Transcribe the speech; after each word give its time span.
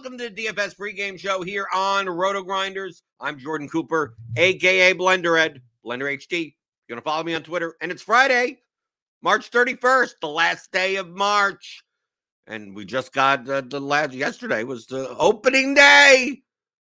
Welcome 0.00 0.16
to 0.16 0.30
the 0.30 0.46
DFS 0.46 0.74
pregame 0.78 1.20
show 1.20 1.42
here 1.42 1.66
on 1.74 2.06
RotoGrinders. 2.06 3.02
I'm 3.20 3.38
Jordan 3.38 3.68
Cooper, 3.68 4.14
aka 4.34 4.94
Blender 4.94 5.38
Ed, 5.38 5.60
Blender 5.84 6.10
HD. 6.10 6.54
You're 6.88 6.96
gonna 6.96 7.02
follow 7.02 7.22
me 7.22 7.34
on 7.34 7.42
Twitter, 7.42 7.76
and 7.82 7.92
it's 7.92 8.00
Friday, 8.00 8.62
March 9.20 9.50
31st, 9.50 10.12
the 10.22 10.28
last 10.28 10.72
day 10.72 10.96
of 10.96 11.10
March, 11.10 11.84
and 12.46 12.74
we 12.74 12.86
just 12.86 13.12
got 13.12 13.46
uh, 13.46 13.60
the 13.60 13.78
last. 13.78 14.14
Yesterday 14.14 14.64
was 14.64 14.86
the 14.86 15.14
opening 15.18 15.74
day, 15.74 16.40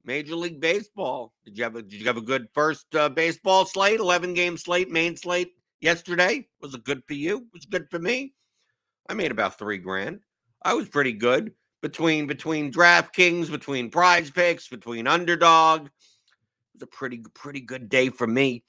Major 0.05 0.35
League 0.35 0.61
Baseball. 0.61 1.33
Did 1.45 1.57
you 1.57 1.63
have 1.63 1.77
a 1.77 1.83
Did 1.83 2.01
you 2.01 2.07
have 2.09 2.17
a 2.17 2.21
good 2.21 2.49
first 2.55 2.93
uh, 2.97 3.09
baseball 3.09 3.67
slate? 3.67 4.01
11 4.01 4.35
game 4.35 4.57
slate, 4.57 4.91
main 4.91 5.17
slate 5.17 5.53
yesterday. 5.81 6.49
Was 6.61 6.75
it 6.75 6.83
good 6.83 7.05
for 7.07 7.15
you? 7.15 7.47
Was 7.55 7.67
good 7.67 7.87
for 7.89 8.01
me? 8.01 8.35
I 9.09 9.15
made 9.15 9.31
about 9.31 9.61
three 9.61 9.79
grand. 9.79 10.23
I 10.65 10.75
was 10.75 10.89
pretty 10.89 11.13
good 11.13 11.53
between 11.87 12.27
between 12.27 12.73
DraftKings, 12.73 13.49
between 13.49 13.93
PrizePicks, 13.93 14.69
between 14.69 15.07
Underdog. 15.07 15.87
It 15.87 15.91
was 16.75 16.83
a 16.83 16.87
pretty 16.89 17.23
pretty 17.33 17.61
good 17.61 17.89
day 17.89 18.09
for 18.09 18.27
me. 18.27 18.65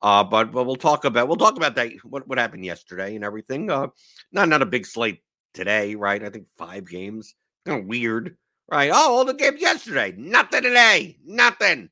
Uh, 0.00 0.24
but 0.24 0.50
but 0.50 0.64
we'll 0.64 0.76
talk 0.76 1.04
about 1.04 1.28
we'll 1.28 1.36
talk 1.36 1.58
about 1.58 1.74
that 1.74 1.92
what 2.04 2.26
what 2.26 2.38
happened 2.38 2.64
yesterday 2.64 3.16
and 3.16 3.24
everything. 3.24 3.70
Uh, 3.70 3.88
not 4.32 4.48
not 4.48 4.62
a 4.62 4.66
big 4.66 4.86
slate 4.86 5.22
today, 5.52 5.94
right? 5.94 6.24
I 6.24 6.30
think 6.30 6.46
five 6.56 6.88
games. 6.88 7.34
Kind 7.66 7.82
of 7.82 7.86
weird, 7.86 8.34
right? 8.70 8.90
Oh, 8.90 9.16
all 9.16 9.24
the 9.26 9.34
games 9.34 9.60
yesterday, 9.60 10.14
nothing 10.16 10.62
today, 10.62 11.18
nothing. 11.22 11.90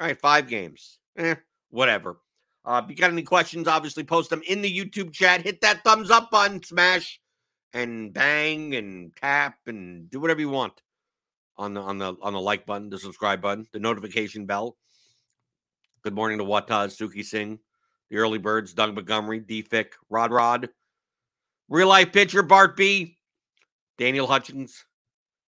Right, 0.00 0.20
five 0.20 0.48
games. 0.48 0.98
Eh, 1.16 1.36
whatever. 1.70 2.16
Uh, 2.64 2.82
if 2.82 2.90
you 2.90 2.96
got 2.96 3.12
any 3.12 3.22
questions, 3.22 3.68
obviously 3.68 4.02
post 4.02 4.30
them 4.30 4.42
in 4.48 4.62
the 4.62 4.80
YouTube 4.80 5.12
chat. 5.12 5.42
Hit 5.42 5.60
that 5.60 5.84
thumbs 5.84 6.10
up 6.10 6.30
button, 6.32 6.60
smash 6.62 7.20
and 7.72 8.12
bang 8.12 8.74
and 8.74 9.14
tap 9.16 9.58
and 9.66 10.10
do 10.10 10.20
whatever 10.20 10.40
you 10.40 10.48
want 10.48 10.82
on 11.56 11.74
the 11.74 11.80
on 11.80 11.98
the 11.98 12.16
on 12.22 12.32
the 12.32 12.40
like 12.40 12.66
button, 12.66 12.90
the 12.90 12.98
subscribe 12.98 13.40
button, 13.40 13.66
the 13.72 13.78
notification 13.78 14.46
bell. 14.46 14.76
Good 16.02 16.14
morning 16.14 16.38
to 16.38 16.44
Wataz, 16.44 16.96
Suki 16.96 17.24
Singh, 17.24 17.58
the 18.10 18.16
early 18.16 18.38
birds, 18.38 18.72
Doug 18.72 18.94
Montgomery, 18.94 19.40
D 19.40 19.62
Fick, 19.62 19.94
Rod 20.08 20.30
Rod, 20.30 20.68
real 21.68 21.88
life 21.88 22.12
pitcher, 22.12 22.42
Bart 22.42 22.76
B, 22.76 23.18
Daniel 23.98 24.26
Hutchins. 24.26 24.84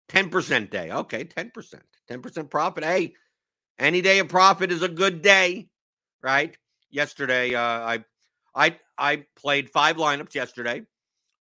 10% 0.08 0.70
day. 0.70 0.90
Okay, 0.90 1.24
10%. 1.24 1.74
10% 2.10 2.50
profit. 2.50 2.82
Hey, 2.82 3.12
any 3.78 4.00
day 4.00 4.18
of 4.18 4.28
profit 4.28 4.72
is 4.72 4.82
a 4.82 4.88
good 4.88 5.22
day, 5.22 5.68
right? 6.22 6.56
Yesterday, 6.90 7.54
uh, 7.54 7.60
I 7.60 8.04
I 8.54 8.78
I 8.96 9.26
played 9.36 9.68
five 9.68 9.96
lineups 9.96 10.34
yesterday. 10.34 10.82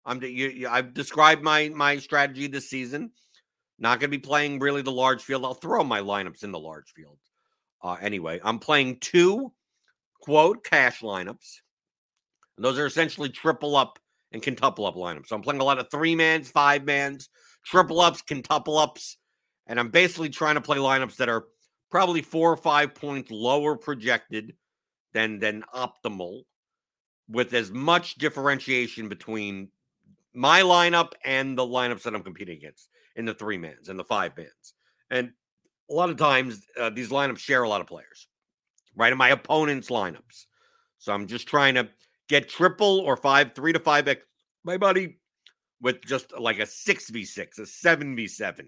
I'm 0.08 0.22
you, 0.22 0.48
you, 0.48 0.68
I've 0.68 0.94
described 0.94 1.42
my 1.42 1.68
my 1.68 1.98
strategy 1.98 2.46
this 2.46 2.70
season. 2.70 3.10
Not 3.78 4.00
going 4.00 4.10
to 4.10 4.16
be 4.16 4.22
playing 4.26 4.58
really 4.58 4.82
the 4.82 4.90
large 4.90 5.22
field. 5.22 5.44
I'll 5.44 5.54
throw 5.54 5.84
my 5.84 6.00
lineups 6.00 6.42
in 6.42 6.50
the 6.50 6.58
large 6.58 6.90
field. 6.96 7.18
Uh, 7.82 7.96
anyway, 8.00 8.40
I'm 8.42 8.58
playing 8.58 8.98
two 9.00 9.52
quote 10.20 10.64
cash 10.64 11.00
lineups. 11.00 11.60
And 12.56 12.64
those 12.64 12.78
are 12.78 12.86
essentially 12.86 13.28
triple 13.28 13.76
up 13.76 13.98
and 14.32 14.42
quintuple 14.42 14.86
up 14.86 14.96
lineups. 14.96 15.28
So 15.28 15.36
I'm 15.36 15.42
playing 15.42 15.60
a 15.60 15.64
lot 15.64 15.78
of 15.78 15.90
three 15.90 16.16
mans, 16.16 16.50
five 16.50 16.84
mans, 16.84 17.28
triple 17.64 18.00
ups, 18.00 18.22
quintuple 18.22 18.78
ups, 18.78 19.18
and 19.66 19.78
I'm 19.78 19.90
basically 19.90 20.30
trying 20.30 20.56
to 20.56 20.60
play 20.60 20.78
lineups 20.78 21.16
that 21.16 21.28
are 21.28 21.44
probably 21.90 22.22
four 22.22 22.50
or 22.50 22.56
five 22.56 22.94
points 22.94 23.30
lower 23.30 23.76
projected 23.76 24.54
than 25.12 25.38
than 25.38 25.64
optimal, 25.74 26.42
with 27.28 27.54
as 27.54 27.70
much 27.70 28.16
differentiation 28.16 29.08
between 29.08 29.70
my 30.38 30.60
lineup 30.60 31.12
and 31.24 31.58
the 31.58 31.66
lineups 31.66 32.02
that 32.02 32.14
I'm 32.14 32.22
competing 32.22 32.56
against 32.56 32.88
in 33.16 33.24
the 33.24 33.34
three 33.34 33.58
mans 33.58 33.88
and 33.88 33.98
the 33.98 34.04
five 34.04 34.36
mans. 34.36 34.74
And 35.10 35.32
a 35.90 35.94
lot 35.94 36.10
of 36.10 36.16
times 36.16 36.64
uh, 36.78 36.90
these 36.90 37.08
lineups 37.08 37.38
share 37.38 37.64
a 37.64 37.68
lot 37.68 37.80
of 37.80 37.88
players, 37.88 38.28
right? 38.94 39.10
In 39.10 39.18
my 39.18 39.30
opponent's 39.30 39.88
lineups. 39.88 40.46
So 40.98 41.12
I'm 41.12 41.26
just 41.26 41.48
trying 41.48 41.74
to 41.74 41.88
get 42.28 42.48
triple 42.48 43.00
or 43.00 43.16
five, 43.16 43.52
three 43.54 43.72
to 43.72 43.80
five 43.80 44.06
X 44.06 44.22
my 44.62 44.76
buddy 44.76 45.18
with 45.80 46.04
just 46.04 46.38
like 46.38 46.60
a 46.60 46.62
6v6, 46.62 47.58
a 47.58 47.62
7v7. 47.62 48.60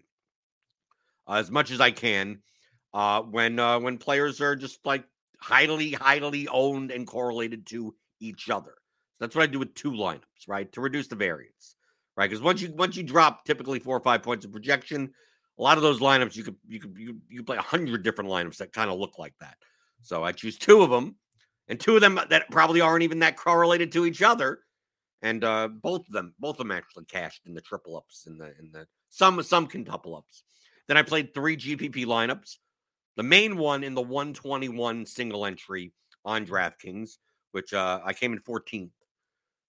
Uh, 1.29 1.33
as 1.33 1.51
much 1.51 1.71
as 1.71 1.81
I 1.81 1.93
can 1.93 2.41
uh, 2.95 3.23
when 3.23 3.61
uh, 3.61 3.79
when 3.79 3.97
players 3.97 4.41
are 4.41 4.57
just 4.57 4.85
like 4.85 5.05
highly, 5.39 5.93
highly 5.93 6.49
owned 6.49 6.91
and 6.91 7.07
correlated 7.07 7.67
to 7.67 7.95
each 8.19 8.51
other. 8.51 8.75
That's 9.21 9.37
what 9.37 9.43
I 9.43 9.47
do 9.47 9.59
with 9.59 9.75
two 9.75 9.93
lineups, 9.93 10.49
right? 10.49 10.71
To 10.73 10.81
reduce 10.81 11.07
the 11.09 11.15
variance, 11.15 11.77
right? 12.17 12.29
Because 12.29 12.43
once 12.43 12.63
you 12.63 12.73
once 12.73 12.97
you 12.97 13.03
drop 13.03 13.45
typically 13.45 13.79
four 13.79 13.97
or 13.97 14.03
five 14.03 14.23
points 14.23 14.45
of 14.45 14.53
projection, 14.53 15.13
a 15.59 15.63
lot 15.63 15.77
of 15.77 15.83
those 15.83 16.01
lineups 16.01 16.35
you 16.37 16.43
could 16.43 16.57
you 16.67 16.81
could 16.81 16.95
you, 16.97 17.19
you 17.29 17.43
play 17.43 17.59
a 17.59 17.63
hundred 17.63 18.03
different 18.03 18.31
lineups 18.31 18.57
that 18.57 18.73
kind 18.73 18.91
of 18.91 18.99
look 18.99 19.19
like 19.19 19.35
that. 19.41 19.57
So 20.03 20.25
I 20.25 20.33
choose 20.33 20.57
two 20.57 20.83
of 20.83 20.91
them, 20.91 21.17
and 21.69 21.79
two 21.79 21.95
of 21.95 22.01
them 22.01 22.19
that 22.31 22.51
probably 22.51 22.81
aren't 22.81 23.03
even 23.03 23.19
that 23.21 23.37
correlated 23.37 23.93
to 23.93 24.07
each 24.07 24.23
other. 24.23 24.61
And 25.23 25.45
uh, 25.45 25.69
both 25.69 26.07
of 26.07 26.15
them, 26.15 26.35
both 26.39 26.55
of 26.55 26.59
them 26.59 26.73
actually 26.73 27.05
cashed 27.05 27.43
in 27.47 27.53
the 27.53 27.61
triple 27.61 27.97
ups 27.97 28.27
in 28.27 28.39
the 28.39 28.55
in 28.59 28.71
the 28.73 28.87
some 29.11 29.43
some 29.43 29.67
quintuple 29.67 30.17
ups. 30.17 30.45
Then 30.89 30.97
I 30.97 31.03
played 31.03 31.35
three 31.35 31.57
GPP 31.57 32.07
lineups. 32.07 32.57
The 33.17 33.23
main 33.23 33.59
one 33.59 33.85
in 33.85 33.95
the 33.95 34.01
121 34.01 35.05
single 35.05 35.45
entry 35.45 35.93
on 36.25 36.47
DraftKings, 36.47 37.19
which 37.53 37.75
uh, 37.75 38.01
I 38.05 38.15
came 38.15 38.33
in 38.33 38.41
14th. 38.41 38.91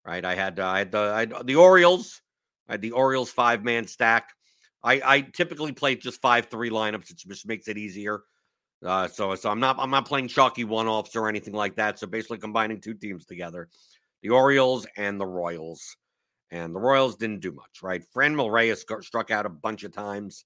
Right, 0.05 0.25
I 0.25 0.33
had 0.35 0.59
uh, 0.59 0.67
I 0.67 0.79
had 0.79 0.91
the 0.91 0.99
I 0.99 1.19
had 1.19 1.45
the 1.45 1.55
Orioles. 1.55 2.21
I 2.67 2.73
had 2.73 2.81
the 2.81 2.91
Orioles 2.91 3.29
five 3.29 3.63
man 3.63 3.85
stack. 3.85 4.29
I, 4.83 5.01
I 5.05 5.21
typically 5.21 5.73
play 5.73 5.95
just 5.95 6.21
five 6.21 6.47
three 6.47 6.71
lineups. 6.71 7.11
It 7.11 7.17
just 7.17 7.47
makes 7.47 7.67
it 7.67 7.77
easier. 7.77 8.23
Uh, 8.83 9.07
so 9.07 9.35
so 9.35 9.49
I'm 9.49 9.59
not 9.59 9.75
I'm 9.77 9.91
not 9.91 10.07
playing 10.07 10.27
chalky 10.27 10.63
one 10.63 10.87
offs 10.87 11.15
or 11.15 11.29
anything 11.29 11.53
like 11.53 11.75
that. 11.75 11.99
So 11.99 12.07
basically 12.07 12.39
combining 12.39 12.81
two 12.81 12.95
teams 12.95 13.25
together, 13.25 13.69
the 14.23 14.29
Orioles 14.29 14.87
and 14.97 15.19
the 15.19 15.25
Royals, 15.25 15.95
and 16.49 16.73
the 16.73 16.79
Royals 16.79 17.15
didn't 17.15 17.41
do 17.41 17.51
much. 17.51 17.83
Right, 17.83 18.03
Franmil 18.15 18.51
Reyes 18.51 18.83
struck 19.01 19.29
out 19.29 19.45
a 19.45 19.49
bunch 19.49 19.83
of 19.83 19.91
times, 19.91 20.45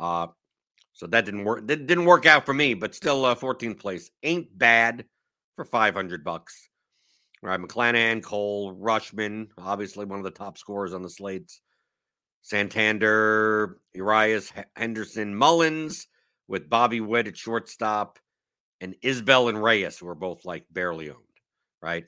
uh, 0.00 0.26
so 0.92 1.06
that 1.06 1.24
didn't 1.24 1.44
work. 1.44 1.66
That 1.66 1.86
didn't 1.86 2.04
work 2.04 2.26
out 2.26 2.44
for 2.44 2.52
me. 2.52 2.74
But 2.74 2.94
still, 2.94 3.24
uh, 3.24 3.34
14th 3.34 3.78
place 3.78 4.10
ain't 4.22 4.56
bad 4.56 5.06
for 5.56 5.64
500 5.64 6.24
bucks. 6.24 6.68
Right, 7.44 7.58
McClanahan, 7.58 8.22
Cole, 8.22 8.76
Rutschman, 8.76 9.48
obviously 9.58 10.04
one 10.04 10.20
of 10.20 10.24
the 10.24 10.30
top 10.30 10.56
scorers 10.56 10.94
on 10.94 11.02
the 11.02 11.10
slates. 11.10 11.60
Santander, 12.42 13.78
Urias, 13.94 14.52
Henderson, 14.76 15.34
Mullins, 15.34 16.06
with 16.48 16.70
Bobby 16.70 17.00
Witt 17.00 17.26
at 17.26 17.36
shortstop, 17.36 18.18
and 18.80 18.94
Isbel 19.02 19.48
and 19.48 19.62
Reyes, 19.62 19.98
who 19.98 20.08
are 20.08 20.14
both 20.14 20.44
like 20.44 20.64
barely 20.70 21.10
owned, 21.10 21.18
right? 21.80 22.04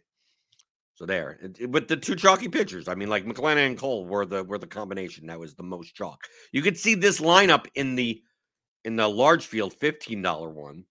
So 0.94 1.06
there, 1.06 1.40
with 1.68 1.88
the 1.88 1.96
two 1.96 2.14
chalky 2.14 2.48
pitchers, 2.48 2.86
I 2.86 2.94
mean, 2.94 3.08
like 3.08 3.24
McClanahan 3.24 3.66
and 3.66 3.78
Cole 3.78 4.06
were 4.06 4.26
the 4.26 4.44
were 4.44 4.58
the 4.58 4.66
combination 4.66 5.26
that 5.26 5.40
was 5.40 5.54
the 5.54 5.62
most 5.64 5.94
chalk. 5.94 6.24
You 6.52 6.62
could 6.62 6.78
see 6.78 6.94
this 6.94 7.20
lineup 7.20 7.66
in 7.74 7.96
the 7.96 8.22
in 8.84 8.94
the 8.94 9.08
large 9.08 9.46
field 9.46 9.74
fifteen 9.74 10.22
dollar 10.22 10.50
one. 10.50 10.84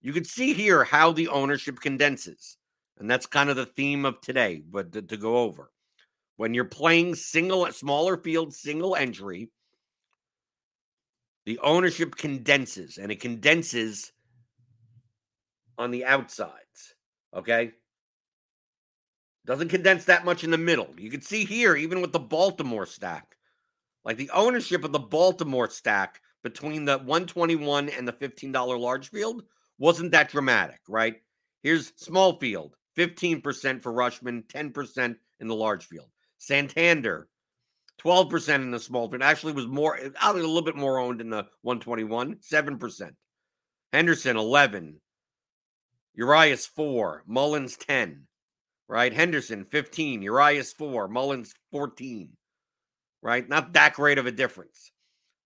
You 0.00 0.12
could 0.12 0.26
see 0.26 0.52
here 0.52 0.82
how 0.84 1.12
the 1.12 1.28
ownership 1.28 1.78
condenses, 1.80 2.56
and 2.98 3.10
that's 3.10 3.26
kind 3.26 3.50
of 3.50 3.56
the 3.56 3.66
theme 3.66 4.04
of 4.04 4.20
today. 4.20 4.62
But 4.68 4.92
to, 4.92 5.02
to 5.02 5.16
go 5.16 5.38
over, 5.38 5.70
when 6.36 6.54
you're 6.54 6.64
playing 6.64 7.14
single 7.14 7.70
smaller 7.72 8.16
field 8.16 8.54
single 8.54 8.96
entry, 8.96 9.50
the 11.46 11.58
ownership 11.58 12.16
condenses 12.16 12.98
and 12.98 13.12
it 13.12 13.20
condenses 13.20 14.12
on 15.76 15.90
the 15.90 16.04
outsides. 16.04 16.94
Okay. 17.34 17.72
Doesn't 19.46 19.68
condense 19.68 20.06
that 20.06 20.24
much 20.24 20.42
in 20.42 20.50
the 20.50 20.58
middle. 20.58 20.88
You 20.96 21.10
can 21.10 21.20
see 21.20 21.44
here, 21.44 21.76
even 21.76 22.00
with 22.00 22.12
the 22.12 22.18
Baltimore 22.18 22.86
stack, 22.86 23.36
like 24.04 24.16
the 24.16 24.30
ownership 24.30 24.84
of 24.84 24.92
the 24.92 24.98
Baltimore 24.98 25.68
stack 25.68 26.20
between 26.42 26.84
the 26.84 26.98
121 26.98 27.90
and 27.90 28.08
the 28.08 28.12
$15 28.12 28.78
large 28.78 29.10
field 29.10 29.42
wasn't 29.78 30.12
that 30.12 30.30
dramatic, 30.30 30.80
right? 30.88 31.16
Here's 31.62 31.92
small 31.96 32.38
field 32.38 32.76
15% 32.96 33.82
for 33.82 33.92
Rutschman, 33.92 34.46
10% 34.46 35.16
in 35.40 35.48
the 35.48 35.54
large 35.54 35.86
field. 35.86 36.08
Santander, 36.38 37.28
12% 38.02 38.54
in 38.56 38.70
the 38.70 38.78
small 38.80 39.08
field. 39.08 39.22
Actually, 39.22 39.52
was 39.52 39.66
more, 39.66 39.98
a 40.22 40.32
little 40.32 40.62
bit 40.62 40.76
more 40.76 40.98
owned 40.98 41.20
in 41.20 41.30
the 41.30 41.46
121, 41.62 42.36
7%. 42.36 43.10
Henderson, 43.92 44.36
11. 44.36 45.00
Urias, 46.14 46.66
4. 46.66 47.24
Mullins, 47.26 47.76
10. 47.76 48.26
Right? 48.88 49.12
Henderson, 49.12 49.64
15. 49.64 50.22
Urias, 50.22 50.72
4. 50.72 51.08
Mullins, 51.08 51.54
14. 51.70 52.30
Right? 53.22 53.48
Not 53.48 53.72
that 53.72 53.94
great 53.94 54.18
of 54.18 54.26
a 54.26 54.32
difference. 54.32 54.92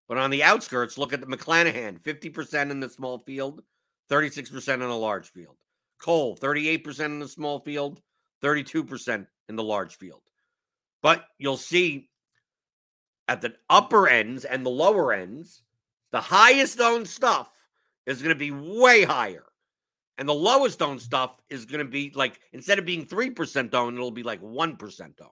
But 0.09 0.19
on 0.19 0.31
the 0.31 0.43
outskirts, 0.43 0.97
look 0.97 1.12
at 1.12 1.21
the 1.21 1.27
McClanahan, 1.27 2.01
50% 2.01 2.71
in 2.71 2.81
the 2.81 2.89
small 2.89 3.19
field, 3.19 3.62
36% 4.11 4.73
in 4.73 4.81
the 4.81 4.87
large 4.87 5.31
field. 5.31 5.56
Cole, 6.00 6.37
38% 6.37 7.00
in 7.06 7.19
the 7.19 7.29
small 7.29 7.61
field, 7.61 8.00
32% 8.43 9.27
in 9.49 9.56
the 9.56 9.62
large 9.62 9.97
field. 9.97 10.23
But 11.03 11.25
you'll 11.39 11.56
see 11.56 12.11
at 13.29 13.41
the 13.41 13.55
upper 13.69 14.09
ends 14.09 14.45
and 14.45 14.65
the 14.65 14.71
lower 14.71 15.12
ends, 15.12 15.62
the 16.11 16.21
highest 16.21 16.81
owned 16.81 17.09
stuff 17.09 17.50
is 18.06 18.23
going 18.23 18.35
to 18.35 18.39
be 18.39 18.50
way 18.50 19.05
higher. 19.05 19.45
And 20.17 20.29
the 20.29 20.35
lowest 20.35 20.83
owned 20.83 21.00
stuff 21.00 21.41
is 21.49 21.65
going 21.65 21.85
to 21.85 21.91
be 21.91 22.11
like, 22.15 22.41
instead 22.53 22.79
of 22.79 22.85
being 22.85 23.06
3% 23.06 23.75
owned, 23.75 23.97
it'll 23.97 24.11
be 24.11 24.25
like 24.25 24.43
1% 24.43 25.01
owned. 25.01 25.31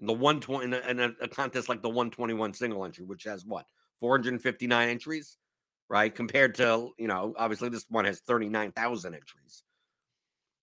In 0.00 0.06
the 0.06 0.12
120, 0.12 0.64
in 0.64 0.74
a, 0.74 0.90
in 0.90 1.00
a, 1.00 1.24
a 1.24 1.28
contest 1.28 1.68
like 1.68 1.82
the 1.82 1.88
121 1.88 2.54
single 2.54 2.84
entry, 2.84 3.04
which 3.04 3.24
has 3.24 3.44
what, 3.44 3.66
459 4.00 4.88
entries, 4.88 5.36
right? 5.88 6.12
Compared 6.12 6.54
to, 6.56 6.90
you 6.98 7.08
know, 7.08 7.34
obviously 7.36 7.68
this 7.68 7.84
one 7.88 8.04
has 8.04 8.20
39,000 8.20 9.14
entries. 9.14 9.62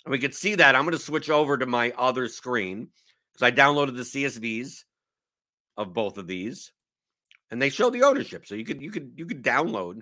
And 0.06 0.12
we 0.12 0.20
could 0.20 0.36
see 0.36 0.56
that. 0.56 0.76
I'm 0.76 0.84
going 0.84 0.94
to 0.94 1.00
switch 1.00 1.30
over 1.30 1.58
to 1.58 1.66
my 1.66 1.92
other 1.98 2.28
screen 2.28 2.90
because 3.34 3.46
I 3.46 3.52
downloaded 3.52 3.98
the 3.98 4.04
CSVs 4.04 4.84
of 5.78 5.94
both 5.94 6.18
of 6.18 6.28
these, 6.28 6.72
and 7.52 7.62
they 7.62 7.70
show 7.70 7.90
the 7.90 8.04
ownership. 8.04 8.46
So 8.46 8.56
you 8.56 8.64
could 8.64 8.82
you 8.82 8.92
could 8.92 9.14
you 9.16 9.26
could 9.26 9.44
download. 9.44 10.02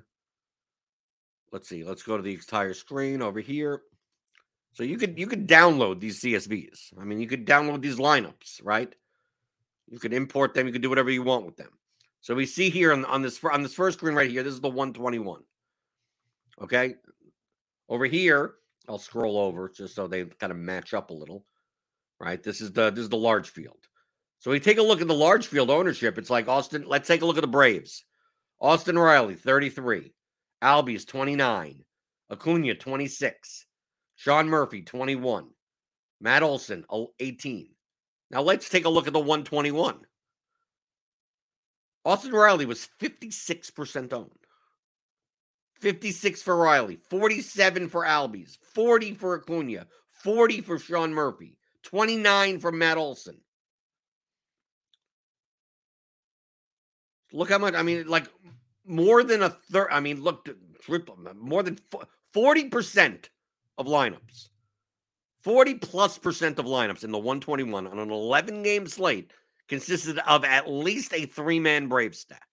Let's 1.51 1.69
see. 1.69 1.83
Let's 1.83 2.03
go 2.03 2.17
to 2.17 2.23
the 2.23 2.33
entire 2.33 2.73
screen 2.73 3.21
over 3.21 3.39
here. 3.39 3.81
So 4.73 4.83
you 4.83 4.97
could 4.97 5.17
you 5.17 5.27
could 5.27 5.47
download 5.47 5.99
these 5.99 6.21
CSVs. 6.21 6.99
I 6.99 7.05
mean, 7.05 7.19
you 7.19 7.27
could 7.27 7.47
download 7.47 7.81
these 7.81 7.97
lineups, 7.97 8.59
right? 8.63 8.93
You 9.89 9.99
could 9.99 10.13
import 10.13 10.53
them. 10.53 10.67
You 10.67 10.73
could 10.73 10.81
do 10.81 10.89
whatever 10.89 11.11
you 11.11 11.23
want 11.23 11.45
with 11.45 11.55
them. 11.55 11.69
So 12.21 12.35
we 12.35 12.45
see 12.45 12.69
here 12.69 12.91
on, 12.91 13.05
on 13.05 13.21
this 13.21 13.43
on 13.43 13.63
this 13.63 13.73
first 13.73 13.99
screen 13.99 14.15
right 14.15 14.29
here. 14.29 14.43
This 14.43 14.53
is 14.53 14.61
the 14.61 14.69
121. 14.69 15.43
Okay, 16.61 16.95
over 17.89 18.05
here, 18.05 18.55
I'll 18.87 18.97
scroll 18.97 19.37
over 19.37 19.69
just 19.69 19.95
so 19.95 20.07
they 20.07 20.25
kind 20.25 20.51
of 20.51 20.57
match 20.57 20.93
up 20.93 21.09
a 21.09 21.13
little. 21.13 21.45
Right, 22.19 22.41
this 22.41 22.61
is 22.61 22.71
the 22.71 22.89
this 22.89 23.03
is 23.03 23.09
the 23.09 23.17
large 23.17 23.49
field. 23.49 23.79
So 24.39 24.51
we 24.51 24.59
take 24.59 24.77
a 24.77 24.83
look 24.83 25.01
at 25.01 25.07
the 25.07 25.13
large 25.13 25.47
field 25.47 25.69
ownership. 25.69 26.17
It's 26.17 26.29
like 26.29 26.47
Austin. 26.47 26.83
Let's 26.85 27.07
take 27.07 27.21
a 27.21 27.25
look 27.25 27.37
at 27.37 27.41
the 27.41 27.47
Braves. 27.47 28.03
Austin 28.59 28.97
Riley, 28.97 29.35
33. 29.35 30.13
Albies, 30.61 31.05
29. 31.05 31.83
Acuna, 32.31 32.75
26. 32.75 33.65
Sean 34.15 34.47
Murphy, 34.47 34.81
21. 34.81 35.49
Matt 36.21 36.43
Olson, 36.43 36.85
18. 37.19 37.69
Now 38.31 38.41
let's 38.41 38.69
take 38.69 38.85
a 38.85 38.89
look 38.89 39.07
at 39.07 39.13
the 39.13 39.19
121. 39.19 39.99
Austin 42.05 42.31
Riley 42.31 42.65
was 42.65 42.87
56% 43.01 44.13
owned. 44.13 44.29
56 45.83 46.41
for 46.41 46.55
Riley, 46.55 46.97
47 47.09 47.89
for 47.89 48.05
Albies, 48.05 48.57
40 48.73 49.15
for 49.15 49.35
Acuna, 49.35 49.85
40 50.23 50.61
for 50.61 50.79
Sean 50.79 51.13
Murphy, 51.13 51.57
29 51.83 52.59
for 52.59 52.71
Matt 52.71 52.97
Olson. 52.97 53.41
Look 57.33 57.49
how 57.49 57.57
much. 57.57 57.73
I 57.73 57.81
mean, 57.81 58.07
like 58.07 58.29
more 58.85 59.25
than 59.25 59.43
a 59.43 59.49
third. 59.49 59.89
I 59.91 59.99
mean, 59.99 60.21
look, 60.21 60.47
triple 60.81 61.17
more 61.35 61.63
than 61.63 61.77
forty 62.31 62.69
percent 62.69 63.29
of 63.77 63.87
lineups. 63.87 64.49
40 65.41 65.73
plus 65.75 66.17
percent 66.17 66.57
of 66.59 66.65
lineups 66.65 67.03
in 67.03 67.11
the 67.11 67.17
121 67.17 67.87
on 67.87 67.99
an 67.99 68.09
11 68.09 68.63
game 68.63 68.87
slate 68.87 69.33
consisted 69.67 70.17
of 70.19 70.45
at 70.45 70.69
least 70.69 71.13
a 71.13 71.25
three 71.25 71.59
man 71.59 71.87
Brave 71.87 72.15
stack. 72.15 72.47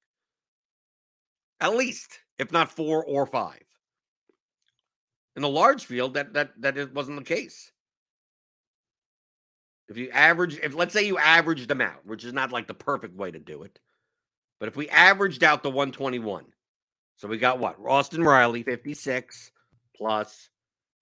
At 1.60 1.76
least, 1.76 2.18
if 2.40 2.50
not 2.50 2.72
four 2.72 3.04
or 3.04 3.26
five. 3.26 3.62
In 5.36 5.42
the 5.42 5.48
large 5.48 5.84
field, 5.84 6.14
that 6.14 6.32
that 6.32 6.60
that 6.60 6.94
wasn't 6.94 7.18
the 7.18 7.24
case. 7.24 7.70
If 9.88 9.96
you 9.96 10.10
average, 10.10 10.58
if 10.62 10.74
let's 10.74 10.94
say 10.94 11.06
you 11.06 11.18
averaged 11.18 11.68
them 11.68 11.80
out, 11.80 12.06
which 12.06 12.24
is 12.24 12.32
not 12.32 12.50
like 12.50 12.66
the 12.66 12.74
perfect 12.74 13.14
way 13.14 13.30
to 13.30 13.38
do 13.38 13.62
it, 13.62 13.78
but 14.58 14.68
if 14.68 14.76
we 14.76 14.88
averaged 14.88 15.44
out 15.44 15.62
the 15.62 15.70
121, 15.70 16.46
so 17.16 17.28
we 17.28 17.38
got 17.38 17.58
what? 17.58 17.76
Austin 17.86 18.24
Riley, 18.24 18.62
56 18.62 19.52
plus 19.94 20.48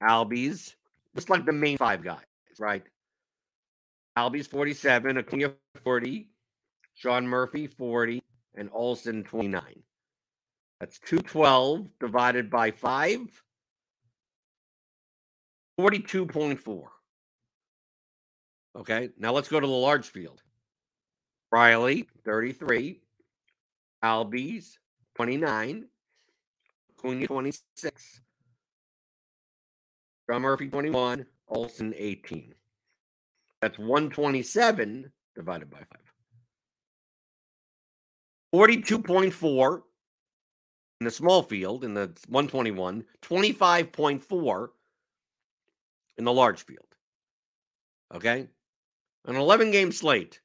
Albies, 0.02 0.74
just 1.14 1.30
like 1.30 1.46
the 1.46 1.52
main 1.52 1.78
five 1.78 2.02
guys, 2.02 2.24
right? 2.58 2.82
Albies 4.16 4.48
47, 4.48 5.18
Acuna 5.18 5.52
40, 5.84 6.28
Sean 6.94 7.26
Murphy 7.26 7.68
40, 7.68 8.22
and 8.56 8.68
Olson 8.72 9.22
29. 9.22 9.62
That's 10.80 10.98
212 11.00 11.88
divided 12.00 12.50
by 12.50 12.70
5. 12.70 13.42
42.4. 15.78 16.84
Okay, 18.76 19.10
now 19.18 19.32
let's 19.32 19.48
go 19.48 19.58
to 19.58 19.66
the 19.66 19.72
large 19.72 20.08
field. 20.08 20.42
Riley, 21.50 22.08
33. 22.24 23.00
Albies, 24.04 24.78
29. 25.16 25.86
Cunha, 27.02 27.26
26. 27.26 28.20
John 30.30 30.42
Murphy, 30.42 30.68
21. 30.68 31.26
Olson, 31.48 31.94
18. 31.96 32.54
That's 33.60 33.78
127 33.78 35.10
divided 35.34 35.70
by 35.70 35.78
5. 35.78 35.86
42.4 38.54 39.82
in 41.00 41.04
the 41.04 41.10
small 41.10 41.42
field 41.42 41.84
in 41.84 41.94
the 41.94 42.06
121, 42.28 43.04
25.4 43.22 44.68
in 46.16 46.24
the 46.24 46.32
large 46.32 46.64
field. 46.64 46.86
Okay? 48.14 48.48
An 49.26 49.36
11 49.36 49.70
game 49.70 49.92
slate. 49.92 50.40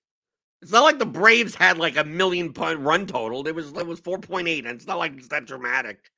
It's 0.62 0.72
not 0.72 0.84
like 0.84 1.00
the 1.00 1.06
Braves 1.06 1.56
had 1.56 1.78
like 1.78 1.98
a 1.98 2.04
million 2.04 2.54
point 2.54 2.80
run 2.80 3.06
total. 3.06 3.46
It 3.48 3.56
was 3.56 3.74
it 3.74 3.86
was 3.86 4.00
4.8, 4.00 4.60
and 4.60 4.68
it's 4.68 4.88
not 4.88 4.98
like 4.98 5.14
it's 5.18 5.28
that 5.28 5.46
dramatic. 5.46 6.10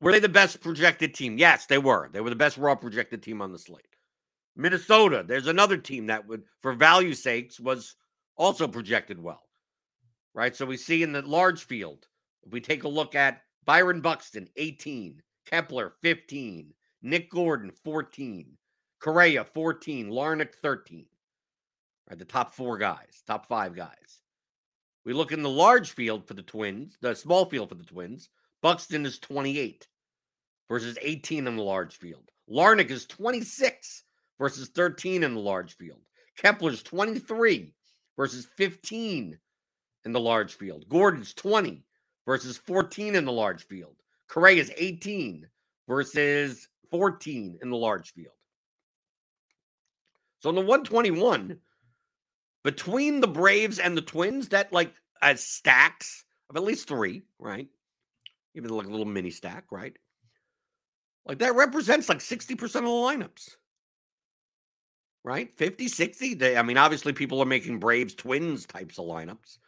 Were 0.00 0.12
they 0.12 0.18
the 0.18 0.28
best 0.28 0.60
projected 0.60 1.14
team? 1.14 1.38
Yes, 1.38 1.66
they 1.66 1.78
were. 1.78 2.08
They 2.12 2.20
were 2.20 2.30
the 2.30 2.36
best 2.36 2.58
raw 2.58 2.74
projected 2.74 3.22
team 3.22 3.40
on 3.40 3.52
the 3.52 3.58
slate. 3.58 3.96
Minnesota, 4.56 5.24
there's 5.26 5.46
another 5.46 5.76
team 5.76 6.06
that 6.06 6.26
would, 6.26 6.42
for 6.58 6.72
value 6.72 7.14
sakes, 7.14 7.60
was 7.60 7.94
also 8.36 8.66
projected 8.66 9.22
well. 9.22 9.42
Right. 10.34 10.54
So 10.56 10.66
we 10.66 10.76
see 10.76 11.02
in 11.02 11.12
the 11.12 11.22
large 11.22 11.64
field, 11.64 12.08
if 12.46 12.52
we 12.52 12.60
take 12.60 12.84
a 12.84 12.88
look 12.88 13.14
at 13.16 13.42
Byron 13.64 14.00
Buxton, 14.00 14.48
18, 14.56 15.20
Kepler, 15.46 15.94
15, 16.02 16.72
Nick 17.02 17.30
Gordon, 17.30 17.72
14, 17.84 18.56
Correa, 19.00 19.44
14, 19.44 20.10
Larnach, 20.10 20.54
13. 20.54 21.06
Right, 22.08 22.18
the 22.18 22.24
top 22.24 22.54
four 22.54 22.78
guys, 22.78 23.22
top 23.26 23.46
five 23.46 23.74
guys. 23.74 24.20
We 25.04 25.12
look 25.12 25.32
in 25.32 25.42
the 25.42 25.50
large 25.50 25.90
field 25.90 26.26
for 26.26 26.34
the 26.34 26.42
Twins, 26.42 26.96
the 27.00 27.14
small 27.14 27.46
field 27.46 27.68
for 27.68 27.74
the 27.74 27.84
Twins. 27.84 28.28
Buxton 28.62 29.04
is 29.04 29.18
28 29.18 29.88
versus 30.68 30.96
18 31.02 31.48
in 31.48 31.56
the 31.56 31.62
large 31.62 31.96
field. 31.96 32.30
Larnach 32.48 32.90
is 32.90 33.06
26 33.06 34.04
versus 34.38 34.68
13 34.68 35.24
in 35.24 35.34
the 35.34 35.40
large 35.40 35.76
field. 35.76 36.00
Kepler's 36.36 36.82
23 36.84 37.74
versus 38.16 38.46
15 38.56 39.38
in 40.04 40.12
the 40.12 40.20
large 40.20 40.54
field. 40.54 40.88
Gordon's 40.88 41.34
20 41.34 41.85
versus 42.26 42.58
14 42.58 43.14
in 43.14 43.24
the 43.24 43.32
large 43.32 43.64
field. 43.64 43.94
Correa 44.28 44.60
is 44.60 44.72
18 44.76 45.46
versus 45.88 46.68
14 46.90 47.58
in 47.62 47.70
the 47.70 47.76
large 47.76 48.12
field. 48.12 48.34
So 50.40 50.50
in 50.50 50.56
the 50.56 50.60
121, 50.60 51.58
between 52.62 53.20
the 53.20 53.28
Braves 53.28 53.78
and 53.78 53.96
the 53.96 54.02
Twins, 54.02 54.48
that 54.48 54.72
like 54.72 54.92
as 55.22 55.42
stacks 55.42 56.24
of 56.50 56.56
at 56.56 56.64
least 56.64 56.88
three, 56.88 57.22
right? 57.38 57.68
Even 58.54 58.70
like 58.70 58.86
a 58.86 58.90
little 58.90 59.06
mini 59.06 59.30
stack, 59.30 59.64
right? 59.70 59.96
Like 61.24 61.38
that 61.38 61.54
represents 61.54 62.08
like 62.08 62.18
60% 62.18 62.62
of 62.62 62.70
the 62.72 62.80
lineups. 62.80 63.50
Right? 65.24 65.52
50, 65.56 65.88
60. 65.88 66.34
They, 66.34 66.56
I 66.56 66.62
mean, 66.62 66.78
obviously 66.78 67.12
people 67.12 67.40
are 67.40 67.46
making 67.46 67.80
Braves 67.80 68.14
Twins 68.14 68.64
types 68.64 68.98
of 68.98 69.06
lineups. 69.06 69.58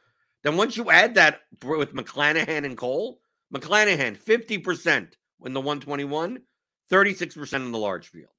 Then 0.43 0.57
once 0.57 0.77
you 0.77 0.91
add 0.91 1.15
that 1.15 1.41
with 1.65 1.95
McClanahan 1.95 2.65
and 2.65 2.77
Cole, 2.77 3.21
McClanahan 3.53 4.17
50% 4.17 5.13
in 5.45 5.53
the 5.53 5.61
121, 5.61 6.41
36% 6.91 7.53
in 7.55 7.73
the 7.73 7.79
large 7.79 8.09
field. 8.09 8.31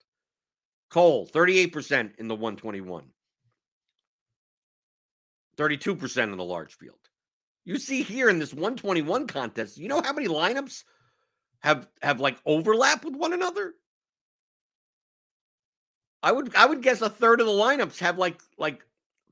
Cole 0.90 1.28
38% 1.28 2.16
in 2.18 2.28
the 2.28 2.36
121. 2.36 3.06
32% 5.58 6.24
in 6.24 6.38
the 6.38 6.44
large 6.44 6.76
field. 6.76 6.96
You 7.66 7.78
see 7.78 8.02
here 8.02 8.30
in 8.30 8.40
this 8.40 8.54
121 8.54 9.28
contest, 9.28 9.78
you 9.78 9.90
know 9.90 10.02
how 10.02 10.14
many 10.14 10.28
lineups 10.28 10.84
have 11.60 11.88
have 12.02 12.20
like 12.20 12.38
overlap 12.46 13.04
with 13.04 13.16
one 13.16 13.34
another? 13.34 13.74
I 16.24 16.32
would 16.32 16.56
I 16.56 16.66
would 16.66 16.82
guess 16.82 17.02
a 17.02 17.10
third 17.10 17.42
of 17.42 17.48
the 17.48 17.54
lineups 17.54 18.00
have 18.00 18.18
like 18.18 18.42
like 18.58 18.86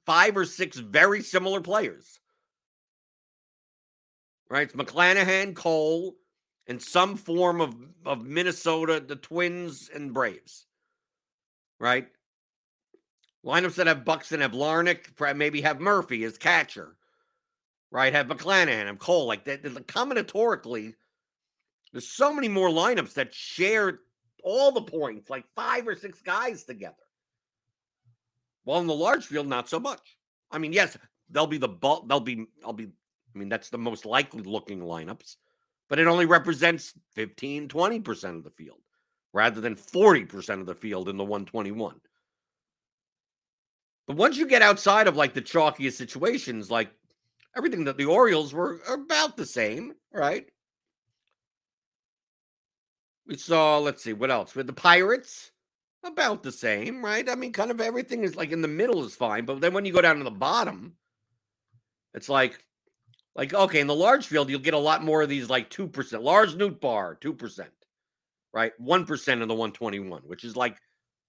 five 0.06 0.38
or 0.38 0.46
six 0.46 0.78
very 0.78 1.22
similar 1.22 1.62
players. 1.62 2.20
Right? 4.50 4.63
It's 4.63 4.74
McClanahan, 4.74 5.56
Cole, 5.56 6.16
and 6.68 6.82
some 6.82 7.16
form 7.16 7.62
of, 7.62 7.75
of 8.06 8.25
Minnesota, 8.25 9.00
the 9.06 9.16
Twins, 9.16 9.89
and 9.94 10.13
Braves. 10.13 10.66
Right? 11.80 12.08
Lineups 13.46 13.75
that 13.75 13.88
have 13.88 14.04
Buxton 14.04 14.42
have 14.42 14.51
Larnach, 14.51 15.36
maybe 15.36 15.62
have 15.62 15.80
Murphy 15.80 16.24
as 16.25 16.38
catcher, 16.38 16.98
right? 17.92 18.13
Have 18.13 18.27
McClanahan, 18.27 18.88
have 18.88 19.00
Cole. 19.00 19.25
Like 19.25 19.46
that, 19.46 19.63
combinatorically, 19.63 20.96
there's 21.92 22.08
so 22.08 22.34
many 22.34 22.50
more 22.50 22.70
lineups 22.70 23.13
that 23.13 23.34
share 23.34 24.00
all 24.44 24.72
the 24.72 24.82
points, 24.82 25.30
like 25.30 25.46
five 25.56 25.88
or 25.88 25.96
six 25.96 26.22
guys 26.22 26.63
together. 26.63 26.96
Well, 28.66 28.80
in 28.80 28.88
the 28.88 28.94
large 28.94 29.25
field, 29.25 29.48
not 29.48 29.70
so 29.70 29.80
much. 29.80 30.18
I 30.51 30.58
mean, 30.58 30.74
yes, 30.74 30.98
they'll 31.30 31.48
be 31.48 31.58
the 31.58 31.70
bulk. 31.70 32.10
They'll 32.10 32.20
be. 32.20 32.48
I'll 32.66 32.74
be. 32.74 32.89
I 33.38 33.39
mean, 33.39 33.50
that's 33.50 33.70
the 33.70 33.77
most 33.77 34.03
likely 34.03 34.41
looking 34.41 34.79
lineups, 34.79 35.36
but 35.89 36.00
it 36.00 36.08
only 36.08 36.25
represents 36.25 36.94
15, 37.13 37.67
20 37.67 38.00
percent 38.00 38.36
of 38.36 38.44
the 38.44 38.50
field, 38.50 38.79
rather 39.32 39.62
than 39.62 39.75
40 39.75 40.25
percent 40.25 40.60
of 40.60 40.65
the 40.65 40.74
field 40.74 41.08
in 41.08 41.17
the 41.17 41.24
121. 41.24 42.01
But 44.08 44.15
once 44.15 44.38
you 44.38 44.48
get 44.48 44.63
outside 44.63 45.08
of 45.08 45.15
like 45.15 45.36
the 45.36 45.41
chalkiest 45.41 45.94
situations, 45.94 46.72
like 46.72 46.89
everything 47.56 47.84
that 47.84 47.98
the 47.98 48.06
Orioles 48.06 48.56
were 48.56 48.82
about 48.89 49.38
the 49.38 49.46
same, 49.46 49.94
right? 50.12 50.48
We 53.27 53.38
saw, 53.38 53.77
let's 53.77 54.03
see, 54.03 54.13
what 54.13 54.32
else? 54.32 54.56
With 54.56 54.65
the 54.65 54.74
Pirates, 54.74 55.51
about 56.03 56.41
the 56.41 56.51
same, 56.51 57.06
right? 57.06 57.29
I 57.29 57.36
mean, 57.36 57.53
kind 57.53 57.70
of 57.70 57.82
everything 57.82 58.24
is 58.24 58.36
like 58.36 58.51
in 58.51 58.62
the 58.62 58.67
middle 58.67 59.06
is 59.06 59.13
fine, 59.13 59.46
but 59.46 59.62
then 59.62 59.74
when 59.74 59.86
you 59.86 59.94
go 59.94 60.01
down 60.01 60.17
to 60.17 60.24
the 60.24 60.32
bottom, 60.32 60.94
it's 62.15 62.29
like, 62.29 62.63
like 63.38 63.53
okay, 63.53 63.79
in 63.79 63.88
the 63.88 63.96
large 63.96 64.27
field, 64.27 64.50
you'll 64.50 64.60
get 64.60 64.74
a 64.74 64.79
lot 64.79 65.03
more 65.03 65.22
of 65.22 65.29
these 65.29 65.50
like 65.50 65.70
two 65.70 65.88
percent. 65.88 66.24
Lars 66.24 66.56
bar, 66.56 67.15
two 67.15 67.34
percent, 67.34 67.72
right? 68.53 68.74
One 68.79 69.06
percent 69.06 69.41
in 69.41 69.48
the 69.48 69.56
one 69.56 69.72
twenty 69.72 70.00
one, 70.00 70.24
which 70.24 70.44
is 70.44 70.58
like 70.58 70.77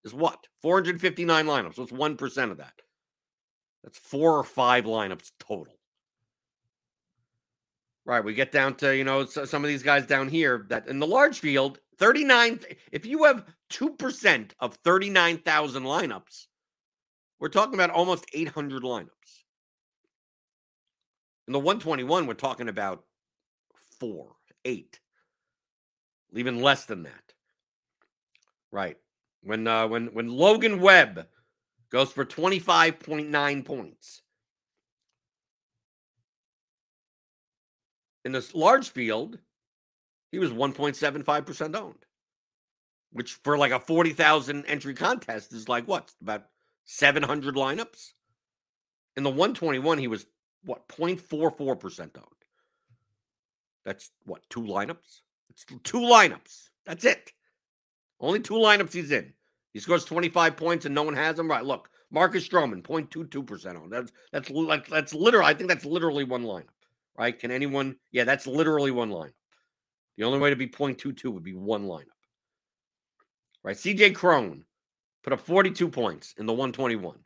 is 0.05 0.15
what? 0.15 0.47
459 0.63 1.47
lineups. 1.47 1.79
What's 1.79 1.93
1% 1.93 2.51
of 2.51 2.57
that? 2.59 2.73
That's 3.83 3.99
four 3.99 4.39
or 4.39 4.45
five 4.45 4.85
lineups 4.85 5.33
total. 5.39 5.75
Right. 8.05 8.25
We 8.25 8.33
get 8.33 8.53
down 8.53 8.75
to, 8.77 8.97
you 8.97 9.05
know, 9.05 9.27
some 9.27 9.65
of 9.65 9.69
these 9.69 9.83
guys 9.83 10.07
down 10.07 10.29
here 10.29 10.65
that 10.71 10.89
in 10.89 10.99
the 10.99 11.07
large 11.07 11.41
field, 11.41 11.79
39. 11.99 12.61
If 12.91 13.05
you 13.05 13.25
have 13.25 13.45
2% 13.71 14.51
of 14.61 14.75
39,000 14.77 15.83
lineups, 15.83 16.47
we're 17.39 17.49
talking 17.49 17.75
about 17.75 17.91
almost 17.91 18.25
800 18.33 18.83
lineups. 18.83 19.38
In 21.49 21.53
the 21.53 21.59
121, 21.59 22.27
we're 22.27 22.35
talking 22.35 22.69
about 22.69 23.05
four, 23.99 24.37
eight, 24.67 25.01
even 26.35 26.61
less 26.61 26.85
than 26.85 27.05
that. 27.05 27.33
Right. 28.71 28.99
When 29.43 29.67
uh, 29.67 29.89
when 29.89 30.09
when 30.09 30.29
Logan 30.29 30.79
Webb 30.79 31.27
goes 31.89 32.13
for 32.13 32.27
25.9 32.27 33.65
points. 33.65 34.21
In 38.27 38.33
this 38.33 38.55
large 38.55 38.91
field, 38.91 39.39
he 40.31 40.39
was 40.39 40.51
1.75% 40.51 41.75
owned, 41.75 42.05
which 43.11 43.33
for 43.43 43.57
like 43.57 43.73
a 43.73 43.81
40,000 43.81 44.67
entry 44.67 44.93
contest 44.93 45.55
is 45.55 45.67
like 45.67 45.89
what? 45.89 46.13
About 46.21 46.45
700 46.85 47.55
lineups? 47.55 48.13
In 49.17 49.23
the 49.23 49.31
121, 49.31 49.97
he 49.97 50.09
was 50.09 50.27
what? 50.69 50.87
0.44% 50.89 52.01
owned. 52.01 52.27
That's 53.85 54.11
what? 54.25 54.43
Two 54.51 54.61
lineups? 54.61 55.23
It's 55.49 55.65
two 55.83 56.01
lineups. 56.01 56.69
That's 56.85 57.05
it. 57.07 57.33
Only 58.21 58.41
two 58.41 58.55
lineups 58.55 58.93
he's 58.93 59.11
in. 59.11 59.33
He 59.73 59.81
scores 59.81 60.05
25 60.05 60.57
points 60.57 60.85
and 60.85 60.95
no 60.95 61.03
one 61.03 61.15
has 61.15 61.39
him. 61.39 61.49
Right. 61.49 61.65
Look, 61.65 61.89
Marcus 62.11 62.47
Stroman, 62.47 62.83
0.22% 62.83 63.83
on. 63.83 63.89
That's 63.89 64.13
that's 64.31 64.51
like 64.51 64.89
that's 64.89 65.15
literally, 65.15 65.47
I 65.47 65.55
think 65.55 65.69
that's 65.69 65.85
literally 65.87 66.25
one 66.25 66.45
lineup. 66.45 66.65
Right? 67.19 67.39
Can 67.39 67.51
anyone? 67.51 67.97
Yeah, 68.13 68.25
that's 68.25 68.47
literally 68.47 68.91
one 68.91 69.11
lineup. 69.11 69.33
The 70.19 70.25
only 70.25 70.39
way 70.39 70.51
to 70.51 70.57
be 70.57 70.69
0.22 70.69 71.25
would 71.33 71.43
be 71.43 71.55
one 71.55 71.85
lineup. 71.85 72.05
Right. 73.65 73.77
CJ 73.77 74.15
Cron 74.15 74.65
put 75.23 75.33
up 75.33 75.41
42 75.41 75.89
points 75.89 76.35
in 76.39 76.45
the 76.45 76.53
121. 76.53 77.19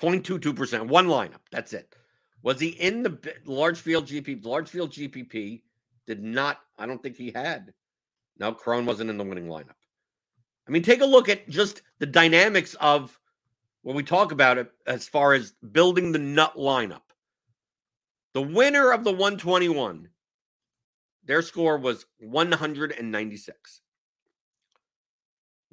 0.22%, 0.00 0.88
one 0.88 1.06
lineup. 1.06 1.40
That's 1.50 1.72
it. 1.72 1.94
Was 2.42 2.60
he 2.60 2.68
in 2.68 3.02
the 3.02 3.18
large 3.44 3.78
field 3.78 4.06
GPP? 4.06 4.44
Large 4.44 4.68
field 4.68 4.90
GPP 4.92 5.62
did 6.06 6.22
not, 6.22 6.60
I 6.78 6.86
don't 6.86 7.02
think 7.02 7.16
he 7.16 7.30
had. 7.30 7.72
No, 8.38 8.52
Cron 8.52 8.86
wasn't 8.86 9.10
in 9.10 9.18
the 9.18 9.24
winning 9.24 9.46
lineup. 9.46 9.76
I 10.66 10.70
mean, 10.70 10.82
take 10.82 11.02
a 11.02 11.06
look 11.06 11.28
at 11.28 11.48
just 11.48 11.82
the 11.98 12.06
dynamics 12.06 12.74
of 12.80 13.18
when 13.82 13.96
we 13.96 14.02
talk 14.02 14.32
about 14.32 14.58
it 14.58 14.70
as 14.86 15.08
far 15.08 15.34
as 15.34 15.52
building 15.72 16.12
the 16.12 16.18
nut 16.18 16.54
lineup. 16.56 17.02
The 18.32 18.42
winner 18.42 18.92
of 18.92 19.04
the 19.04 19.10
121, 19.10 20.08
their 21.24 21.42
score 21.42 21.76
was 21.78 22.06
196. 22.20 23.80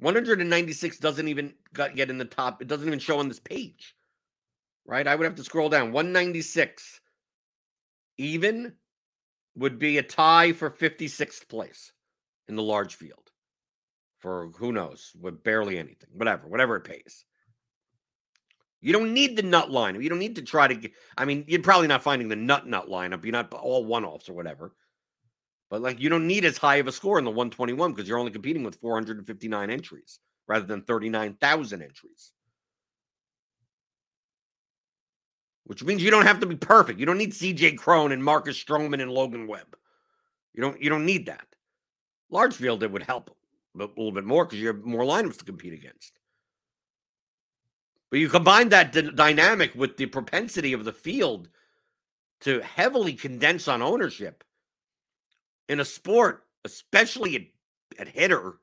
196 0.00 0.98
doesn't 0.98 1.28
even 1.28 1.54
get 1.72 2.10
in 2.10 2.18
the 2.18 2.24
top. 2.24 2.60
It 2.60 2.68
doesn't 2.68 2.86
even 2.86 2.98
show 2.98 3.18
on 3.18 3.28
this 3.28 3.40
page, 3.40 3.96
right? 4.88 5.06
I 5.06 5.14
would 5.14 5.24
have 5.24 5.36
to 5.36 5.44
scroll 5.44 5.68
down. 5.68 5.92
196 5.92 7.00
even 8.16 8.72
would 9.54 9.78
be 9.78 9.98
a 9.98 10.02
tie 10.02 10.52
for 10.52 10.70
56th 10.70 11.46
place 11.48 11.92
in 12.48 12.56
the 12.56 12.62
large 12.62 12.96
field 12.96 13.30
for 14.18 14.48
who 14.56 14.72
knows, 14.72 15.12
with 15.20 15.44
barely 15.44 15.78
anything, 15.78 16.08
whatever, 16.12 16.48
whatever 16.48 16.76
it 16.76 16.84
pays. 16.84 17.24
You 18.80 18.92
don't 18.92 19.12
need 19.12 19.36
the 19.36 19.42
nut 19.42 19.68
lineup. 19.68 20.02
You 20.02 20.08
don't 20.08 20.18
need 20.18 20.36
to 20.36 20.42
try 20.42 20.66
to 20.66 20.74
get, 20.74 20.92
I 21.16 21.24
mean, 21.24 21.44
you're 21.46 21.62
probably 21.62 21.86
not 21.86 22.02
finding 22.02 22.28
the 22.28 22.36
nut 22.36 22.66
nut 22.66 22.88
lineup. 22.88 23.24
You're 23.24 23.32
not 23.32 23.52
all 23.52 23.84
one 23.84 24.04
offs 24.04 24.28
or 24.28 24.32
whatever. 24.32 24.72
But 25.70 25.82
like 25.82 26.00
you 26.00 26.08
don't 26.08 26.26
need 26.26 26.44
as 26.44 26.56
high 26.56 26.76
of 26.76 26.86
a 26.86 26.92
score 26.92 27.18
in 27.18 27.24
the 27.24 27.30
121 27.30 27.92
because 27.92 28.08
you're 28.08 28.18
only 28.18 28.32
competing 28.32 28.64
with 28.64 28.76
459 28.76 29.70
entries 29.70 30.18
rather 30.46 30.64
than 30.64 30.82
39,000 30.82 31.82
entries. 31.82 32.32
Which 35.68 35.84
means 35.84 36.02
you 36.02 36.10
don't 36.10 36.24
have 36.24 36.40
to 36.40 36.46
be 36.46 36.56
perfect. 36.56 36.98
You 36.98 37.04
don't 37.04 37.18
need 37.18 37.32
CJ 37.32 37.76
Cron 37.76 38.10
and 38.12 38.24
Marcus 38.24 38.62
Stroman 38.62 39.02
and 39.02 39.10
Logan 39.10 39.46
Webb. 39.46 39.76
You 40.54 40.62
don't 40.62 40.80
you 40.80 40.88
don't 40.88 41.04
need 41.04 41.26
that. 41.26 41.46
Large 42.30 42.54
field 42.54 42.82
it 42.82 42.90
would 42.90 43.02
help 43.02 43.36
a 43.78 43.84
little 43.84 44.10
bit 44.10 44.24
more 44.24 44.46
because 44.46 44.60
you 44.60 44.68
have 44.68 44.82
more 44.82 45.02
lineups 45.02 45.36
to 45.36 45.44
compete 45.44 45.74
against. 45.74 46.18
But 48.10 48.20
you 48.20 48.30
combine 48.30 48.70
that 48.70 48.92
d- 48.92 49.10
dynamic 49.14 49.74
with 49.74 49.98
the 49.98 50.06
propensity 50.06 50.72
of 50.72 50.86
the 50.86 50.92
field 50.92 51.50
to 52.40 52.62
heavily 52.62 53.12
condense 53.12 53.68
on 53.68 53.82
ownership 53.82 54.44
in 55.68 55.80
a 55.80 55.84
sport, 55.84 56.46
especially 56.64 57.36
at, 57.36 57.42
at 58.00 58.08
hitter, 58.08 58.54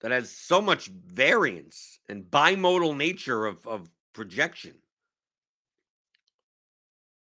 that 0.00 0.12
has 0.12 0.30
so 0.30 0.60
much 0.60 0.86
variance 0.86 1.98
and 2.08 2.22
bimodal 2.22 2.96
nature 2.96 3.46
of, 3.46 3.66
of 3.66 3.88
projection. 4.14 4.74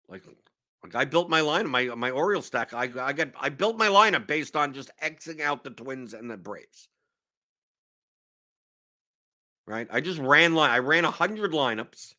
Like, 0.08 0.24
like 0.84 0.96
I 0.96 1.04
built 1.04 1.30
my 1.30 1.42
line, 1.42 1.68
my 1.68 1.86
my 1.96 2.12
Oriole 2.12 2.42
stack. 2.42 2.74
I 2.74 2.90
I 3.00 3.12
got 3.12 3.30
I 3.40 3.50
built 3.50 3.78
my 3.78 3.88
lineup 3.88 4.28
based 4.28 4.56
on 4.56 4.74
just 4.74 4.92
xing 5.04 5.42
out 5.42 5.64
the 5.64 5.72
Twins 5.72 6.14
and 6.14 6.32
the 6.32 6.38
Braves 6.38 6.88
right? 9.68 9.88
I 9.92 10.02
just 10.02 10.20
ran 10.20 10.54
line. 10.54 10.72
I 10.72 10.80
ran 10.80 11.04
hundred 11.04 11.52
lineups 11.52 12.14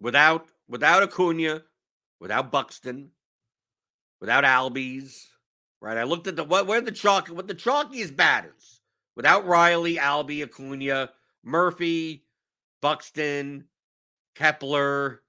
without 0.00 0.46
without 0.68 1.02
Acuna, 1.02 1.62
without 2.20 2.50
Buxton, 2.50 3.10
without 4.20 4.44
Albies, 4.44 5.26
right? 5.80 5.96
I 5.96 6.04
looked 6.04 6.26
at 6.26 6.36
the 6.36 6.44
what 6.44 6.66
where 6.66 6.80
the 6.80 6.92
chalk 6.92 7.28
what 7.28 7.46
the 7.46 7.54
chalkiest 7.54 8.16
batters 8.16 8.73
without 9.16 9.46
Riley, 9.46 9.96
Albie, 9.96 10.42
Acuna, 10.42 11.10
Murphy, 11.42 12.24
Buxton, 12.80 13.64
Kepler. 14.34 15.22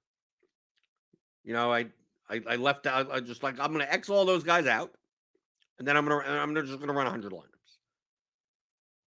You 1.44 1.54
know, 1.54 1.72
I 1.72 1.88
I, 2.30 2.42
I 2.50 2.56
left 2.56 2.88
out. 2.88 3.12
I 3.12 3.20
just 3.20 3.44
like 3.44 3.60
I'm 3.60 3.74
going 3.74 3.86
to 3.86 3.94
X 3.94 4.10
all 4.10 4.26
those 4.26 4.44
guys 4.44 4.68
out, 4.68 4.92
and 5.80 5.88
then 5.88 5.96
I'm 5.96 6.06
going 6.06 6.24
to 6.24 6.30
I'm 6.30 6.56
just 6.56 6.78
going 6.78 6.88
to 6.88 6.94
run 6.94 7.08
hundred 7.08 7.32
lineups. 7.32 7.50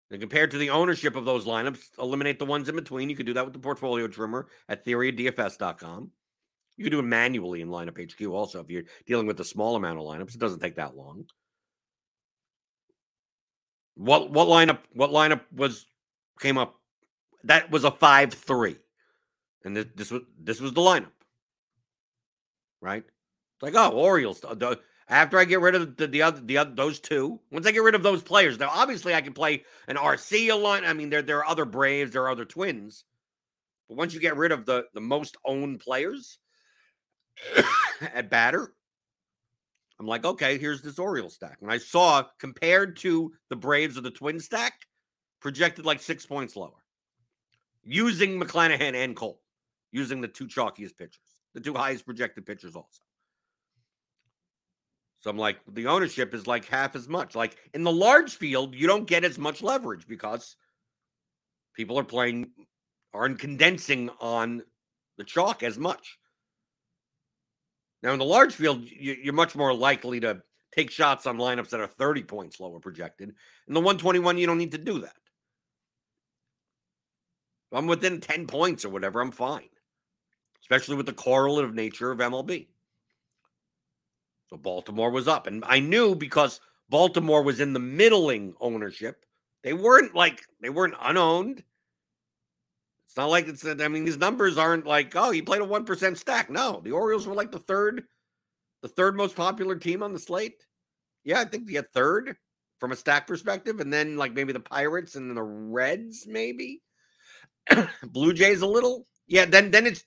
And 0.10 0.22
compared 0.22 0.52
to 0.52 0.58
the 0.58 0.70
ownership 0.70 1.16
of 1.16 1.26
those 1.26 1.46
lineups, 1.46 2.00
eliminate 2.00 2.40
the 2.40 2.46
ones 2.46 2.70
in 2.70 2.76
between. 2.76 3.10
You 3.10 3.16
could 3.16 3.26
do 3.26 3.34
that 3.34 3.44
with 3.44 3.54
the 3.54 3.60
portfolio 3.60 4.08
trimmer 4.08 4.48
at 4.70 4.86
theoryofdfs.com. 4.86 6.12
You 6.78 6.84
could 6.84 6.92
do 6.92 7.00
it 7.00 7.04
manually 7.04 7.62
in 7.62 7.70
LineupHQ 7.70 8.32
also 8.32 8.62
if 8.62 8.70
you're 8.70 8.84
dealing 9.06 9.26
with 9.28 9.40
a 9.40 9.46
small 9.46 9.76
amount 9.76 10.00
of 10.00 10.06
lineups. 10.06 10.36
It 10.36 10.40
doesn't 10.40 10.60
take 10.60 10.76
that 10.76 10.96
long. 10.96 11.26
What 13.98 14.30
what 14.30 14.48
lineup 14.48 14.80
what 14.94 15.10
lineup 15.10 15.42
was 15.56 15.86
came 16.40 16.58
up? 16.58 16.76
That 17.44 17.72
was 17.72 17.84
a 17.84 17.92
5-3. 17.92 18.78
And 19.64 19.76
this, 19.76 19.86
this 19.96 20.12
was 20.12 20.22
this 20.40 20.62
was 20.62 20.74
the 20.74 20.82
lineup. 20.82 21.12
Right? 22.80 23.04
It's 23.04 23.64
like, 23.64 23.76
oh, 23.76 23.92
Orioles. 23.92 24.44
After 25.10 25.40
I 25.40 25.46
get 25.46 25.62
rid 25.62 25.74
of 25.74 25.96
the, 25.96 26.08
the 26.08 26.22
other 26.22 26.42
the 26.42 26.58
other 26.60 26.72
those 26.72 27.00
two, 27.00 27.40
once 27.52 27.66
I 27.66 27.72
get 27.72 27.82
rid 27.82 27.96
of 27.96 28.04
those 28.04 28.22
players, 28.22 28.60
now 28.60 28.70
obviously 28.72 29.16
I 29.16 29.22
can 29.22 29.34
play 29.34 29.64
an 29.88 29.96
RC 29.96 30.62
line. 30.62 30.86
I 30.86 30.94
mean, 30.94 31.10
there 31.10 31.22
there 31.22 31.40
are 31.40 31.48
other 31.48 31.66
Braves, 31.66 32.12
there 32.12 32.24
are 32.24 32.30
other 32.30 32.46
Twins, 32.46 33.06
but 33.88 33.98
once 33.98 34.14
you 34.14 34.20
get 34.20 34.38
rid 34.38 34.52
of 34.52 34.66
the 34.66 34.86
the 34.94 35.02
most 35.02 35.38
owned 35.44 35.80
players 35.80 36.38
at 38.14 38.30
batter, 38.30 38.74
I'm 40.00 40.08
like, 40.08 40.26
okay, 40.26 40.58
here's 40.58 40.82
this 40.82 41.00
Oriole 41.00 41.30
stack. 41.30 41.58
And 41.62 41.72
I 41.72 41.78
saw 41.78 42.24
compared 42.40 42.98
to 42.98 43.34
the 43.50 43.56
Braves 43.56 43.98
or 43.98 44.02
the 44.02 44.12
Twin 44.12 44.40
stack, 44.40 44.74
projected 45.42 45.86
like 45.86 46.02
six 46.02 46.26
points 46.26 46.56
lower, 46.56 46.84
using 47.84 48.40
McClanahan 48.40 48.94
and 48.96 49.16
Cole, 49.16 49.42
using 49.92 50.22
the 50.22 50.28
two 50.28 50.48
chalkiest 50.48 50.98
pitchers, 50.98 51.42
the 51.54 51.62
two 51.62 51.74
highest 51.74 52.06
projected 52.06 52.46
pitchers 52.46 52.76
also. 52.76 53.02
So 55.20 55.32
I'm 55.32 55.38
like, 55.38 55.58
the 55.68 55.88
ownership 55.88 56.34
is 56.34 56.46
like 56.46 56.66
half 56.66 56.96
as 56.96 57.10
much. 57.10 57.36
Like 57.36 57.58
in 57.74 57.84
the 57.84 57.92
large 57.92 58.36
field, 58.36 58.76
you 58.76 58.86
don't 58.86 59.08
get 59.08 59.24
as 59.24 59.40
much 59.40 59.64
leverage 59.64 60.08
because 60.08 60.56
people 61.74 61.98
are 61.98 62.04
playing, 62.04 62.52
aren't 63.14 63.40
condensing 63.40 64.10
on 64.20 64.62
the 65.18 65.24
chalk 65.24 65.64
as 65.64 65.80
much. 65.80 66.20
Now, 68.04 68.14
in 68.14 68.20
the 68.20 68.26
large 68.26 68.54
field, 68.54 68.84
you're 68.90 69.34
much 69.34 69.56
more 69.56 69.74
likely 69.74 70.20
to 70.20 70.42
take 70.72 70.92
shots 70.92 71.26
on 71.26 71.38
lineups 71.38 71.70
that 71.70 71.80
are 71.80 71.88
30 71.88 72.24
points 72.24 72.60
lower 72.60 72.80
projected. 72.80 73.34
In 73.68 73.74
the 73.74 73.80
121, 73.80 74.38
you 74.38 74.46
don't 74.46 74.58
need 74.58 74.74
to 74.74 74.78
do 74.78 75.00
that. 75.00 75.16
If 77.72 77.78
I'm 77.78 77.88
within 77.88 78.22
10 78.22 78.48
points 78.48 78.86
or 78.86 78.90
whatever, 78.90 79.20
I'm 79.20 79.32
fine, 79.32 79.70
especially 80.62 80.96
with 80.96 81.06
the 81.06 81.14
correlative 81.14 81.74
nature 81.74 82.12
of 82.12 82.20
MLB. 82.20 82.68
So 84.50 84.58
Baltimore 84.58 85.12
was 85.12 85.28
up. 85.28 85.48
And 85.48 85.64
I 85.66 85.80
knew 85.80 86.16
because 86.16 86.62
Baltimore 86.90 87.44
was 87.44 87.60
in 87.60 87.74
the 87.74 87.80
middling 87.80 88.54
ownership. 88.62 89.26
They 89.64 89.74
weren't 89.74 90.16
like 90.16 90.44
they 90.62 90.70
weren't 90.70 90.96
unowned. 91.02 91.64
It's 93.18 93.24
not 93.24 93.32
like 93.32 93.48
it's 93.48 93.66
I 93.66 93.88
mean, 93.88 94.06
these 94.06 94.20
numbers 94.20 94.60
aren't 94.60 94.86
like, 94.86 95.16
oh, 95.16 95.32
you 95.32 95.44
played 95.44 95.62
a 95.62 95.66
one 95.66 95.86
percent 95.86 96.20
stack. 96.20 96.52
No, 96.52 96.82
the 96.84 96.92
Orioles 96.92 97.26
were 97.26 97.34
like 97.34 97.52
the 97.52 97.58
third, 97.58 98.04
the 98.84 98.88
third 98.88 99.18
most 99.18 99.36
popular 99.36 99.76
team 99.76 100.04
on 100.04 100.14
the 100.14 100.20
slate. 100.20 100.64
Yeah, 101.24 101.40
I 101.40 101.46
think 101.46 101.68
had 101.72 101.92
third 101.94 102.36
from 102.80 102.92
a 102.92 102.96
stack 102.96 103.26
perspective, 103.26 103.80
and 103.80 103.92
then 103.92 104.18
like 104.18 104.34
maybe 104.34 104.54
the 104.54 104.60
Pirates 104.60 105.16
and 105.16 105.36
the 105.36 105.42
Reds, 105.42 106.28
maybe. 106.28 106.84
Blue 108.04 108.34
Jays 108.34 108.62
a 108.62 108.68
little. 108.68 109.08
Yeah, 109.26 109.46
then 109.46 109.72
then 109.72 109.88
it's 109.88 110.04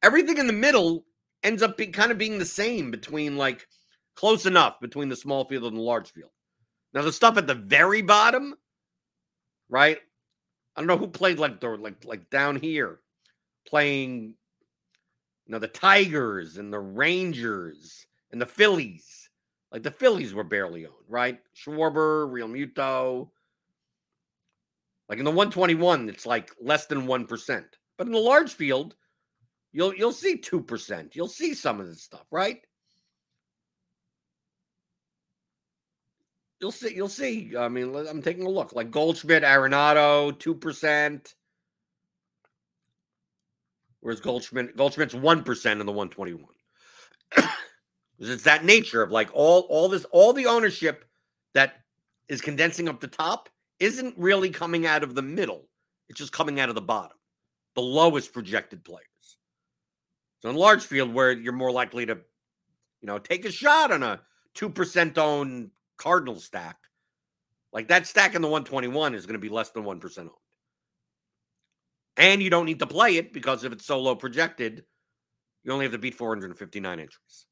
everything 0.00 0.38
in 0.38 0.46
the 0.46 0.52
middle 0.52 1.04
ends 1.42 1.64
up 1.64 1.76
kind 1.92 2.12
of 2.12 2.18
being 2.18 2.38
the 2.38 2.44
same 2.44 2.92
between 2.92 3.36
like 3.36 3.66
Close 4.14 4.46
enough 4.46 4.78
between 4.80 5.08
the 5.08 5.16
small 5.16 5.44
field 5.44 5.64
and 5.64 5.76
the 5.76 5.80
large 5.80 6.12
field. 6.12 6.30
Now 6.92 7.02
the 7.02 7.12
stuff 7.12 7.38
at 7.38 7.46
the 7.46 7.54
very 7.54 8.02
bottom, 8.02 8.54
right? 9.68 9.98
I 10.74 10.80
don't 10.80 10.88
know 10.88 10.96
who 10.96 11.08
played 11.08 11.38
like 11.38 11.60
the 11.60 11.68
like 11.68 12.04
like 12.04 12.30
down 12.30 12.56
here, 12.56 13.00
playing, 13.66 14.34
you 15.46 15.52
know, 15.52 15.58
the 15.58 15.68
Tigers 15.68 16.56
and 16.56 16.72
the 16.72 16.78
Rangers 16.78 18.06
and 18.30 18.40
the 18.40 18.46
Phillies. 18.46 19.28
Like 19.70 19.82
the 19.82 19.90
Phillies 19.90 20.34
were 20.34 20.44
barely 20.44 20.86
owned, 20.86 20.94
right? 21.08 21.38
Schwarber, 21.56 22.30
Realmuto. 22.30 23.30
Like 25.08 25.18
in 25.18 25.24
the 25.24 25.30
121, 25.30 26.08
it's 26.08 26.26
like 26.26 26.50
less 26.60 26.86
than 26.86 27.06
one 27.06 27.26
percent. 27.26 27.66
But 27.98 28.06
in 28.06 28.12
the 28.12 28.18
large 28.18 28.52
field, 28.52 28.96
you'll 29.72 29.94
you'll 29.94 30.12
see 30.12 30.38
two 30.38 30.62
percent. 30.62 31.14
You'll 31.14 31.28
see 31.28 31.54
some 31.54 31.80
of 31.80 31.86
this 31.86 32.02
stuff, 32.02 32.26
right? 32.30 32.60
You'll 36.62 36.70
see. 36.70 36.94
You'll 36.94 37.08
see. 37.08 37.52
I 37.58 37.68
mean, 37.68 37.92
I'm 37.94 38.22
taking 38.22 38.46
a 38.46 38.48
look. 38.48 38.72
Like 38.72 38.92
Goldschmidt, 38.92 39.42
Arenado, 39.42 40.38
two 40.38 40.54
percent. 40.54 41.34
Whereas 44.00 44.20
Goldschmidt, 44.20 44.76
Goldschmidt's 44.76 45.14
one 45.14 45.42
percent 45.42 45.80
in 45.80 45.86
the 45.86 45.92
121. 45.92 46.46
it's 48.20 48.44
that 48.44 48.64
nature 48.64 49.02
of 49.02 49.10
like 49.10 49.28
all 49.32 49.62
all 49.62 49.88
this 49.88 50.04
all 50.12 50.32
the 50.32 50.46
ownership 50.46 51.04
that 51.54 51.80
is 52.28 52.40
condensing 52.40 52.88
up 52.88 53.00
the 53.00 53.08
top 53.08 53.48
isn't 53.80 54.14
really 54.16 54.48
coming 54.48 54.86
out 54.86 55.02
of 55.02 55.16
the 55.16 55.22
middle. 55.22 55.68
It's 56.08 56.18
just 56.20 56.32
coming 56.32 56.60
out 56.60 56.68
of 56.68 56.76
the 56.76 56.80
bottom, 56.80 57.16
the 57.74 57.82
lowest 57.82 58.32
projected 58.32 58.84
players. 58.84 59.02
So 60.40 60.48
in 60.48 60.54
large 60.54 60.84
field, 60.84 61.12
where 61.12 61.32
you're 61.32 61.52
more 61.52 61.72
likely 61.72 62.06
to, 62.06 62.18
you 63.00 63.06
know, 63.06 63.18
take 63.18 63.44
a 63.44 63.50
shot 63.50 63.90
on 63.90 64.04
a 64.04 64.20
two 64.54 64.70
percent 64.70 65.18
owned 65.18 65.72
Cardinal 66.02 66.40
stack, 66.40 66.76
like 67.72 67.88
that 67.88 68.08
stack 68.08 68.34
in 68.34 68.42
the 68.42 68.48
121 68.48 69.14
is 69.14 69.24
going 69.24 69.34
to 69.34 69.38
be 69.38 69.48
less 69.48 69.70
than 69.70 69.84
one 69.84 70.00
percent 70.00 70.28
owned, 70.28 70.36
and 72.16 72.42
you 72.42 72.50
don't 72.50 72.66
need 72.66 72.80
to 72.80 72.86
play 72.86 73.16
it 73.16 73.32
because 73.32 73.62
if 73.62 73.72
it's 73.72 73.86
so 73.86 74.00
low 74.00 74.16
projected, 74.16 74.84
you 75.62 75.72
only 75.72 75.84
have 75.84 75.92
to 75.92 75.98
beat 75.98 76.14
459 76.14 76.98
entries. 76.98 77.46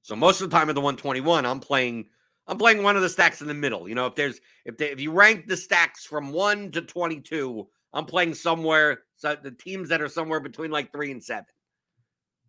so 0.00 0.16
most 0.16 0.40
of 0.40 0.48
the 0.48 0.56
time 0.56 0.70
in 0.70 0.74
the 0.74 0.80
121, 0.80 1.44
I'm 1.44 1.60
playing 1.60 2.06
I'm 2.46 2.56
playing 2.56 2.82
one 2.82 2.96
of 2.96 3.02
the 3.02 3.08
stacks 3.10 3.42
in 3.42 3.48
the 3.48 3.54
middle. 3.54 3.88
You 3.88 3.94
know, 3.94 4.06
if 4.06 4.14
there's 4.14 4.40
if 4.64 4.78
they, 4.78 4.90
if 4.90 4.98
you 4.98 5.12
rank 5.12 5.46
the 5.46 5.56
stacks 5.56 6.06
from 6.06 6.32
1 6.32 6.70
to 6.72 6.82
22, 6.82 7.68
I'm 7.92 8.06
playing 8.06 8.34
somewhere 8.34 9.00
so 9.16 9.36
the 9.36 9.50
teams 9.50 9.90
that 9.90 10.00
are 10.00 10.08
somewhere 10.08 10.40
between 10.40 10.70
like 10.70 10.92
3 10.92 11.10
and 11.10 11.22
7. 11.22 11.44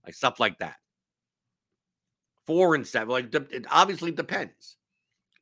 Like 0.05 0.15
stuff 0.15 0.39
like 0.39 0.57
that. 0.59 0.77
4 2.47 2.75
and 2.75 2.87
7 2.87 3.09
like 3.09 3.33
it 3.35 3.65
obviously 3.69 4.11
depends. 4.11 4.77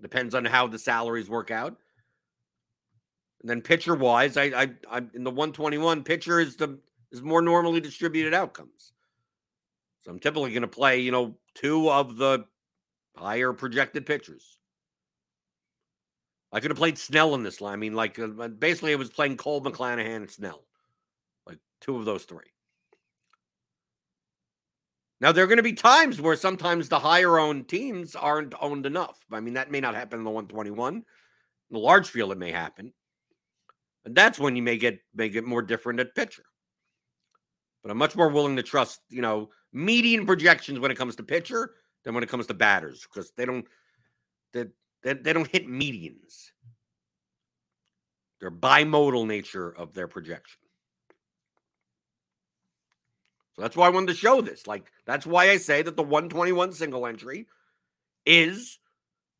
Depends 0.01 0.35
on 0.35 0.43
how 0.43 0.67
the 0.67 0.79
salaries 0.79 1.29
work 1.29 1.51
out. 1.51 1.77
And 3.41 3.49
then 3.49 3.61
pitcher 3.61 3.95
wise, 3.95 4.35
I 4.37 4.45
I 4.45 4.69
I 4.89 4.97
in 5.13 5.23
the 5.23 5.31
121 5.31 6.03
pitcher 6.03 6.39
is 6.39 6.57
the 6.57 6.79
is 7.11 7.21
more 7.21 7.41
normally 7.41 7.79
distributed 7.79 8.33
outcomes. 8.33 8.91
So 9.99 10.11
I'm 10.11 10.19
typically 10.19 10.51
going 10.51 10.61
to 10.61 10.67
play, 10.67 10.99
you 10.99 11.11
know, 11.11 11.35
two 11.53 11.89
of 11.89 12.17
the 12.17 12.45
higher 13.15 13.53
projected 13.53 14.05
pitchers. 14.05 14.57
I 16.51 16.59
could 16.59 16.71
have 16.71 16.77
played 16.77 16.97
Snell 16.97 17.35
in 17.35 17.43
this 17.43 17.61
line. 17.61 17.73
I 17.73 17.77
mean, 17.77 17.93
like 17.93 18.19
uh, 18.19 18.47
basically, 18.47 18.91
it 18.91 18.99
was 18.99 19.09
playing 19.09 19.37
Cole 19.37 19.61
McClanahan 19.61 20.17
and 20.17 20.29
Snell, 20.29 20.63
like 21.47 21.59
two 21.81 21.97
of 21.97 22.05
those 22.05 22.23
three. 22.23 22.54
Now 25.21 25.31
there 25.31 25.43
are 25.43 25.47
going 25.47 25.57
to 25.57 25.63
be 25.63 25.73
times 25.73 26.19
where 26.19 26.35
sometimes 26.35 26.89
the 26.89 26.99
higher 26.99 27.39
owned 27.39 27.67
teams 27.67 28.15
aren't 28.15 28.53
owned 28.59 28.85
enough. 28.85 29.17
I 29.31 29.39
mean, 29.39 29.53
that 29.53 29.71
may 29.71 29.79
not 29.79 29.95
happen 29.95 30.19
in 30.19 30.25
the 30.25 30.31
121. 30.31 30.95
In 30.95 31.03
the 31.71 31.79
large 31.79 32.09
field, 32.09 32.31
it 32.31 32.37
may 32.37 32.51
happen, 32.51 32.93
and 34.03 34.13
that's 34.13 34.37
when 34.37 34.55
you 34.55 34.61
may 34.61 34.77
get 34.77 34.99
may 35.15 35.29
get 35.29 35.45
more 35.45 35.61
different 35.61 35.99
at 35.99 36.15
pitcher. 36.15 36.43
But 37.81 37.91
I'm 37.91 37.97
much 37.97 38.15
more 38.15 38.29
willing 38.29 38.55
to 38.57 38.63
trust, 38.63 39.01
you 39.09 39.21
know, 39.21 39.49
median 39.71 40.25
projections 40.25 40.79
when 40.79 40.91
it 40.91 40.97
comes 40.97 41.15
to 41.15 41.23
pitcher 41.23 41.71
than 42.03 42.13
when 42.13 42.23
it 42.23 42.29
comes 42.29 42.47
to 42.47 42.53
batters 42.53 43.01
because 43.01 43.31
they 43.37 43.45
don't 43.45 43.65
they, 44.53 44.65
they, 45.03 45.13
they 45.13 45.33
don't 45.33 45.47
hit 45.47 45.67
medians. 45.67 46.51
They're 48.39 48.51
bimodal 48.51 49.27
nature 49.27 49.69
of 49.69 49.93
their 49.93 50.07
projection. 50.07 50.59
So 53.55 53.61
that's 53.61 53.77
why 53.77 53.87
I 53.87 53.89
wanted 53.89 54.07
to 54.07 54.15
show 54.15 54.41
this. 54.41 54.67
Like 54.67 54.91
that's 55.05 55.25
why 55.25 55.49
I 55.49 55.57
say 55.57 55.81
that 55.81 55.95
the 55.95 56.03
121 56.03 56.73
single 56.73 57.05
entry 57.07 57.47
is 58.25 58.79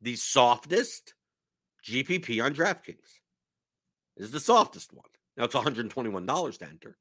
the 0.00 0.16
softest 0.16 1.14
GPP 1.86 2.42
on 2.44 2.54
DraftKings. 2.54 3.20
Is 4.16 4.30
the 4.30 4.40
softest 4.40 4.92
one. 4.92 5.04
Now 5.36 5.44
it's 5.44 5.54
$121 5.54 6.58
to 6.58 6.64
enter. 6.64 6.96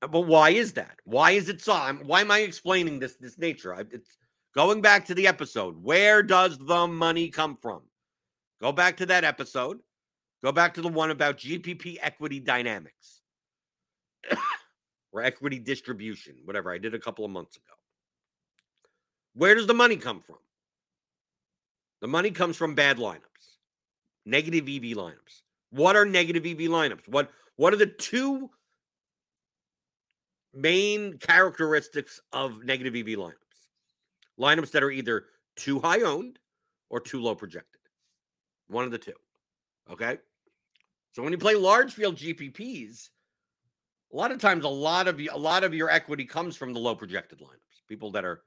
Uh, 0.00 0.06
but 0.06 0.22
why 0.22 0.50
is 0.50 0.72
that? 0.72 0.96
Why 1.04 1.32
is 1.32 1.48
it 1.50 1.60
so? 1.60 1.74
Why 2.04 2.22
am 2.22 2.30
I 2.30 2.38
explaining 2.38 2.98
this 2.98 3.16
this 3.16 3.38
nature? 3.38 3.74
I, 3.74 3.80
it's 3.90 4.16
Going 4.54 4.82
back 4.82 5.06
to 5.06 5.14
the 5.14 5.26
episode, 5.26 5.82
where 5.82 6.22
does 6.22 6.58
the 6.58 6.86
money 6.86 7.30
come 7.30 7.56
from? 7.56 7.82
Go 8.60 8.70
back 8.70 8.98
to 8.98 9.06
that 9.06 9.24
episode. 9.24 9.78
Go 10.44 10.52
back 10.52 10.74
to 10.74 10.82
the 10.82 10.88
one 10.88 11.10
about 11.10 11.38
GPP 11.38 11.96
equity 12.02 12.38
dynamics 12.40 13.22
or 15.12 15.22
equity 15.22 15.58
distribution, 15.58 16.36
whatever 16.44 16.72
I 16.72 16.78
did 16.78 16.94
a 16.94 16.98
couple 16.98 17.24
of 17.24 17.30
months 17.30 17.56
ago. 17.56 17.74
Where 19.34 19.54
does 19.54 19.66
the 19.66 19.74
money 19.74 19.96
come 19.96 20.20
from? 20.20 20.36
The 22.00 22.08
money 22.08 22.30
comes 22.30 22.56
from 22.56 22.74
bad 22.74 22.98
lineups, 22.98 23.58
negative 24.26 24.64
EV 24.64 24.96
lineups. 24.96 25.42
What 25.70 25.96
are 25.96 26.04
negative 26.04 26.44
EV 26.44 26.68
lineups? 26.68 27.08
What 27.08 27.30
what 27.56 27.72
are 27.72 27.76
the 27.76 27.86
two 27.86 28.50
main 30.52 31.18
characteristics 31.18 32.20
of 32.32 32.64
negative 32.64 32.94
EV 32.94 33.18
lineups? 33.18 33.36
lineups 34.38 34.70
that 34.72 34.82
are 34.82 34.90
either 34.90 35.26
too 35.56 35.80
high 35.80 36.00
owned 36.00 36.38
or 36.90 37.00
too 37.00 37.20
low 37.20 37.34
projected. 37.34 37.80
One 38.68 38.84
of 38.84 38.90
the 38.90 38.98
two. 38.98 39.12
Okay. 39.90 40.18
So 41.12 41.22
when 41.22 41.32
you 41.32 41.38
play 41.38 41.54
large 41.54 41.92
field 41.92 42.16
GPPs, 42.16 43.10
a 44.12 44.16
lot 44.16 44.30
of 44.30 44.38
times 44.38 44.64
a 44.64 44.68
lot 44.68 45.08
of 45.08 45.18
a 45.20 45.38
lot 45.38 45.64
of 45.64 45.74
your 45.74 45.90
equity 45.90 46.24
comes 46.24 46.56
from 46.56 46.72
the 46.72 46.80
low 46.80 46.94
projected 46.94 47.40
lineups. 47.40 47.86
People 47.88 48.10
that 48.12 48.24
are 48.24 48.42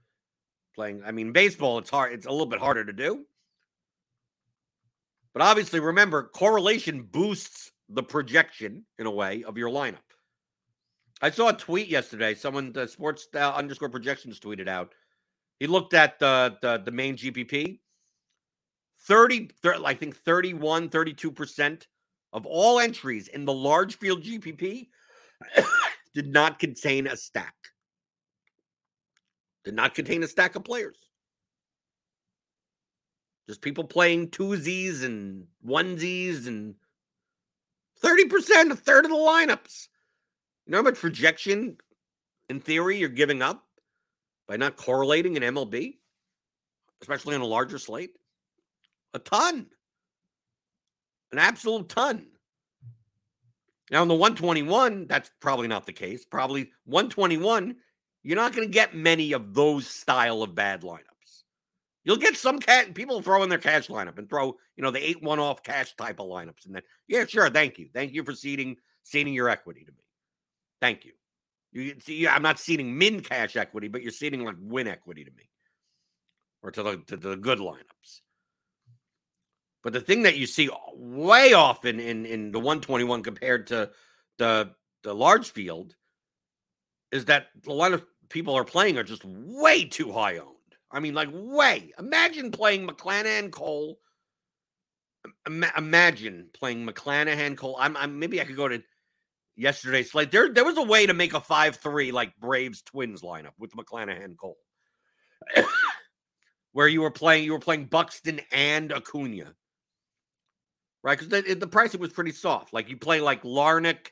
playing. 0.76 1.02
I 1.06 1.12
mean, 1.12 1.32
baseball, 1.32 1.78
it's 1.80 1.90
hard. 1.90 2.14
It's 2.14 2.26
a 2.26 2.32
little 2.32 2.46
bit 2.46 2.60
harder 2.60 2.86
to 2.86 2.94
do. 2.94 3.26
But 5.34 5.42
obviously, 5.42 5.80
remember, 5.80 6.24
correlation 6.24 7.04
boosts 7.04 7.72
the 7.90 8.04
projection 8.04 8.86
in 9.00 9.06
a 9.06 9.12
way 9.12 9.44
of 9.44 9.58
your 9.58 9.70
lineup. 9.70 9.98
I 11.22 11.30
saw 11.30 11.50
a 11.50 11.54
tweet 11.54 11.88
yesterday. 11.88 12.34
Someone, 12.34 12.72
the 12.72 12.88
sports 12.88 13.28
uh, 13.34 13.54
underscore 13.56 13.90
projections 13.90 14.40
tweeted 14.40 14.68
out 14.68 14.94
he 15.60 15.68
looked 15.68 15.94
at 15.94 16.20
the 16.20 16.58
the, 16.62 16.82
the 16.84 16.92
main 16.92 17.16
GPP. 17.16 17.80
30, 19.08 19.52
30, 19.62 19.86
I 19.86 19.94
think 19.94 20.16
31, 20.16 20.90
32% 20.90 21.84
of 22.34 22.46
all 22.48 22.80
entries 22.80 23.28
in 23.28 23.46
the 23.46 23.54
large 23.54 24.00
field 24.00 24.24
GPP 24.24 24.88
did 26.14 26.28
not 26.28 26.60
contain 26.60 27.08
a 27.08 27.18
stack. 27.18 27.56
Did 29.64 29.76
not 29.76 29.96
contain 29.96 30.24
a 30.24 30.28
stack 30.28 30.56
of 30.56 30.64
players. 30.64 30.98
Just 33.48 33.62
people 33.62 33.84
playing 33.84 34.30
twosies 34.30 35.04
and 35.04 35.46
onesies 35.66 36.48
and 36.48 36.76
30%, 38.04 38.72
a 38.72 38.76
third 38.76 39.06
of 39.06 39.12
the 39.12 39.18
lineups. 39.18 39.88
You 40.66 40.72
know 40.72 40.78
how 40.78 40.84
much 40.84 40.96
projection 40.96 41.78
in 42.50 42.60
theory 42.60 42.98
you're 42.98 43.10
giving 43.10 43.42
up? 43.42 43.66
by 44.48 44.58
not 44.58 44.76
correlating 44.76 45.36
in 45.36 45.44
MLB, 45.44 45.98
especially 47.02 47.36
on 47.36 47.42
a 47.42 47.46
larger 47.46 47.78
slate? 47.78 48.12
A 49.14 49.20
ton. 49.20 49.68
An 51.32 51.40
absolute 51.40 51.90
ton. 51.90 52.28
Now, 53.92 54.02
in 54.02 54.08
the 54.08 54.16
121, 54.16 55.08
that's 55.08 55.32
probably 55.40 55.68
not 55.68 55.86
the 55.86 55.94
case. 55.94 56.26
Probably 56.26 56.72
121, 56.86 57.76
you're 58.24 58.36
not 58.36 58.54
going 58.54 58.68
to 58.68 58.74
get 58.74 58.96
many 58.96 59.34
of 59.34 59.54
those 59.54 59.88
style 59.88 60.42
of 60.42 60.56
bad 60.56 60.82
lineups. 60.82 61.06
You'll 62.04 62.18
get 62.18 62.38
some 62.38 62.60
cat 62.60 62.94
people 62.94 63.22
throw 63.22 63.44
in 63.44 63.50
their 63.50 63.58
cash 63.58 63.88
lineup 63.88 64.18
and 64.18 64.30
throw, 64.30 64.56
you 64.76 64.84
know, 64.84 64.92
the 64.92 65.08
eight 65.08 65.22
one 65.24 65.40
off 65.40 65.64
cash 65.64 65.96
type 65.96 66.20
of 66.20 66.28
lineups. 66.28 66.66
And 66.66 66.76
then, 66.76 66.84
yeah, 67.08 67.26
sure. 67.26 67.50
Thank 67.50 67.80
you. 67.80 67.90
Thank 67.94 68.14
you 68.14 68.24
for 68.24 68.34
ceding 68.34 68.78
ceding 69.04 69.34
your 69.34 69.50
equity 69.50 69.84
to 69.84 69.92
me. 69.92 70.04
Thank 70.82 71.06
you. 71.06 71.14
You 71.72 71.96
see, 72.00 72.28
I'm 72.28 72.44
not 72.44 72.60
ceding 72.60 72.98
min 72.98 73.22
cash 73.22 73.56
equity, 73.56 73.88
but 73.88 74.02
you're 74.02 74.12
ceding 74.12 74.46
like 74.46 74.56
win 74.60 74.88
equity 74.88 75.24
to 75.24 75.32
me 75.32 75.50
or 76.62 76.72
to 76.72 76.84
the 76.84 76.98
to 77.08 77.18
the 77.18 77.36
good 77.36 77.60
lineups. 77.60 78.22
But 79.86 79.94
the 79.94 80.02
thing 80.02 80.24
that 80.24 80.36
you 80.36 80.48
see 80.48 80.68
way 80.96 81.54
often 81.54 82.00
in 82.00 82.26
in 82.26 82.52
the 82.52 82.58
121 82.58 83.22
compared 83.22 83.68
to 83.68 83.92
the 84.40 84.72
the 85.04 85.14
large 85.14 85.52
field 85.52 85.96
is 87.12 87.26
that 87.26 87.50
a 87.68 87.72
lot 87.72 87.94
of 87.94 88.04
people 88.30 88.56
are 88.56 88.64
playing 88.64 88.98
are 88.98 89.04
just 89.04 89.24
way 89.24 89.86
too 89.86 90.12
high 90.12 90.40
owned. 90.40 90.56
I 90.90 91.00
mean, 91.00 91.14
like 91.14 91.30
way. 91.32 91.94
Imagine 92.00 92.50
playing 92.50 92.88
McClanahan 92.88 93.52
Cole. 93.52 94.00
imagine 95.46 96.50
playing 96.56 96.88
McClanahan 96.88 97.56
Cole. 97.56 97.78
I'm, 97.80 97.96
I'm 97.96 98.18
maybe 98.18 98.42
I 98.42 98.46
could 98.46 98.56
go 98.56 98.68
to 98.68 98.82
yesterday's 99.56 100.10
slate. 100.10 100.32
There, 100.32 100.52
there 100.52 100.66
was 100.66 100.78
a 100.78 100.84
way 100.84 101.06
to 101.06 101.14
make 101.14 101.36
a 101.36 101.40
five-three 101.40 102.12
like 102.12 102.36
Braves 102.40 102.82
Twins 102.82 103.22
lineup 103.22 103.54
with 103.60 103.76
McClanahan 103.76 104.36
Cole, 104.36 104.58
where 106.72 106.88
you 106.88 107.02
were 107.02 107.12
playing, 107.12 107.44
you 107.44 107.54
were 107.54 107.60
playing 107.60 107.86
Buxton 107.86 108.42
and 108.52 108.92
Acuna, 108.92 109.54
right? 111.06 111.18
Because 111.18 111.30
the, 111.30 111.54
the 111.54 111.68
pricing 111.68 112.02
was 112.02 112.12
pretty 112.12 112.34
soft. 112.34 112.74
Like 112.74 112.90
you 112.90 112.98
play 112.98 113.22
like 113.22 113.44
Larnach 113.44 114.08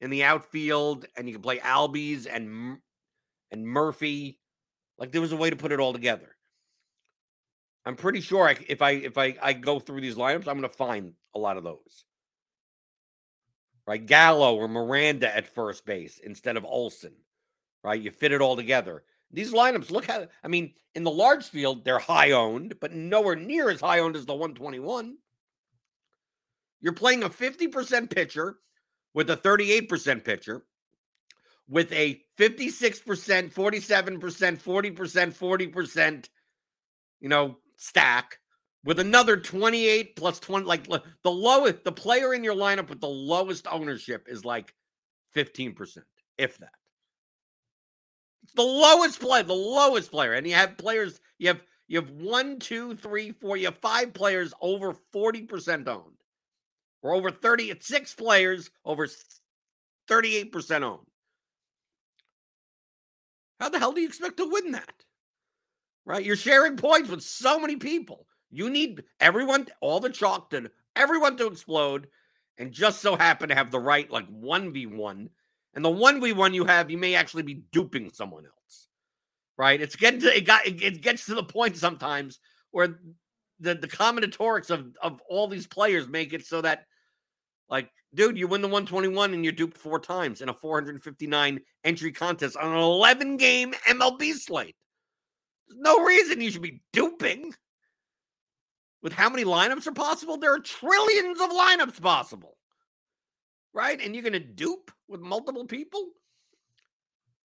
in 0.00 0.08
the 0.08 0.24
outfield, 0.24 1.04
and 1.14 1.28
you 1.28 1.34
can 1.34 1.42
play 1.42 1.58
Albies 1.58 2.26
and 2.30 2.78
and 3.50 3.66
Murphy. 3.66 4.40
Like 4.96 5.12
there 5.12 5.20
was 5.20 5.32
a 5.32 5.36
way 5.36 5.50
to 5.50 5.56
put 5.56 5.72
it 5.72 5.80
all 5.80 5.92
together. 5.92 6.34
I'm 7.84 7.96
pretty 7.96 8.22
sure 8.22 8.48
I, 8.48 8.56
if 8.66 8.80
I 8.80 8.92
if 8.92 9.18
I 9.18 9.36
I 9.42 9.52
go 9.52 9.78
through 9.78 10.00
these 10.00 10.16
lineups, 10.16 10.48
I'm 10.48 10.58
going 10.58 10.62
to 10.62 10.68
find 10.70 11.12
a 11.34 11.38
lot 11.38 11.58
of 11.58 11.64
those 11.64 12.06
right? 13.86 14.04
Gallo 14.04 14.56
or 14.56 14.68
Miranda 14.68 15.34
at 15.34 15.46
first 15.46 15.86
base 15.86 16.18
instead 16.22 16.56
of 16.56 16.64
Olson, 16.64 17.12
right? 17.84 18.00
You 18.00 18.10
fit 18.10 18.32
it 18.32 18.40
all 18.40 18.56
together. 18.56 19.04
These 19.30 19.52
lineups, 19.52 19.90
look 19.90 20.06
how, 20.06 20.26
I 20.42 20.48
mean, 20.48 20.74
in 20.94 21.04
the 21.04 21.10
large 21.10 21.44
field, 21.46 21.84
they're 21.84 21.98
high 21.98 22.32
owned, 22.32 22.74
but 22.80 22.92
nowhere 22.92 23.36
near 23.36 23.70
as 23.70 23.80
high 23.80 24.00
owned 24.00 24.16
as 24.16 24.26
the 24.26 24.34
121. 24.34 25.16
You're 26.80 26.92
playing 26.92 27.22
a 27.22 27.30
50% 27.30 28.10
pitcher 28.10 28.58
with 29.14 29.30
a 29.30 29.36
38% 29.36 30.24
pitcher 30.24 30.62
with 31.68 31.90
a 31.92 32.20
56%, 32.38 33.52
47%, 33.52 34.18
40%, 34.20 35.72
40%, 35.72 36.28
you 37.20 37.28
know, 37.28 37.56
stack 37.76 38.38
with 38.84 39.00
another 39.00 39.36
28 39.36 40.16
plus 40.16 40.38
20 40.40 40.64
like 40.64 40.86
the 40.86 41.02
lowest 41.30 41.84
the 41.84 41.92
player 41.92 42.32
in 42.32 42.44
your 42.44 42.54
lineup 42.54 42.88
with 42.88 43.00
the 43.00 43.08
lowest 43.08 43.66
ownership 43.70 44.26
is 44.30 44.44
like 44.44 44.72
15% 45.34 45.98
if 46.38 46.56
that. 46.58 46.70
It's 48.44 48.52
the 48.54 48.62
lowest 48.62 49.20
play 49.20 49.42
the 49.42 49.52
lowest 49.52 50.10
player 50.10 50.34
and 50.34 50.46
you 50.46 50.54
have 50.54 50.78
players 50.78 51.20
you 51.38 51.48
have 51.48 51.62
you 51.88 52.00
have 52.00 52.10
one 52.12 52.58
two 52.58 52.94
three 52.94 53.32
four 53.32 53.56
you 53.56 53.66
have 53.66 53.78
five 53.78 54.14
players 54.14 54.54
over 54.60 54.94
40% 55.12 55.88
owned 55.88 56.15
or 57.02 57.14
over 57.14 57.30
30 57.30 57.74
six 57.80 58.14
players 58.14 58.70
over 58.84 59.08
38% 60.08 60.82
owned 60.82 61.06
how 63.60 63.68
the 63.68 63.78
hell 63.78 63.92
do 63.92 64.00
you 64.00 64.08
expect 64.08 64.36
to 64.36 64.50
win 64.50 64.72
that 64.72 65.04
right 66.04 66.24
you're 66.24 66.36
sharing 66.36 66.76
points 66.76 67.10
with 67.10 67.22
so 67.22 67.58
many 67.58 67.76
people 67.76 68.26
you 68.50 68.70
need 68.70 69.04
everyone, 69.20 69.66
all 69.80 70.00
the 70.00 70.10
chalk 70.10 70.50
to 70.50 70.70
everyone 70.94 71.36
to 71.36 71.46
explode, 71.46 72.08
and 72.58 72.72
just 72.72 73.00
so 73.00 73.16
happen 73.16 73.48
to 73.48 73.54
have 73.54 73.70
the 73.70 73.78
right 73.80 74.10
like 74.10 74.28
1v1. 74.30 75.28
And 75.74 75.84
the 75.84 75.90
1v1 75.90 76.54
you 76.54 76.64
have, 76.64 76.90
you 76.90 76.96
may 76.96 77.14
actually 77.14 77.42
be 77.42 77.64
duping 77.72 78.10
someone 78.10 78.46
else. 78.46 78.88
Right? 79.58 79.80
It's 79.80 79.96
getting 79.96 80.20
to 80.20 80.36
it 80.36 80.46
got 80.46 80.66
it 80.66 81.02
gets 81.02 81.26
to 81.26 81.34
the 81.34 81.42
point 81.42 81.76
sometimes 81.76 82.38
where 82.70 82.98
the, 83.60 83.74
the 83.74 83.88
combinatorics 83.88 84.70
of, 84.70 84.96
of 85.02 85.20
all 85.28 85.48
these 85.48 85.66
players 85.66 86.08
make 86.08 86.32
it 86.32 86.46
so 86.46 86.60
that 86.60 86.84
like, 87.68 87.90
dude, 88.14 88.38
you 88.38 88.46
win 88.46 88.62
the 88.62 88.68
121 88.68 89.34
and 89.34 89.44
you're 89.44 89.52
duped 89.52 89.76
four 89.76 89.98
times 89.98 90.40
in 90.40 90.48
a 90.48 90.54
459 90.54 91.60
entry 91.84 92.12
contest 92.12 92.56
on 92.56 92.72
an 92.72 92.78
11 92.78 93.36
game 93.36 93.74
MLB 93.88 94.32
slate. 94.34 94.76
There's 95.68 95.80
no 95.80 96.04
reason 96.04 96.40
you 96.40 96.50
should 96.50 96.62
be 96.62 96.82
duping 96.92 97.52
with 99.02 99.12
how 99.12 99.28
many 99.28 99.44
lineups 99.44 99.86
are 99.86 99.92
possible, 99.92 100.36
there 100.36 100.54
are 100.54 100.58
trillions 100.58 101.40
of 101.40 101.50
lineups 101.50 102.00
possible. 102.00 102.56
Right? 103.72 104.00
And 104.00 104.14
you're 104.14 104.22
going 104.22 104.32
to 104.32 104.40
dupe 104.40 104.90
with 105.06 105.20
multiple 105.20 105.66
people? 105.66 106.08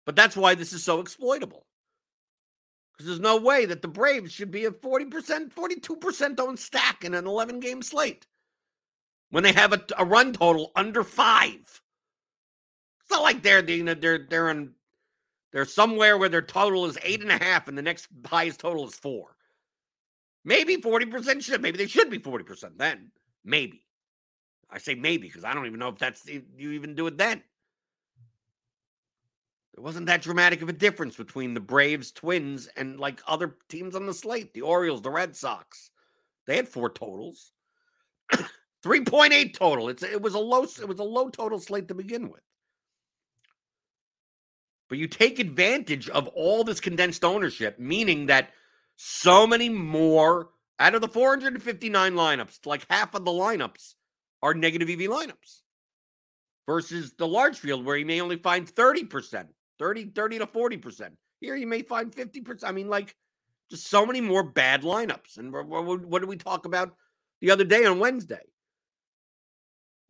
But 0.06 0.16
that's 0.16 0.36
why 0.36 0.54
this 0.54 0.72
is 0.72 0.84
so 0.84 1.00
exploitable. 1.00 1.66
Because 3.00 3.16
there's 3.16 3.20
no 3.20 3.38
way 3.38 3.64
that 3.64 3.80
the 3.80 3.88
Braves 3.88 4.30
should 4.30 4.50
be 4.50 4.66
a 4.66 4.70
40%, 4.70 5.54
42% 5.54 6.38
owned 6.38 6.58
stack 6.58 7.02
in 7.02 7.14
an 7.14 7.26
11 7.26 7.58
game 7.60 7.80
slate 7.80 8.26
when 9.30 9.42
they 9.42 9.54
have 9.54 9.72
a, 9.72 9.82
a, 9.96 10.04
run 10.04 10.34
total 10.34 10.70
under 10.76 11.02
five. 11.02 11.80
It's 13.00 13.10
not 13.10 13.22
like 13.22 13.42
they're, 13.42 13.62
they're, 13.62 14.26
they're 14.28 14.50
in, 14.50 14.72
they're 15.50 15.64
somewhere 15.64 16.18
where 16.18 16.28
their 16.28 16.42
total 16.42 16.84
is 16.84 16.98
eight 17.02 17.22
and 17.22 17.32
a 17.32 17.42
half 17.42 17.68
and 17.68 17.78
the 17.78 17.80
next 17.80 18.06
highest 18.26 18.60
total 18.60 18.86
is 18.86 18.94
four. 18.94 19.34
Maybe 20.44 20.76
40% 20.76 21.42
should. 21.42 21.62
Maybe 21.62 21.78
they 21.78 21.86
should 21.86 22.10
be 22.10 22.18
40% 22.18 22.76
then. 22.76 23.12
Maybe. 23.46 23.82
I 24.68 24.76
say 24.76 24.94
maybe 24.94 25.26
because 25.26 25.44
I 25.44 25.54
don't 25.54 25.64
even 25.64 25.78
know 25.78 25.88
if 25.88 25.96
that's 25.96 26.26
you 26.26 26.42
even 26.58 26.94
do 26.94 27.06
it 27.06 27.16
then. 27.16 27.42
There 29.74 29.84
wasn't 29.84 30.06
that 30.06 30.22
dramatic 30.22 30.62
of 30.62 30.68
a 30.68 30.74
difference 30.74 31.16
between 31.16 31.54
the 31.54 31.60
Braves, 31.60 32.10
Twins, 32.10 32.68
and 32.76 32.98
like 32.98 33.22
other 33.26 33.56
teams 33.68 33.94
on 33.94 34.06
the 34.06 34.14
slate, 34.14 34.52
the 34.52 34.62
Orioles, 34.62 35.02
the 35.02 35.10
Red 35.10 35.36
Sox. 35.36 35.90
They 36.46 36.56
had 36.56 36.68
four 36.68 36.90
totals. 36.90 37.52
3.8 38.84 39.54
total. 39.54 39.88
It's 39.88 40.02
it 40.02 40.20
was 40.20 40.34
a 40.34 40.38
low 40.38 40.62
it 40.62 40.88
was 40.88 40.98
a 40.98 41.04
low 41.04 41.28
total 41.28 41.60
slate 41.60 41.88
to 41.88 41.94
begin 41.94 42.30
with. 42.30 42.42
But 44.88 44.98
you 44.98 45.06
take 45.06 45.38
advantage 45.38 46.08
of 46.08 46.26
all 46.28 46.64
this 46.64 46.80
condensed 46.80 47.24
ownership, 47.24 47.78
meaning 47.78 48.26
that 48.26 48.50
so 48.96 49.46
many 49.46 49.68
more 49.68 50.48
out 50.80 50.94
of 50.94 51.00
the 51.00 51.08
459 51.08 52.14
lineups, 52.14 52.66
like 52.66 52.86
half 52.90 53.14
of 53.14 53.24
the 53.24 53.30
lineups 53.30 53.94
are 54.42 54.54
negative 54.54 54.90
EV 54.90 55.08
lineups 55.08 55.60
versus 56.66 57.12
the 57.18 57.26
large 57.26 57.58
field 57.58 57.84
where 57.84 57.96
you 57.96 58.06
may 58.06 58.20
only 58.20 58.36
find 58.36 58.66
30%, 58.66 59.48
30, 59.80 60.10
30 60.14 60.38
to 60.38 60.46
40%. 60.46 61.10
Here 61.40 61.56
you 61.56 61.66
may 61.66 61.82
find 61.82 62.14
50%. 62.14 62.62
I 62.62 62.70
mean, 62.70 62.88
like 62.88 63.16
just 63.70 63.88
so 63.88 64.06
many 64.06 64.20
more 64.20 64.44
bad 64.44 64.82
lineups. 64.82 65.38
And 65.38 65.52
what 65.52 66.20
did 66.20 66.28
we 66.28 66.36
talk 66.36 66.66
about 66.66 66.94
the 67.40 67.50
other 67.50 67.64
day 67.64 67.86
on 67.86 67.98
Wednesday? 67.98 68.42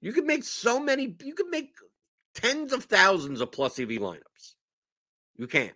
You 0.03 0.13
can 0.13 0.27
make 0.27 0.45
so 0.45 0.81
many, 0.81 1.15
you 1.25 1.35
can 1.35 1.51
make 1.51 1.73
tens 2.35 2.73
of 2.73 2.85
thousands 2.85 3.41
of 3.41 3.53
plus 3.53 3.79
EV 3.79 3.89
lineups. 3.89 4.55
You 5.37 5.47
can, 5.47 5.73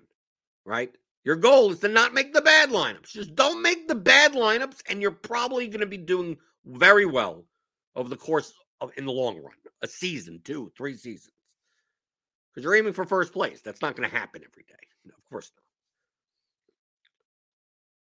right? 0.65 0.95
Your 1.25 1.37
goal 1.37 1.71
is 1.71 1.79
to 1.81 1.89
not 1.89 2.15
make 2.15 2.33
the 2.33 2.43
bad 2.43 2.71
lineups. 2.71 3.13
Just 3.13 3.35
don't 3.35 3.63
make 3.63 3.87
the 3.87 3.95
bad 3.95 4.33
lineups, 4.33 4.83
and 4.89 5.01
you're 5.01 5.11
probably 5.11 5.69
going 5.69 5.81
to 5.81 5.87
be 5.87 5.97
doing 5.97 6.37
very 6.67 7.07
well 7.07 7.45
over 7.95 8.09
the 8.09 8.17
course 8.17 8.53
of 8.81 8.91
in 8.97 9.07
the 9.07 9.13
long 9.13 9.37
run, 9.37 9.55
a 9.83 9.87
season, 9.87 10.41
two, 10.45 10.73
three 10.77 10.97
seasons. 10.97 11.34
Because 12.55 12.65
you're 12.65 12.77
aiming 12.77 12.93
for 12.93 13.05
first 13.05 13.33
place. 13.33 13.61
That's 13.61 13.83
not 13.83 13.97
going 13.97 14.09
to 14.09 14.17
happen 14.17 14.43
every 14.45 14.63
day. 14.63 14.75
No, 15.05 15.15
of 15.17 15.29
course 15.29 15.51
not. 15.57 15.63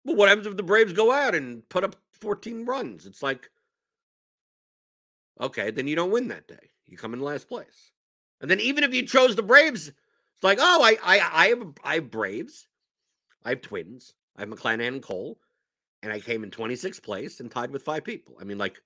But 0.05 0.17
what 0.17 0.29
happens 0.29 0.47
if 0.47 0.57
the 0.57 0.63
Braves 0.63 0.93
go 0.93 1.13
out 1.13 1.35
and 1.35 1.69
put 1.69 1.85
up 1.85 1.95
14 2.13 2.65
runs? 2.65 3.07
It's 3.07 3.23
like, 3.23 3.51
okay, 5.41 5.71
then 5.71 5.87
you 5.87 5.95
don't 5.95 6.11
win 6.11 6.29
that 6.29 6.49
day. 6.49 6.71
You 6.89 6.97
come 6.97 7.15
in 7.15 7.21
last 7.21 7.49
place. 7.49 7.93
And 8.41 8.51
then 8.51 8.61
even 8.61 8.83
if 8.83 8.95
you 8.95 9.07
chose 9.07 9.37
the 9.37 9.43
Braves, 9.43 9.89
it's 9.89 10.43
like, 10.43 10.59
oh, 10.61 10.83
I 10.83 10.97
I 11.03 11.21
I 11.33 11.47
have 11.49 11.75
I 11.85 11.95
have 11.97 12.11
Braves. 12.11 12.67
I 13.45 13.51
have 13.51 13.63
twins. 13.63 14.15
I 14.37 14.41
have 14.41 14.49
McClanahan 14.49 14.89
and 14.89 15.03
Cole, 15.03 15.39
and 16.03 16.13
I 16.13 16.21
came 16.21 16.43
in 16.45 16.51
26th 16.51 17.03
place 17.03 17.41
and 17.41 17.51
tied 17.51 17.71
with 17.71 17.83
five 17.83 18.05
people. 18.05 18.37
I 18.41 18.45
mean, 18.45 18.59
like, 18.59 18.81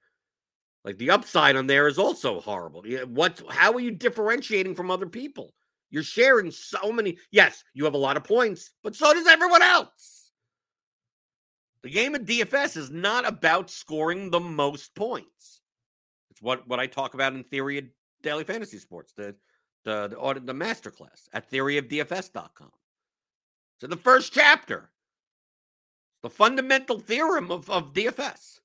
like 0.84 0.98
the 0.98 1.10
upside 1.10 1.56
on 1.56 1.66
there 1.66 1.88
is 1.88 1.98
also 1.98 2.40
horrible. 2.40 2.84
What? 3.08 3.42
How 3.48 3.72
are 3.72 3.80
you 3.80 3.90
differentiating 3.90 4.74
from 4.74 4.90
other 4.90 5.06
people? 5.06 5.54
You're 5.90 6.02
sharing 6.02 6.50
so 6.50 6.92
many. 6.92 7.18
Yes, 7.30 7.64
you 7.72 7.84
have 7.84 7.94
a 7.94 7.98
lot 7.98 8.16
of 8.16 8.24
points, 8.24 8.70
but 8.82 8.94
so 8.94 9.14
does 9.14 9.26
everyone 9.26 9.62
else. 9.62 10.30
The 11.82 11.90
game 11.90 12.14
of 12.14 12.22
DFS 12.22 12.76
is 12.76 12.90
not 12.90 13.26
about 13.26 13.70
scoring 13.70 14.30
the 14.30 14.40
most 14.40 14.94
points. 14.94 15.60
It's 16.30 16.42
what 16.42 16.66
what 16.68 16.80
I 16.80 16.86
talk 16.86 17.14
about 17.14 17.32
in 17.32 17.44
theory 17.44 17.78
of 17.78 17.84
daily 18.22 18.44
fantasy 18.44 18.78
sports, 18.78 19.12
the 19.16 19.34
the 19.84 20.08
the, 20.08 20.16
audit, 20.16 20.46
the 20.46 20.52
masterclass 20.52 21.28
at 21.32 21.50
theoryofdfs.com. 21.50 22.70
So 23.78 23.86
the 23.86 23.96
first 23.96 24.32
chapter, 24.32 24.90
the 26.22 26.30
fundamental 26.30 26.98
theorem 26.98 27.50
of, 27.50 27.70
of 27.70 27.92
DFS. 27.92 28.60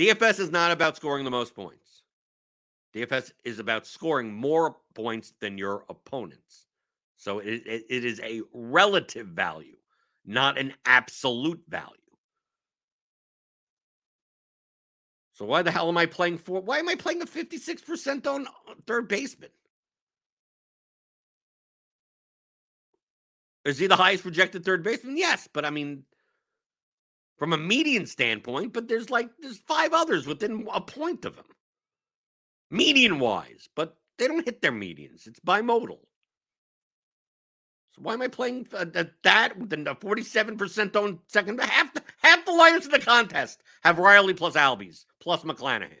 DFS 0.00 0.40
is 0.40 0.50
not 0.50 0.70
about 0.70 0.96
scoring 0.96 1.26
the 1.26 1.30
most 1.30 1.54
points. 1.54 2.04
DFS 2.94 3.32
is 3.44 3.58
about 3.58 3.86
scoring 3.86 4.32
more 4.32 4.76
points 4.94 5.34
than 5.40 5.58
your 5.58 5.84
opponents. 5.90 6.68
So 7.18 7.40
it, 7.40 7.62
it, 7.66 7.84
it 7.90 8.04
is 8.06 8.18
a 8.20 8.40
relative 8.54 9.26
value, 9.26 9.76
not 10.24 10.56
an 10.56 10.72
absolute 10.86 11.60
value. 11.68 11.96
So 15.34 15.44
why 15.44 15.60
the 15.60 15.70
hell 15.70 15.90
am 15.90 15.98
I 15.98 16.06
playing 16.06 16.38
for? 16.38 16.62
Why 16.62 16.78
am 16.78 16.88
I 16.88 16.94
playing 16.94 17.20
a 17.20 17.26
56% 17.26 18.26
on 18.26 18.46
uh, 18.46 18.74
third 18.86 19.06
baseman? 19.06 19.50
Is 23.66 23.78
he 23.78 23.86
the 23.86 23.96
highest 23.96 24.22
projected 24.22 24.64
third 24.64 24.82
baseman? 24.82 25.18
Yes, 25.18 25.46
but 25.52 25.66
I 25.66 25.70
mean, 25.70 26.04
from 27.40 27.54
a 27.54 27.58
median 27.58 28.04
standpoint, 28.04 28.74
but 28.74 28.86
there's 28.86 29.08
like 29.08 29.30
there's 29.40 29.56
five 29.56 29.94
others 29.94 30.26
within 30.26 30.68
a 30.70 30.80
point 30.80 31.24
of 31.24 31.36
him, 31.36 31.46
median 32.70 33.18
wise, 33.18 33.66
but 33.74 33.96
they 34.18 34.28
don't 34.28 34.44
hit 34.44 34.60
their 34.60 34.70
medians. 34.70 35.26
It's 35.26 35.40
bimodal. 35.40 36.00
So 37.92 38.02
why 38.02 38.12
am 38.12 38.20
I 38.20 38.28
playing 38.28 38.68
uh, 38.74 38.84
that 39.24 39.58
with 39.58 39.70
the 39.70 39.76
47% 39.76 40.96
on 40.96 41.18
second? 41.28 41.62
Half 41.62 41.94
the, 41.94 42.02
half 42.22 42.44
the 42.44 42.52
lineups 42.52 42.84
in 42.84 42.90
the 42.90 42.98
contest 42.98 43.62
have 43.82 43.98
Riley 43.98 44.34
plus 44.34 44.54
Albies 44.54 45.06
plus 45.18 45.42
McClanahan. 45.42 45.96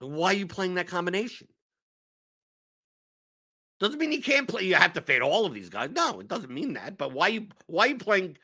Why 0.00 0.32
are 0.32 0.36
you 0.36 0.48
playing 0.48 0.74
that 0.74 0.88
combination? 0.88 1.46
Doesn't 3.78 4.00
mean 4.00 4.10
you 4.10 4.20
can't 4.20 4.48
play. 4.48 4.64
You 4.64 4.74
have 4.74 4.94
to 4.94 5.00
fade 5.00 5.22
all 5.22 5.46
of 5.46 5.54
these 5.54 5.68
guys. 5.68 5.90
No, 5.92 6.18
it 6.18 6.26
doesn't 6.26 6.52
mean 6.52 6.72
that. 6.72 6.98
But 6.98 7.12
why 7.12 7.28
you 7.28 7.46
why 7.68 7.86
you 7.86 7.98
playing 7.98 8.36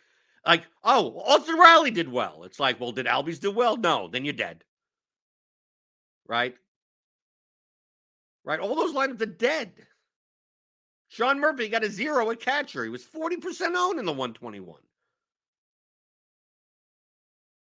like 0.47 0.65
oh 0.85 1.21
Austin 1.27 1.57
Riley 1.57 1.91
did 1.91 2.11
well? 2.11 2.45
It's 2.45 2.61
like 2.61 2.81
well 2.81 2.93
did 2.93 3.07
Albies 3.07 3.41
do 3.41 3.51
well? 3.51 3.77
No, 3.77 4.09
then 4.09 4.25
you're 4.25 4.35
dead. 4.35 4.65
Right. 6.27 6.55
Right. 8.45 8.61
All 8.61 8.75
those 8.75 8.95
lineups 8.95 9.21
are 9.23 9.27
dead. 9.27 9.73
Sean 11.09 11.41
Murphy 11.41 11.69
got 11.69 11.85
a 11.85 11.91
zero 11.91 12.31
at 12.31 12.41
catcher. 12.41 12.85
He 12.85 12.91
was 12.91 13.05
40% 13.05 13.75
owned 13.75 13.99
in 13.99 14.05
the 14.05 14.13
121. 14.13 14.81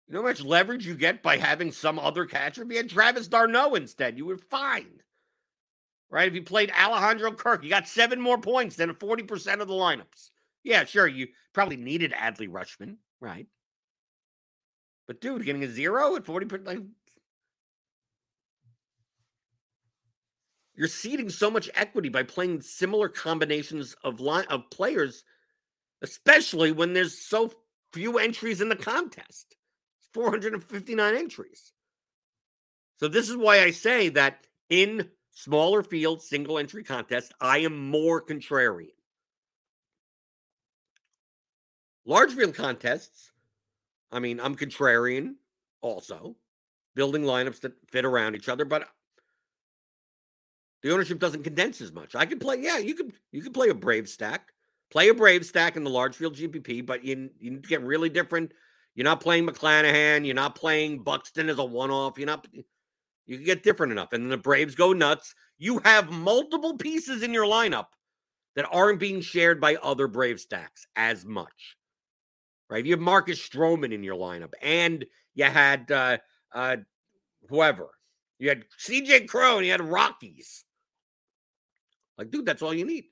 You 0.08 0.14
know 0.14 0.22
how 0.22 0.28
much 0.28 0.42
leverage 0.42 0.86
you 0.86 0.94
get 0.94 1.22
by 1.22 1.38
having 1.38 1.72
some 1.72 1.98
other 1.98 2.24
catcher? 2.24 2.62
If 2.62 2.70
you 2.70 2.76
had 2.76 2.90
Travis 2.90 3.28
d'Arnaud 3.28 3.74
instead, 3.74 4.16
you 4.16 4.26
were 4.26 4.38
fine. 4.38 5.00
Right? 6.10 6.28
If 6.28 6.34
you 6.34 6.42
played 6.42 6.70
Alejandro 6.70 7.32
Kirk, 7.32 7.64
you 7.64 7.70
got 7.70 7.88
seven 7.88 8.20
more 8.20 8.38
points 8.38 8.76
than 8.76 8.92
40% 8.94 9.60
of 9.60 9.68
the 9.68 9.74
lineups. 9.74 10.30
Yeah, 10.64 10.84
sure. 10.84 11.06
You 11.06 11.28
probably 11.52 11.76
needed 11.76 12.12
Adley 12.12 12.48
Rutschman, 12.48 12.96
right? 13.20 13.46
But 15.06 15.20
dude, 15.20 15.44
getting 15.44 15.64
a 15.64 15.68
zero 15.68 16.16
at 16.16 16.24
40%, 16.24 16.64
like, 16.64 16.78
you're 20.74 20.88
ceding 20.88 21.28
so 21.28 21.50
much 21.50 21.68
equity 21.74 22.08
by 22.08 22.22
playing 22.22 22.62
similar 22.62 23.08
combinations 23.08 23.94
of 24.04 24.20
line 24.20 24.46
of 24.48 24.70
players, 24.70 25.24
especially 26.00 26.72
when 26.72 26.92
there's 26.92 27.18
so 27.18 27.52
few 27.92 28.18
entries 28.18 28.60
in 28.60 28.68
the 28.68 28.76
contest. 28.76 29.56
459 30.14 31.16
entries. 31.16 31.72
So 32.98 33.08
this 33.08 33.28
is 33.28 33.36
why 33.36 33.62
I 33.62 33.70
say 33.70 34.08
that 34.10 34.46
in 34.68 35.10
smaller 35.32 35.82
field 35.82 36.22
single 36.22 36.58
entry 36.58 36.84
contests, 36.84 37.32
I 37.40 37.58
am 37.58 37.90
more 37.90 38.24
contrarian. 38.24 38.90
Large 42.04 42.32
field 42.32 42.54
contests, 42.54 43.30
I 44.10 44.18
mean, 44.18 44.40
I'm 44.40 44.56
contrarian 44.56 45.34
also, 45.80 46.36
building 46.94 47.22
lineups 47.22 47.60
that 47.60 47.72
fit 47.90 48.04
around 48.04 48.34
each 48.34 48.48
other, 48.48 48.64
but 48.64 48.88
the 50.82 50.92
ownership 50.92 51.18
doesn't 51.18 51.44
condense 51.44 51.80
as 51.80 51.92
much. 51.92 52.14
I 52.14 52.26
could 52.26 52.40
play, 52.40 52.58
yeah, 52.60 52.78
you 52.78 52.94
could 52.94 53.12
you 53.30 53.40
could 53.42 53.54
play 53.54 53.68
a 53.68 53.74
Brave 53.74 54.08
stack, 54.08 54.52
play 54.90 55.08
a 55.08 55.14
Brave 55.14 55.46
stack 55.46 55.76
in 55.76 55.84
the 55.84 55.90
large 55.90 56.16
field 56.16 56.34
GPP, 56.34 56.84
but 56.84 57.04
you, 57.04 57.30
you 57.38 57.58
get 57.58 57.82
really 57.82 58.08
different. 58.08 58.52
You're 58.94 59.04
not 59.04 59.20
playing 59.20 59.46
McClanahan, 59.46 60.26
you're 60.26 60.34
not 60.34 60.54
playing 60.54 61.02
Buxton 61.02 61.48
as 61.48 61.58
a 61.58 61.64
one-off, 61.64 62.18
you're 62.18 62.26
not 62.26 62.46
you 63.26 63.36
can 63.36 63.46
get 63.46 63.62
different 63.62 63.92
enough. 63.92 64.12
And 64.12 64.24
then 64.24 64.30
the 64.30 64.36
Braves 64.36 64.74
go 64.74 64.92
nuts. 64.92 65.34
You 65.56 65.78
have 65.84 66.10
multiple 66.10 66.76
pieces 66.76 67.22
in 67.22 67.32
your 67.32 67.46
lineup 67.46 67.86
that 68.56 68.68
aren't 68.70 68.98
being 68.98 69.20
shared 69.20 69.60
by 69.60 69.76
other 69.76 70.08
Brave 70.08 70.40
stacks 70.40 70.86
as 70.96 71.24
much 71.24 71.76
right? 72.72 72.86
You 72.86 72.92
have 72.92 73.00
Marcus 73.00 73.38
Stroman 73.38 73.92
in 73.92 74.02
your 74.02 74.16
lineup, 74.16 74.54
and 74.62 75.04
you 75.34 75.44
had 75.44 75.90
uh, 75.92 76.16
uh, 76.54 76.76
whoever. 77.50 77.90
You 78.38 78.48
had 78.48 78.64
CJ 78.82 79.28
Cron, 79.28 79.58
and 79.58 79.66
you 79.66 79.72
had 79.72 79.82
Rockies. 79.82 80.64
Like, 82.16 82.30
dude, 82.30 82.46
that's 82.46 82.62
all 82.62 82.72
you 82.72 82.86
need. 82.86 83.04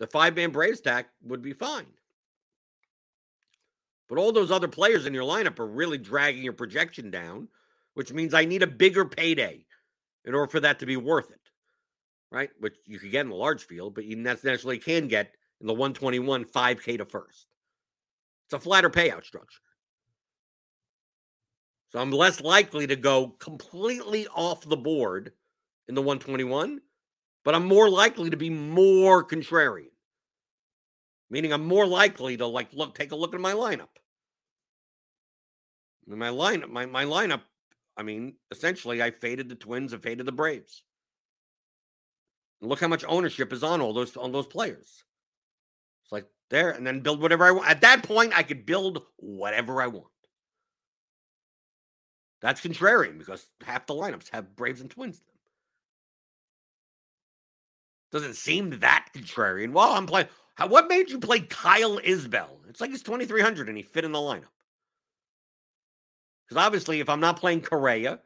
The 0.00 0.08
five 0.08 0.34
man 0.34 0.50
Braves 0.50 0.78
stack 0.78 1.06
would 1.22 1.40
be 1.40 1.52
fine. 1.52 1.86
But 4.08 4.18
all 4.18 4.32
those 4.32 4.50
other 4.50 4.68
players 4.68 5.06
in 5.06 5.14
your 5.14 5.22
lineup 5.22 5.60
are 5.60 5.66
really 5.66 5.98
dragging 5.98 6.42
your 6.42 6.52
projection 6.52 7.12
down, 7.12 7.46
which 7.94 8.12
means 8.12 8.34
I 8.34 8.44
need 8.44 8.64
a 8.64 8.66
bigger 8.66 9.04
payday 9.04 9.66
in 10.24 10.34
order 10.34 10.50
for 10.50 10.58
that 10.60 10.80
to 10.80 10.86
be 10.86 10.96
worth 10.96 11.30
it. 11.30 11.38
Right? 12.32 12.50
Which 12.58 12.74
you 12.86 12.98
could 12.98 13.12
get 13.12 13.20
in 13.20 13.30
the 13.30 13.36
large 13.36 13.66
field, 13.66 13.94
but 13.94 14.04
you 14.04 14.16
necessarily 14.16 14.78
can 14.78 15.06
get 15.06 15.32
in 15.60 15.68
the 15.68 15.74
121 15.74 16.44
5K 16.44 16.98
to 16.98 17.04
first. 17.04 17.46
It's 18.48 18.54
a 18.54 18.58
flatter 18.58 18.88
payout 18.88 19.26
structure. 19.26 19.60
So 21.90 21.98
I'm 21.98 22.10
less 22.10 22.40
likely 22.40 22.86
to 22.86 22.96
go 22.96 23.28
completely 23.38 24.26
off 24.28 24.62
the 24.62 24.76
board 24.76 25.32
in 25.86 25.94
the 25.94 26.00
121, 26.00 26.80
but 27.44 27.54
I'm 27.54 27.66
more 27.66 27.90
likely 27.90 28.30
to 28.30 28.38
be 28.38 28.48
more 28.48 29.22
contrarian. 29.22 29.90
Meaning 31.28 31.52
I'm 31.52 31.66
more 31.66 31.86
likely 31.86 32.38
to 32.38 32.46
like 32.46 32.72
look, 32.72 32.94
take 32.94 33.12
a 33.12 33.16
look 33.16 33.34
at 33.34 33.40
my 33.40 33.52
lineup. 33.52 33.88
My 36.06 36.30
lineup, 36.30 36.70
my, 36.70 36.86
my 36.86 37.04
lineup, 37.04 37.42
I 37.98 38.02
mean, 38.02 38.36
essentially 38.50 39.02
I 39.02 39.10
faded 39.10 39.50
the 39.50 39.54
twins 39.56 39.92
and 39.92 40.02
faded 40.02 40.24
the 40.24 40.32
Braves. 40.32 40.82
And 42.62 42.70
look 42.70 42.80
how 42.80 42.88
much 42.88 43.04
ownership 43.06 43.52
is 43.52 43.62
on 43.62 43.82
all 43.82 43.92
those 43.92 44.16
on 44.16 44.32
those 44.32 44.46
players. 44.46 45.04
It's 46.02 46.12
like 46.12 46.24
there 46.50 46.70
and 46.70 46.86
then 46.86 47.00
build 47.00 47.20
whatever 47.20 47.44
I 47.44 47.50
want. 47.50 47.68
At 47.68 47.80
that 47.82 48.02
point, 48.02 48.32
I 48.36 48.42
could 48.42 48.66
build 48.66 49.02
whatever 49.16 49.82
I 49.82 49.86
want. 49.88 50.06
That's 52.40 52.60
contrarian 52.60 53.18
because 53.18 53.46
half 53.64 53.86
the 53.86 53.94
lineups 53.94 54.30
have 54.32 54.54
Braves 54.54 54.80
and 54.80 54.90
Twins. 54.90 55.20
Doesn't 58.12 58.36
seem 58.36 58.78
that 58.78 59.08
contrarian. 59.14 59.72
Well, 59.72 59.92
I'm 59.92 60.06
playing. 60.06 60.28
What 60.66 60.88
made 60.88 61.10
you 61.10 61.18
play 61.18 61.40
Kyle 61.40 61.98
Isbel? 61.98 62.48
It's 62.68 62.80
like 62.80 62.90
he's 62.90 63.02
2,300 63.02 63.68
and 63.68 63.76
he 63.76 63.82
fit 63.82 64.04
in 64.04 64.12
the 64.12 64.18
lineup. 64.18 64.44
Because 66.48 66.64
obviously, 66.64 67.00
if 67.00 67.08
I'm 67.08 67.20
not 67.20 67.38
playing 67.38 67.60
Correa, 67.60 68.20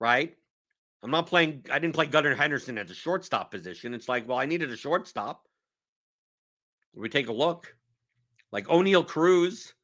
right? 0.00 0.36
I'm 1.02 1.10
not 1.10 1.26
playing, 1.26 1.64
I 1.72 1.78
didn't 1.78 1.94
play 1.94 2.06
Gunnar 2.06 2.34
Henderson 2.34 2.78
at 2.78 2.86
the 2.86 2.94
shortstop 2.94 3.50
position. 3.50 3.94
It's 3.94 4.08
like, 4.08 4.28
well, 4.28 4.38
I 4.38 4.46
needed 4.46 4.70
a 4.70 4.76
shortstop 4.76 5.48
we 6.94 7.08
take 7.08 7.28
a 7.28 7.32
look, 7.32 7.74
like 8.52 8.66
Oneil 8.66 9.06
Cruz, 9.06 9.74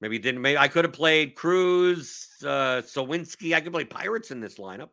maybe 0.00 0.18
didn't. 0.18 0.40
Maybe 0.40 0.58
I 0.58 0.68
could 0.68 0.84
have 0.84 0.92
played 0.92 1.34
Cruz, 1.34 2.28
uh, 2.42 2.82
Suwinski. 2.82 3.54
I 3.54 3.60
could 3.60 3.72
play 3.72 3.84
Pirates 3.84 4.30
in 4.30 4.40
this 4.40 4.58
lineup. 4.58 4.90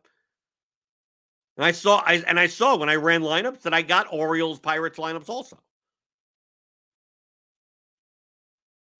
And 1.56 1.64
I 1.64 1.72
saw, 1.72 2.02
I 2.04 2.22
and 2.26 2.38
I 2.38 2.48
saw 2.48 2.76
when 2.76 2.88
I 2.88 2.96
ran 2.96 3.22
lineups 3.22 3.62
that 3.62 3.72
I 3.72 3.82
got 3.82 4.12
Orioles, 4.12 4.60
Pirates 4.60 4.98
lineups 4.98 5.28
also. 5.28 5.58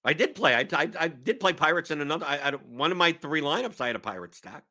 I 0.05 0.12
did 0.12 0.37
play. 0.37 0.55
I, 0.55 0.66
I, 0.72 0.88
I 1.00 1.09
did 1.09 1.40
play 1.40 1.52
Pirates 1.52 1.90
in 1.90 2.00
another. 2.00 2.24
I, 2.26 2.38
I, 2.38 2.50
one 2.52 2.92
of 2.92 2.96
my 2.96 3.11
three 3.11 3.40
lineups. 3.40 3.81
I 3.81 3.88
had 3.88 3.96
a 3.96 3.98
Pirate 3.98 4.37
stack 4.37 4.62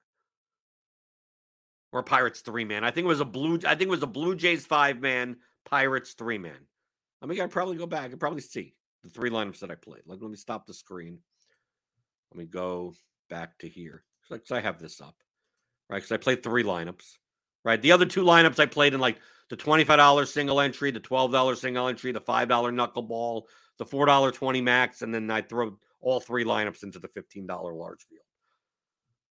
or 1.91 2.01
Pirates 2.03 2.39
three 2.39 2.63
man. 2.63 2.86
I 2.86 2.91
think 2.91 3.03
it 3.03 3.10
was 3.10 3.19
a 3.19 3.25
blue. 3.25 3.60
I 3.67 3.75
think 3.75 3.88
it 3.88 3.89
was 3.89 4.01
a 4.01 4.08
Blue 4.08 4.36
Jays 4.36 4.65
five 4.65 5.01
man, 5.01 5.36
Pirates 5.65 6.13
three 6.13 6.38
man. 6.38 6.58
I 7.25 7.27
mean, 7.27 7.41
I'd 7.41 7.49
probably 7.49 7.75
go 7.75 7.88
back 7.88 8.11
and 8.11 8.19
probably 8.19 8.41
see 8.41 8.75
the 9.03 9.09
three 9.09 9.31
lineups 9.31 9.59
that 9.59 9.71
I 9.71 9.75
played. 9.75 10.03
Like, 10.05 10.19
let 10.21 10.29
me 10.29 10.38
stop 10.38 10.67
the 10.67 10.75
screen. 10.75 11.17
Let 12.31 12.38
me 12.38 12.45
go 12.45 12.93
back 13.31 13.57
to 13.59 13.67
here. 13.67 14.03
Because 14.29 14.51
I 14.51 14.61
have 14.61 14.79
this 14.79 15.01
up, 15.01 15.15
right? 15.89 15.97
Because 15.97 16.11
I 16.11 16.17
played 16.17 16.43
three 16.43 16.63
lineups, 16.63 17.13
right? 17.63 17.81
The 17.81 17.93
other 17.93 18.05
two 18.05 18.23
lineups 18.23 18.59
I 18.59 18.67
played 18.67 18.93
in 18.93 18.99
like 18.99 19.17
the 19.49 19.57
$25 19.57 20.27
single 20.27 20.59
entry, 20.59 20.91
the 20.91 20.99
$12 20.99 21.57
single 21.57 21.88
entry, 21.88 22.11
the 22.11 22.21
$5 22.21 22.47
knuckleball, 22.47 23.43
the 23.79 23.85
$4 23.85 24.33
20 24.33 24.61
max, 24.61 25.01
and 25.01 25.13
then 25.13 25.31
I 25.31 25.41
throw 25.41 25.79
all 26.01 26.19
three 26.19 26.45
lineups 26.45 26.83
into 26.83 26.99
the 26.99 27.07
$15 27.07 27.47
large 27.75 28.03
field. 28.03 28.21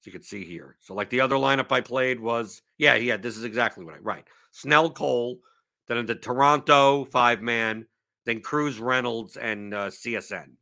So 0.01 0.09
you 0.09 0.13
can 0.13 0.23
see 0.23 0.45
here. 0.45 0.77
So, 0.81 0.95
like 0.95 1.11
the 1.11 1.21
other 1.21 1.37
lineup 1.37 1.71
I 1.71 1.81
played 1.81 2.21
was, 2.21 2.61
yeah, 2.77 2.97
yeah, 2.97 3.17
this 3.17 3.37
is 3.37 3.45
exactly 3.45 3.85
what 3.85 3.95
I, 3.95 3.99
right. 3.99 4.25
Snell 4.51 4.91
Cole, 4.91 5.39
then 5.87 6.07
the 6.07 6.15
Toronto 6.15 7.05
five 7.05 7.43
man, 7.43 7.87
then 8.25 8.41
Cruz 8.41 8.79
Reynolds 8.79 9.37
and 9.37 9.75
uh, 9.75 9.87
CSN. 9.89 10.53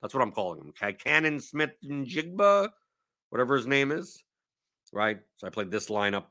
That's 0.00 0.14
what 0.14 0.22
I'm 0.22 0.32
calling 0.32 0.60
him. 0.60 0.68
Okay. 0.68 0.92
Canaan 0.92 1.40
Smith 1.40 1.72
and 1.82 2.06
Jigba, 2.06 2.70
whatever 3.30 3.56
his 3.56 3.66
name 3.66 3.90
is. 3.90 4.22
Right. 4.92 5.18
So 5.36 5.46
I 5.46 5.50
played 5.50 5.70
this 5.70 5.88
lineup. 5.88 6.30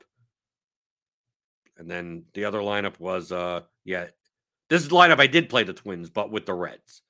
And 1.76 1.88
then 1.88 2.24
the 2.34 2.44
other 2.44 2.60
lineup 2.60 2.98
was 2.98 3.30
uh 3.30 3.62
yeah. 3.84 4.06
This 4.68 4.82
is 4.82 4.88
the 4.88 4.96
lineup 4.96 5.20
I 5.20 5.26
did 5.26 5.48
play 5.48 5.64
the 5.64 5.72
twins, 5.72 6.10
but 6.10 6.30
with 6.30 6.44
the 6.44 6.54
Reds. 6.54 7.02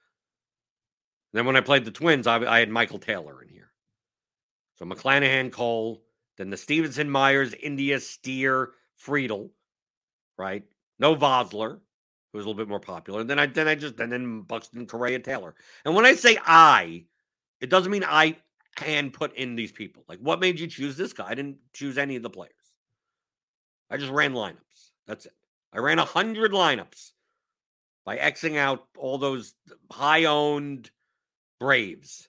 then 1.33 1.47
when 1.47 1.57
I 1.57 1.61
played 1.61 1.85
the 1.85 1.91
twins, 1.91 2.27
I, 2.27 2.37
I 2.45 2.61
had 2.61 2.71
Michael 2.71 2.99
Taylor 2.99 3.43
in 3.43 3.49
here. 3.49 3.73
So 4.77 4.85
McClanahan 4.85 5.51
Cole, 5.51 6.05
then 6.37 6.51
the 6.51 6.57
Stephenson 6.57 7.11
Myers, 7.11 7.55
India, 7.55 7.99
Steer, 7.99 8.71
Friedl, 9.05 9.51
right? 10.37 10.63
No 10.99 11.15
Vosler, 11.15 11.79
who 12.33 12.39
was 12.39 12.45
a 12.45 12.49
little 12.49 12.55
bit 12.55 12.69
more 12.69 12.81
popular. 12.81 13.21
And 13.21 13.31
then 13.31 13.39
I 13.39 13.47
then 13.47 13.69
I 13.69 13.75
just 13.75 13.99
and 14.01 14.13
then 14.13 14.43
Buxton, 14.43 14.87
Correa, 14.87 15.19
Taylor. 15.19 15.55
And 15.85 15.95
when 15.95 16.07
I 16.07 16.15
say 16.15 16.39
I, 16.45 17.05
it 17.61 17.71
doesn't 17.71 17.93
mean 17.93 18.05
I 18.05 18.37
can 18.77 19.11
put 19.11 19.35
in 19.35 19.57
these 19.57 19.73
people. 19.73 20.05
Like, 20.09 20.21
what 20.21 20.41
made 20.41 20.61
you 20.61 20.67
choose 20.67 20.97
this 20.97 21.13
guy? 21.13 21.27
I 21.29 21.35
didn't 21.35 21.59
choose 21.73 21.99
any 21.99 22.17
of 22.17 22.23
the 22.23 22.31
players. 22.31 22.53
I 23.91 23.97
just 23.97 24.13
ran 24.13 24.35
lineups. 24.35 24.91
That's 25.07 25.27
it. 25.27 25.33
I 25.73 25.79
ran 25.79 25.99
a 25.99 26.05
hundred 26.05 26.53
lineups 26.53 27.13
by 28.05 28.19
Xing 28.19 28.57
out 28.57 28.87
all 28.97 29.19
those 29.19 29.55
high 29.91 30.25
owned 30.25 30.91
Braves 31.61 32.29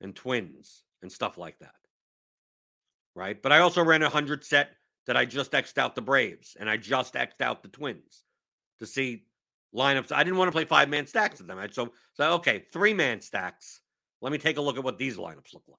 and 0.00 0.14
Twins 0.14 0.84
and 1.02 1.10
stuff 1.10 1.36
like 1.36 1.58
that. 1.58 1.74
Right. 3.14 3.40
But 3.40 3.52
I 3.52 3.58
also 3.58 3.84
ran 3.84 4.02
a 4.02 4.08
hundred 4.08 4.44
set 4.44 4.70
that 5.06 5.16
I 5.16 5.24
just 5.24 5.54
X'd 5.54 5.78
out 5.78 5.94
the 5.94 6.02
Braves 6.02 6.56
and 6.58 6.68
I 6.68 6.76
just 6.76 7.16
X'd 7.16 7.42
out 7.42 7.62
the 7.62 7.68
Twins 7.68 8.24
to 8.80 8.86
see 8.86 9.24
lineups. 9.74 10.12
I 10.12 10.22
didn't 10.22 10.38
want 10.38 10.48
to 10.48 10.52
play 10.52 10.64
five 10.64 10.88
man 10.88 11.06
stacks 11.06 11.38
with 11.38 11.48
them. 11.48 11.58
I 11.58 11.68
so 11.70 11.92
so 12.14 12.32
okay, 12.34 12.64
three 12.72 12.94
man 12.94 13.20
stacks. 13.20 13.80
Let 14.20 14.32
me 14.32 14.38
take 14.38 14.56
a 14.56 14.60
look 14.60 14.76
at 14.76 14.84
what 14.84 14.98
these 14.98 15.16
lineups 15.16 15.54
look 15.54 15.64
like. 15.68 15.78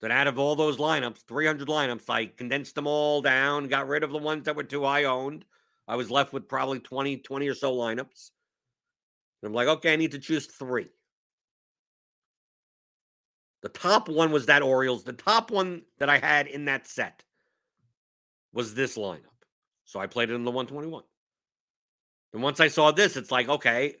Then 0.00 0.10
out 0.10 0.26
of 0.26 0.38
all 0.38 0.56
those 0.56 0.76
lineups, 0.76 1.26
300 1.26 1.68
lineups, 1.68 2.10
I 2.10 2.26
condensed 2.26 2.74
them 2.74 2.86
all 2.86 3.22
down, 3.22 3.68
got 3.68 3.88
rid 3.88 4.02
of 4.02 4.10
the 4.10 4.18
ones 4.18 4.44
that 4.44 4.56
were 4.56 4.64
too 4.64 4.84
high 4.84 5.04
owned. 5.04 5.44
I 5.86 5.96
was 5.96 6.10
left 6.10 6.32
with 6.32 6.48
probably 6.48 6.80
20, 6.80 7.18
20 7.18 7.48
or 7.48 7.54
so 7.54 7.74
lineups. 7.74 8.30
And 9.42 9.48
I'm 9.48 9.52
like, 9.54 9.68
okay, 9.68 9.92
I 9.92 9.96
need 9.96 10.12
to 10.12 10.18
choose 10.18 10.46
three. 10.46 10.88
The 13.62 13.68
top 13.70 14.08
one 14.08 14.30
was 14.30 14.46
that 14.46 14.62
Orioles. 14.62 15.04
The 15.04 15.14
top 15.14 15.50
one 15.50 15.82
that 15.98 16.10
I 16.10 16.18
had 16.18 16.48
in 16.48 16.66
that 16.66 16.86
set 16.86 17.24
was 18.54 18.74
this 18.74 18.96
lineup. 18.96 19.20
So 19.84 20.00
I 20.00 20.06
played 20.06 20.30
it 20.30 20.34
in 20.34 20.44
the 20.44 20.50
121. 20.50 21.02
And 22.32 22.42
once 22.42 22.60
I 22.60 22.68
saw 22.68 22.90
this, 22.90 23.16
it's 23.16 23.30
like, 23.30 23.48
okay, 23.48 23.96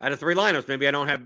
out 0.00 0.12
of 0.12 0.18
three 0.18 0.34
lineups, 0.34 0.68
maybe 0.68 0.88
I 0.88 0.90
don't 0.90 1.08
have 1.08 1.22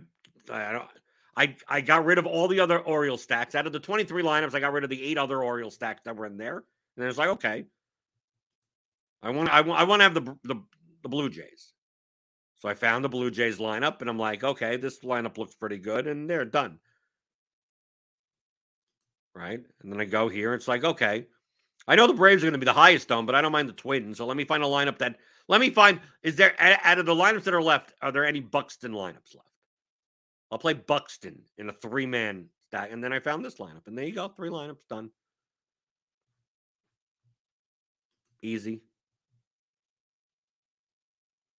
I 0.50 0.72
don't 0.72 0.88
I 1.36 1.56
I 1.68 1.80
got 1.82 2.04
rid 2.04 2.18
of 2.18 2.26
all 2.26 2.48
the 2.48 2.60
other 2.60 2.80
Orioles 2.80 3.22
stacks. 3.22 3.54
Out 3.54 3.66
of 3.66 3.72
the 3.72 3.78
23 3.78 4.22
lineups, 4.22 4.54
I 4.54 4.60
got 4.60 4.72
rid 4.72 4.84
of 4.84 4.90
the 4.90 5.02
eight 5.02 5.18
other 5.18 5.42
Orioles 5.42 5.74
stacks 5.74 6.02
that 6.04 6.16
were 6.16 6.26
in 6.26 6.36
there. 6.36 6.64
And 6.96 7.06
it's 7.06 7.18
like, 7.18 7.28
okay. 7.28 7.64
I 9.22 9.30
want 9.30 9.50
I 9.50 9.60
want 9.60 9.80
I 9.80 9.84
want 9.84 10.00
to 10.00 10.04
have 10.04 10.14
the, 10.14 10.36
the 10.42 10.62
the 11.02 11.08
Blue 11.08 11.30
Jays. 11.30 11.72
So 12.58 12.68
I 12.68 12.74
found 12.74 13.04
the 13.04 13.08
Blue 13.08 13.30
Jays 13.30 13.58
lineup 13.58 14.00
and 14.00 14.10
I'm 14.10 14.18
like, 14.18 14.42
okay, 14.42 14.76
this 14.76 15.00
lineup 15.00 15.38
looks 15.38 15.54
pretty 15.54 15.78
good, 15.78 16.06
and 16.06 16.28
they're 16.28 16.44
done. 16.44 16.78
Right. 19.34 19.60
And 19.82 19.92
then 19.92 20.00
I 20.00 20.04
go 20.04 20.28
here. 20.28 20.54
It's 20.54 20.68
like, 20.68 20.84
okay, 20.84 21.26
I 21.88 21.96
know 21.96 22.06
the 22.06 22.14
Braves 22.14 22.42
are 22.42 22.46
going 22.46 22.52
to 22.52 22.58
be 22.58 22.64
the 22.64 22.72
highest 22.72 23.08
dome, 23.08 23.26
but 23.26 23.34
I 23.34 23.40
don't 23.40 23.52
mind 23.52 23.68
the 23.68 23.74
Twins. 23.74 24.18
So 24.18 24.26
let 24.26 24.36
me 24.36 24.44
find 24.44 24.62
a 24.62 24.66
lineup 24.66 24.98
that, 24.98 25.16
let 25.48 25.60
me 25.60 25.70
find, 25.70 26.00
is 26.22 26.36
there, 26.36 26.54
out 26.58 26.98
of 26.98 27.06
the 27.06 27.14
lineups 27.14 27.44
that 27.44 27.54
are 27.54 27.62
left, 27.62 27.92
are 28.00 28.12
there 28.12 28.24
any 28.24 28.40
Buxton 28.40 28.92
lineups 28.92 29.34
left? 29.34 29.48
I'll 30.50 30.58
play 30.58 30.74
Buxton 30.74 31.42
in 31.58 31.68
a 31.68 31.72
three 31.72 32.06
man 32.06 32.46
stack. 32.66 32.90
And 32.92 33.02
then 33.02 33.12
I 33.12 33.20
found 33.20 33.44
this 33.44 33.56
lineup. 33.56 33.86
And 33.86 33.96
there 33.96 34.04
you 34.04 34.14
go. 34.14 34.28
Three 34.28 34.50
lineups 34.50 34.86
done. 34.88 35.10
Easy. 38.42 38.82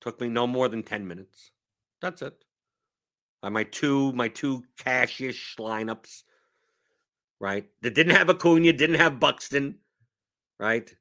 Took 0.02 0.20
me 0.22 0.30
no 0.30 0.48
more 0.48 0.70
than 0.70 0.84
10 0.84 1.08
minutes. 1.08 1.52
That's 2.02 2.22
it. 2.22 2.36
My 3.42 3.64
two, 3.64 4.14
my 4.14 4.30
two 4.30 4.64
cashish 4.78 5.56
lineups, 5.60 6.24
right? 7.40 7.66
That 7.82 7.94
didn't 7.94 8.16
have 8.16 8.30
Acuna, 8.30 8.72
didn't 8.72 9.00
have 9.00 9.20
Buxton, 9.20 9.80
right? 10.60 10.94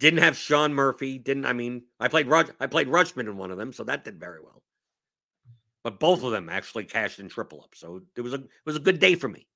Didn't 0.00 0.20
have 0.20 0.36
Sean 0.36 0.74
Murphy. 0.74 1.18
Didn't 1.18 1.46
I 1.46 1.52
mean 1.52 1.82
I 2.00 2.08
played 2.08 2.26
Rush, 2.26 2.48
I 2.60 2.66
played 2.66 2.88
Rutschman 2.88 3.28
in 3.28 3.36
one 3.36 3.50
of 3.50 3.58
them, 3.58 3.72
so 3.72 3.84
that 3.84 4.04
did 4.04 4.18
very 4.18 4.40
well. 4.42 4.62
But 5.82 6.00
both 6.00 6.22
of 6.22 6.32
them 6.32 6.48
actually 6.48 6.84
cashed 6.84 7.18
in 7.18 7.28
triple 7.28 7.60
up. 7.62 7.74
So 7.74 8.02
it 8.16 8.22
was 8.22 8.32
a 8.32 8.36
it 8.36 8.66
was 8.66 8.76
a 8.76 8.80
good 8.80 8.98
day 8.98 9.14
for 9.14 9.28
me. 9.28 9.46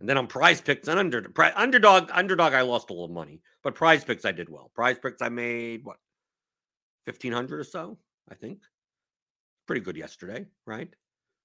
And 0.00 0.08
then 0.08 0.18
on 0.18 0.26
PrizePicks 0.26 0.88
and 0.88 0.98
under, 0.98 1.32
underdog, 1.54 2.10
underdog, 2.12 2.54
I 2.54 2.62
lost 2.62 2.90
a 2.90 2.92
little 2.92 3.08
money, 3.08 3.40
but 3.62 3.76
PrizePicks 3.76 4.24
I 4.24 4.32
did 4.32 4.48
well. 4.48 4.72
PrizePicks 4.76 5.22
I 5.22 5.28
made 5.28 5.84
what 5.84 5.98
1500 7.04 7.60
or 7.60 7.64
so, 7.64 7.98
I 8.28 8.34
think. 8.34 8.58
Pretty 9.66 9.80
good 9.80 9.96
yesterday, 9.96 10.46
right? 10.66 10.92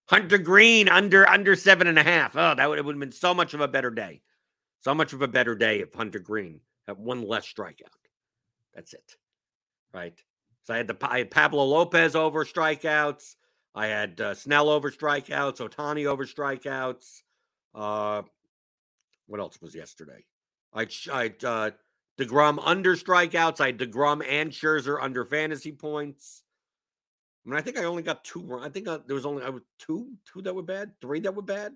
Hunter 0.10 0.38
Greene 0.38 0.89
under 0.89 1.28
under 1.30 1.56
seven 1.56 1.88
and 1.88 1.97
a 1.97 2.04
half. 2.04 2.36
Oh, 2.36 2.54
that 2.56 2.68
would 2.68 2.78
have 2.78 2.99
been 2.99 3.12
so 3.12 3.34
much 3.34 3.54
of 3.54 3.62
a 3.62 3.68
better 3.68 3.89
day. 3.89 4.22
So 4.82 4.94
much 4.94 5.14
of 5.14 5.22
a 5.22 5.28
better 5.28 5.56
day 5.56 5.80
if 5.80 5.94
Hunter 5.94 6.20
Greene 6.20 6.60
had 6.88 6.98
one 6.98 7.28
less 7.28 7.52
strikeout. 7.52 7.94
That's 8.74 8.94
it. 8.94 9.16
Right. 9.94 10.20
So 10.64 10.74
I 10.74 10.78
had 10.78 10.88
the 10.88 10.98
I 11.02 11.20
had 11.20 11.32
Pablo 11.32 11.64
Lopez 11.66 12.16
over 12.16 12.46
strikeouts. 12.46 13.36
I 13.74 13.88
had 13.88 14.20
uh, 14.20 14.34
Snell 14.34 14.70
over 14.70 14.92
strikeouts, 14.92 15.58
Ohtani 15.58 16.06
over 16.06 16.26
strikeouts. 16.26 17.22
Uh, 17.74 18.24
what 19.28 19.40
else 19.40 19.62
was 19.62 19.76
yesterday? 19.76 20.26
I 20.74 20.88
I 21.12 21.34
uh, 21.46 21.72
DeGrom 22.20 22.60
under 22.64 22.96
strikeouts. 22.96 23.62
I 23.62 23.68
had 23.68 23.80
DeGrom 23.80 24.26
and 24.28 24.52
Scherzer 24.52 24.98
under 25.02 25.26
fantasy 25.26 25.72
points. 25.72 26.44
I 27.46 27.50
mean, 27.50 27.58
I 27.58 27.62
think 27.62 27.78
I 27.78 27.86
only 27.86 28.04
got 28.04 28.24
two. 28.24 28.60
I 28.62 28.70
think 28.70 28.88
uh, 28.88 29.00
there 29.08 29.16
was 29.16 29.26
only 29.26 29.44
I 29.44 29.50
was 29.50 29.64
two, 29.80 30.12
two 30.32 30.42
that 30.44 30.54
were 30.54 30.62
bad, 30.62 30.94
three 31.02 31.20
that 31.22 31.36
were 31.36 31.42
bad. 31.42 31.76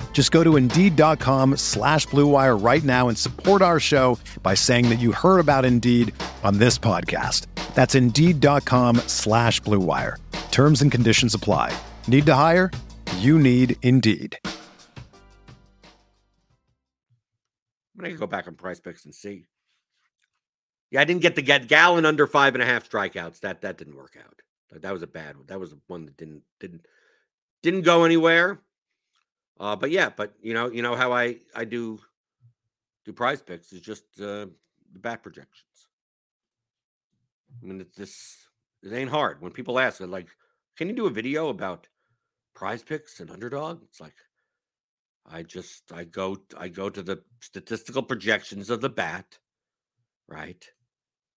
Just 0.13 0.31
go 0.31 0.43
to 0.43 0.57
Indeed.com 0.57 1.57
slash 1.57 2.05
BlueWire 2.07 2.63
right 2.63 2.83
now 2.83 3.07
and 3.07 3.17
support 3.17 3.63
our 3.63 3.79
show 3.79 4.19
by 4.43 4.53
saying 4.53 4.89
that 4.89 4.99
you 4.99 5.11
heard 5.11 5.39
about 5.39 5.65
Indeed 5.65 6.13
on 6.43 6.59
this 6.59 6.77
podcast. 6.77 7.47
That's 7.73 7.95
Indeed.com 7.95 8.97
slash 9.07 9.59
BlueWire. 9.61 10.17
Terms 10.51 10.83
and 10.83 10.91
conditions 10.91 11.33
apply. 11.33 11.75
Need 12.07 12.27
to 12.27 12.35
hire? 12.35 12.69
You 13.17 13.39
need 13.39 13.77
Indeed. 13.81 14.37
I'm 17.95 18.05
going 18.05 18.11
to 18.11 18.19
go 18.19 18.27
back 18.27 18.47
on 18.47 18.55
PrizePicks 18.55 19.05
and 19.05 19.15
see. 19.15 19.47
Yeah, 20.89 21.01
I 21.01 21.05
didn't 21.05 21.21
get 21.21 21.35
the 21.35 21.41
get 21.41 21.67
Gallen 21.67 22.05
under 22.05 22.27
five 22.27 22.53
and 22.53 22.61
a 22.61 22.65
half 22.65 22.89
strikeouts. 22.89 23.39
That 23.39 23.61
that 23.61 23.77
didn't 23.77 23.95
work 23.95 24.17
out. 24.19 24.41
That, 24.71 24.81
that 24.81 24.91
was 24.91 25.03
a 25.03 25.07
bad 25.07 25.37
one. 25.37 25.45
That 25.47 25.59
was 25.59 25.73
one 25.87 26.05
that 26.05 26.17
didn't 26.17 26.43
didn't 26.59 26.85
didn't 27.63 27.83
go 27.83 28.03
anywhere. 28.03 28.59
Uh, 29.61 29.75
but 29.75 29.91
yeah, 29.91 30.09
but 30.09 30.33
you 30.41 30.55
know, 30.55 30.71
you 30.71 30.81
know 30.81 30.95
how 30.95 31.13
I 31.13 31.37
I 31.55 31.65
do 31.65 31.99
do 33.05 33.13
PrizePicks 33.13 33.71
is 33.71 33.79
just 33.79 34.03
uh, 34.19 34.47
the 34.91 34.99
bat 34.99 35.21
projections. 35.21 35.87
I 37.61 37.67
mean, 37.67 37.79
it's 37.79 37.95
this 37.95 38.37
it 38.81 38.91
ain't 38.91 39.11
hard. 39.11 39.39
When 39.39 39.51
people 39.51 39.77
ask, 39.79 40.01
like, 40.01 40.29
can 40.77 40.89
you 40.89 40.95
do 40.95 41.05
a 41.05 41.11
video 41.11 41.49
about 41.49 41.87
PrizePicks 42.57 43.19
and 43.19 43.29
underdog? 43.29 43.83
It's 43.83 44.01
like 44.01 44.15
I 45.29 45.43
just 45.43 45.91
I 45.93 46.05
go 46.05 46.37
I 46.57 46.67
go 46.67 46.89
to 46.89 47.03
the 47.03 47.21
statistical 47.39 48.01
projections 48.01 48.71
of 48.71 48.81
the 48.81 48.89
bat, 48.89 49.37
right? 50.27 50.65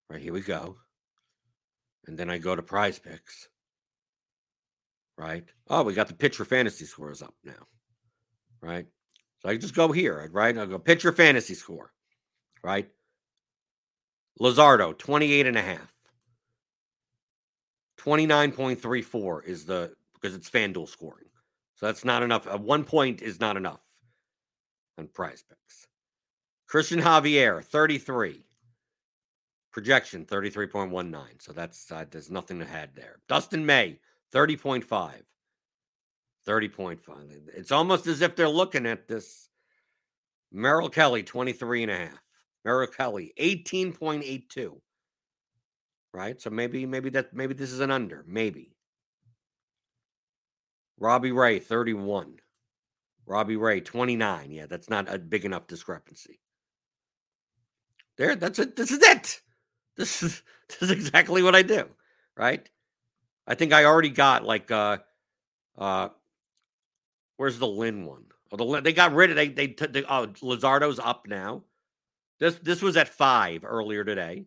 Right, 0.08 0.22
here 0.22 0.32
we 0.32 0.40
go. 0.40 0.76
And 2.06 2.16
then 2.16 2.30
I 2.30 2.38
go 2.38 2.56
to 2.56 2.62
PrizePicks. 2.62 3.48
Right? 5.18 5.44
Oh, 5.68 5.82
we 5.82 5.92
got 5.92 6.08
the 6.08 6.14
pitcher 6.14 6.46
fantasy 6.46 6.86
scores 6.86 7.22
up 7.22 7.34
now. 7.44 7.68
Right? 8.64 8.86
So 9.40 9.50
I 9.50 9.56
just 9.56 9.74
go 9.74 9.92
here, 9.92 10.28
right? 10.32 10.56
I'll 10.56 10.66
go 10.66 10.78
pitcher 10.78 11.12
fantasy 11.12 11.54
score. 11.54 11.92
Right? 12.62 12.88
Luzardo, 14.40 14.96
28 14.96 15.46
and 15.46 15.58
a 15.58 15.62
half. 15.62 15.94
29.34 17.98 19.44
is 19.44 19.64
the 19.64 19.94
because 20.14 20.34
it's 20.34 20.50
FanDuel 20.50 20.88
scoring. 20.88 21.26
So 21.74 21.86
that's 21.86 22.04
not 22.04 22.22
enough. 22.22 22.46
Uh, 22.46 22.58
one 22.58 22.84
point 22.84 23.20
is 23.20 23.40
not 23.40 23.56
enough 23.56 23.80
on 24.98 25.08
PrizePicks. 25.08 25.86
Christian 26.66 27.00
Javier, 27.00 27.62
33. 27.62 28.46
Projection 29.72 30.24
33.19. 30.24 31.42
So 31.42 31.52
that's 31.52 31.90
uh, 31.90 32.04
there's 32.10 32.30
nothing 32.30 32.60
to 32.60 32.68
add 32.70 32.90
there. 32.94 33.16
Dustin 33.28 33.66
May 33.66 33.98
30.5. 34.32 35.12
30.5. 36.46 36.98
It's 37.54 37.72
almost 37.72 38.06
as 38.06 38.20
if 38.20 38.36
they're 38.36 38.48
looking 38.48 38.86
at 38.86 39.08
this. 39.08 39.48
Merrill 40.52 40.88
Kelly 40.88 41.22
23 41.22 41.82
and 41.82 41.92
a 41.92 41.96
half. 41.96 42.22
Merrill 42.64 42.86
Kelly 42.86 43.32
18.82. 43.38 44.80
Right? 46.12 46.40
So 46.40 46.50
maybe 46.50 46.86
maybe 46.86 47.10
that 47.10 47.34
maybe 47.34 47.54
this 47.54 47.72
is 47.72 47.80
an 47.80 47.90
under, 47.90 48.24
maybe. 48.26 48.76
Robbie 50.98 51.32
Ray 51.32 51.58
31. 51.58 52.36
Robbie 53.26 53.56
Ray 53.56 53.80
29. 53.80 54.50
Yeah, 54.52 54.66
that's 54.66 54.88
not 54.88 55.12
a 55.12 55.18
big 55.18 55.44
enough 55.44 55.66
discrepancy. 55.66 56.40
There, 58.16 58.36
that's 58.36 58.58
it. 58.58 58.76
This 58.76 58.92
is 58.92 59.02
it. 59.02 59.40
This 59.96 60.22
is 60.22 60.42
this 60.68 60.82
is 60.82 60.90
exactly 60.90 61.42
what 61.42 61.54
I 61.54 61.62
do, 61.62 61.86
right? 62.36 62.68
I 63.46 63.54
think 63.54 63.72
I 63.72 63.84
already 63.84 64.10
got 64.10 64.44
like 64.44 64.70
uh 64.70 64.98
uh 65.76 66.08
where's 67.36 67.58
the 67.58 67.66
Lynn 67.68 68.06
one? 68.06 68.26
Oh, 68.52 68.56
the 68.56 68.80
they 68.82 68.92
got 68.92 69.14
rid 69.14 69.30
of 69.30 69.36
they 69.36 69.48
they, 69.48 69.68
they 69.68 70.04
oh 70.04 70.28
Luzardo's 70.42 70.98
up 71.00 71.26
now. 71.28 71.64
This 72.40 72.56
this 72.56 72.82
was 72.82 72.96
at 72.96 73.08
five 73.08 73.64
earlier 73.64 74.04
today. 74.04 74.46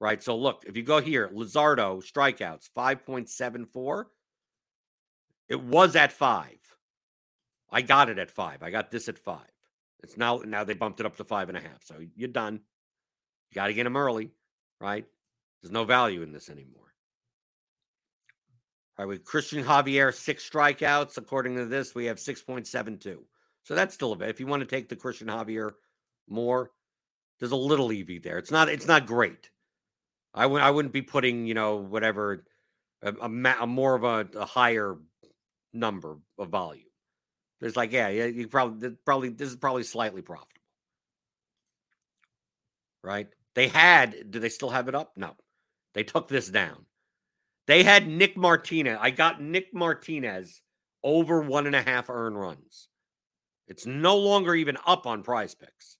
right? 0.00 0.22
So 0.22 0.36
look, 0.36 0.64
if 0.66 0.76
you 0.76 0.82
go 0.82 1.00
here, 1.00 1.28
Luzardo 1.28 2.02
strikeouts 2.04 2.68
5.74. 2.76 4.04
It 5.48 5.62
was 5.62 5.96
at 5.96 6.12
five. 6.12 6.58
I 7.70 7.82
got 7.82 8.10
it 8.10 8.18
at 8.18 8.30
five. 8.30 8.62
I 8.62 8.70
got 8.70 8.90
this 8.90 9.08
at 9.08 9.18
five. 9.18 9.50
It's 10.02 10.16
now 10.16 10.38
now 10.44 10.64
they 10.64 10.74
bumped 10.74 11.00
it 11.00 11.06
up 11.06 11.16
to 11.16 11.24
five 11.24 11.48
and 11.48 11.58
a 11.58 11.60
half. 11.60 11.82
So 11.84 11.96
you're 12.16 12.28
done. 12.28 12.54
You 13.50 13.54
got 13.54 13.68
to 13.68 13.74
get 13.74 13.86
him 13.86 13.96
early, 13.96 14.30
right? 14.80 15.06
There's 15.62 15.72
no 15.72 15.84
value 15.84 16.22
in 16.22 16.32
this 16.32 16.50
anymore. 16.50 16.87
All 18.98 19.04
right, 19.04 19.08
with 19.08 19.24
Christian 19.24 19.62
Javier, 19.62 20.12
six 20.12 20.48
strikeouts. 20.48 21.18
According 21.18 21.54
to 21.56 21.66
this, 21.66 21.94
we 21.94 22.06
have 22.06 22.16
6.72. 22.16 23.18
So 23.62 23.74
that's 23.74 23.94
still 23.94 24.12
a 24.12 24.16
bit. 24.16 24.28
If 24.28 24.40
you 24.40 24.46
want 24.46 24.60
to 24.60 24.66
take 24.66 24.88
the 24.88 24.96
Christian 24.96 25.28
Javier 25.28 25.72
more, 26.28 26.72
there's 27.38 27.52
a 27.52 27.56
little 27.56 27.92
EV 27.92 28.22
there. 28.22 28.38
It's 28.38 28.50
not. 28.50 28.68
It's 28.68 28.88
not 28.88 29.06
great. 29.06 29.50
I 30.34 30.46
would. 30.46 30.62
I 30.62 30.70
wouldn't 30.70 30.92
be 30.92 31.02
putting. 31.02 31.46
You 31.46 31.54
know, 31.54 31.76
whatever. 31.76 32.44
A, 33.02 33.12
a, 33.20 33.30
a 33.60 33.66
more 33.66 33.94
of 33.94 34.02
a, 34.02 34.26
a, 34.36 34.44
higher 34.44 34.96
number 35.72 36.16
of 36.36 36.48
volume. 36.48 36.82
It's 37.60 37.76
like, 37.76 37.92
yeah, 37.92 38.08
yeah. 38.08 38.24
You 38.24 38.48
probably 38.48 38.90
probably 39.04 39.28
this 39.28 39.50
is 39.50 39.56
probably 39.56 39.84
slightly 39.84 40.22
profitable, 40.22 40.62
right? 43.04 43.28
They 43.54 43.68
had. 43.68 44.32
Do 44.32 44.40
they 44.40 44.48
still 44.48 44.70
have 44.70 44.88
it 44.88 44.96
up? 44.96 45.12
No, 45.16 45.36
they 45.94 46.02
took 46.02 46.26
this 46.26 46.48
down. 46.48 46.86
They 47.68 47.82
had 47.82 48.08
Nick 48.08 48.34
Martinez. 48.34 48.98
I 48.98 49.10
got 49.10 49.42
Nick 49.42 49.74
Martinez 49.74 50.62
over 51.04 51.42
one 51.42 51.66
and 51.66 51.76
a 51.76 51.82
half 51.82 52.08
earned 52.08 52.40
runs. 52.40 52.88
It's 53.68 53.84
no 53.84 54.16
longer 54.16 54.54
even 54.54 54.78
up 54.86 55.06
on 55.06 55.22
PrizePicks. 55.22 55.96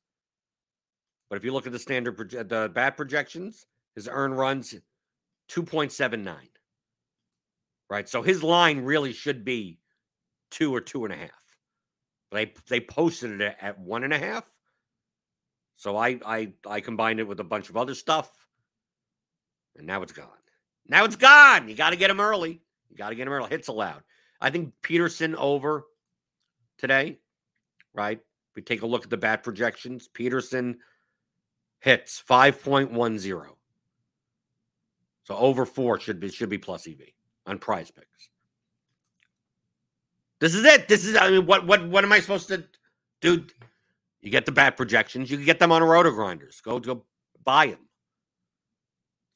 But 1.29 1.37
if 1.37 1.45
you 1.45 1.53
look 1.53 1.67
at 1.67 1.73
the 1.73 1.79
standard, 1.79 2.17
proje- 2.17 2.49
the 2.49 2.71
bat 2.75 2.97
projections, 2.97 3.67
his 3.95 4.09
earn 4.11 4.33
runs 4.33 4.75
2.79. 5.51 6.35
Right. 7.91 8.09
So 8.09 8.23
his 8.23 8.43
line 8.43 8.81
really 8.81 9.13
should 9.13 9.45
be 9.45 9.79
two 10.51 10.75
or 10.75 10.81
two 10.81 11.05
and 11.05 11.13
a 11.13 11.19
half. 11.19 11.31
They 12.33 12.53
they 12.69 12.81
posted 12.81 13.41
it 13.41 13.57
at 13.61 13.79
one 13.79 14.05
and 14.05 14.13
a 14.13 14.19
half. 14.19 14.45
So 15.75 15.97
I 15.97 16.19
I 16.25 16.53
I 16.67 16.81
combined 16.81 17.21
it 17.21 17.29
with 17.29 17.41
a 17.41 17.45
bunch 17.45 17.71
of 17.71 17.77
other 17.77 17.95
stuff. 17.95 18.31
And 19.77 19.87
now 19.87 20.03
it's 20.03 20.13
gone. 20.13 20.29
Now 20.89 21.05
it's 21.05 21.17
gone. 21.17 21.69
You 21.69 21.75
got 21.75 21.91
to 21.91 21.97
get 21.97 22.11
him 22.11 22.21
early. 22.21 22.61
You 22.91 22.97
got 22.97 23.11
to 23.11 23.15
get 23.15 23.27
him 23.27 23.33
early. 23.33 23.51
Hits 23.51 23.69
allowed. 23.69 24.03
I 24.41 24.51
think 24.51 24.73
Peterson 24.83 25.35
over 25.37 25.85
today, 26.79 27.19
right? 27.93 28.21
We 28.55 28.63
take 28.63 28.83
a 28.83 28.87
look 28.87 29.05
at 29.05 29.11
the 29.11 29.17
bat 29.17 29.43
projections. 29.43 30.09
Peterson 30.09 30.79
hits 31.81 32.23
5.10. 32.29 33.47
So 35.25 35.37
over 35.37 35.67
four 35.67 36.01
should 36.01 36.21
be 36.21 36.31
should 36.31 36.49
be 36.49 36.57
plus 36.57 36.89
EV 36.89 37.01
on 37.47 37.59
PrizePicks. 37.59 38.31
This 40.41 40.55
is 40.55 40.65
it. 40.65 40.89
This 40.89 41.05
is 41.05 41.17
I 41.17 41.31
mean, 41.31 41.47
what 41.47 41.67
what 41.67 41.87
what 41.87 42.03
am 42.03 42.13
I 42.13 42.21
supposed 42.21 42.49
to 42.49 42.65
do? 43.21 43.45
You 44.23 44.31
get 44.31 44.47
the 44.47 44.53
bat 44.53 44.77
projections. 44.77 45.31
You 45.31 45.37
can 45.37 45.45
get 45.45 45.59
them 45.59 45.71
on 45.71 45.83
a 45.83 45.85
RotoGrinders. 45.85 46.63
Go 46.63 46.79
go 46.79 47.05
buy 47.45 47.67
them. 47.67 47.88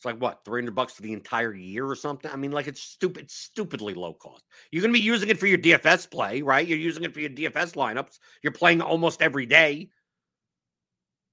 It's 0.03 0.07
like 0.07 0.20
what, 0.20 0.44
300 0.44 0.74
bucks 0.74 0.94
for 0.94 1.03
the 1.03 1.12
entire 1.12 1.55
year 1.55 1.86
or 1.86 1.94
something? 1.94 2.28
I 2.28 2.34
mean, 2.34 2.50
like 2.50 2.66
it's 2.66 2.82
stupid, 2.82 3.30
stupidly 3.30 3.94
low 3.94 4.14
cost. 4.14 4.44
You're 4.72 4.82
going 4.82 4.92
to 4.92 4.98
be 4.98 5.05
using 5.05 5.28
it 5.28 5.38
for 5.38 5.46
your 5.46 5.59
DFS 5.59 6.11
play, 6.11 6.42
right? 6.42 6.66
You're 6.66 6.76
using 6.76 7.05
it 7.05 7.14
for 7.14 7.20
your 7.20 7.30
DFS 7.30 7.74
lineups. 7.74 8.18
You're 8.42 8.53
playing 8.53 8.82
almost 8.82 9.22
every 9.22 9.46
day. 9.46 9.90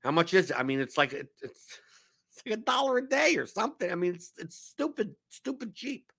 How 0.03 0.11
much 0.11 0.35
is 0.35 0.51
it? 0.51 0.59
I 0.59 0.61
mean, 0.61 0.81
it's 0.81 0.99
like 0.99 1.13
it, 1.13 1.29
it's, 1.41 1.79
it's 2.29 2.45
like 2.45 2.59
a 2.59 2.61
dollar 2.61 2.99
a 2.99 3.09
day 3.09 3.37
or 3.37 3.47
something. 3.47 3.91
I 3.91 3.95
mean, 3.95 4.13
it's 4.13 4.33
it's 4.37 4.55
stupid, 4.55 5.15
stupid 5.29 5.73
cheap. 5.73 6.13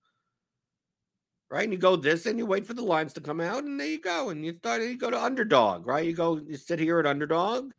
Right? 1.49 1.63
And 1.63 1.71
you 1.71 1.79
go 1.79 1.95
this 1.95 2.25
and 2.25 2.37
you 2.37 2.45
wait 2.45 2.67
for 2.67 2.73
the 2.73 2.83
lines 2.83 3.13
to 3.13 3.21
come 3.21 3.39
out, 3.39 3.63
and 3.63 3.79
there 3.79 3.87
you 3.87 4.01
go. 4.01 4.27
And 4.27 4.45
you 4.45 4.51
start 4.55 4.81
you 4.81 4.97
go 4.97 5.09
to 5.09 5.23
underdog, 5.23 5.87
right? 5.87 6.05
You 6.05 6.13
go, 6.13 6.35
you 6.35 6.57
sit 6.57 6.79
here 6.79 6.99
at 6.99 7.05
underdog, 7.05 7.71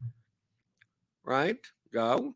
right? 1.26 1.58
Go 1.92 2.34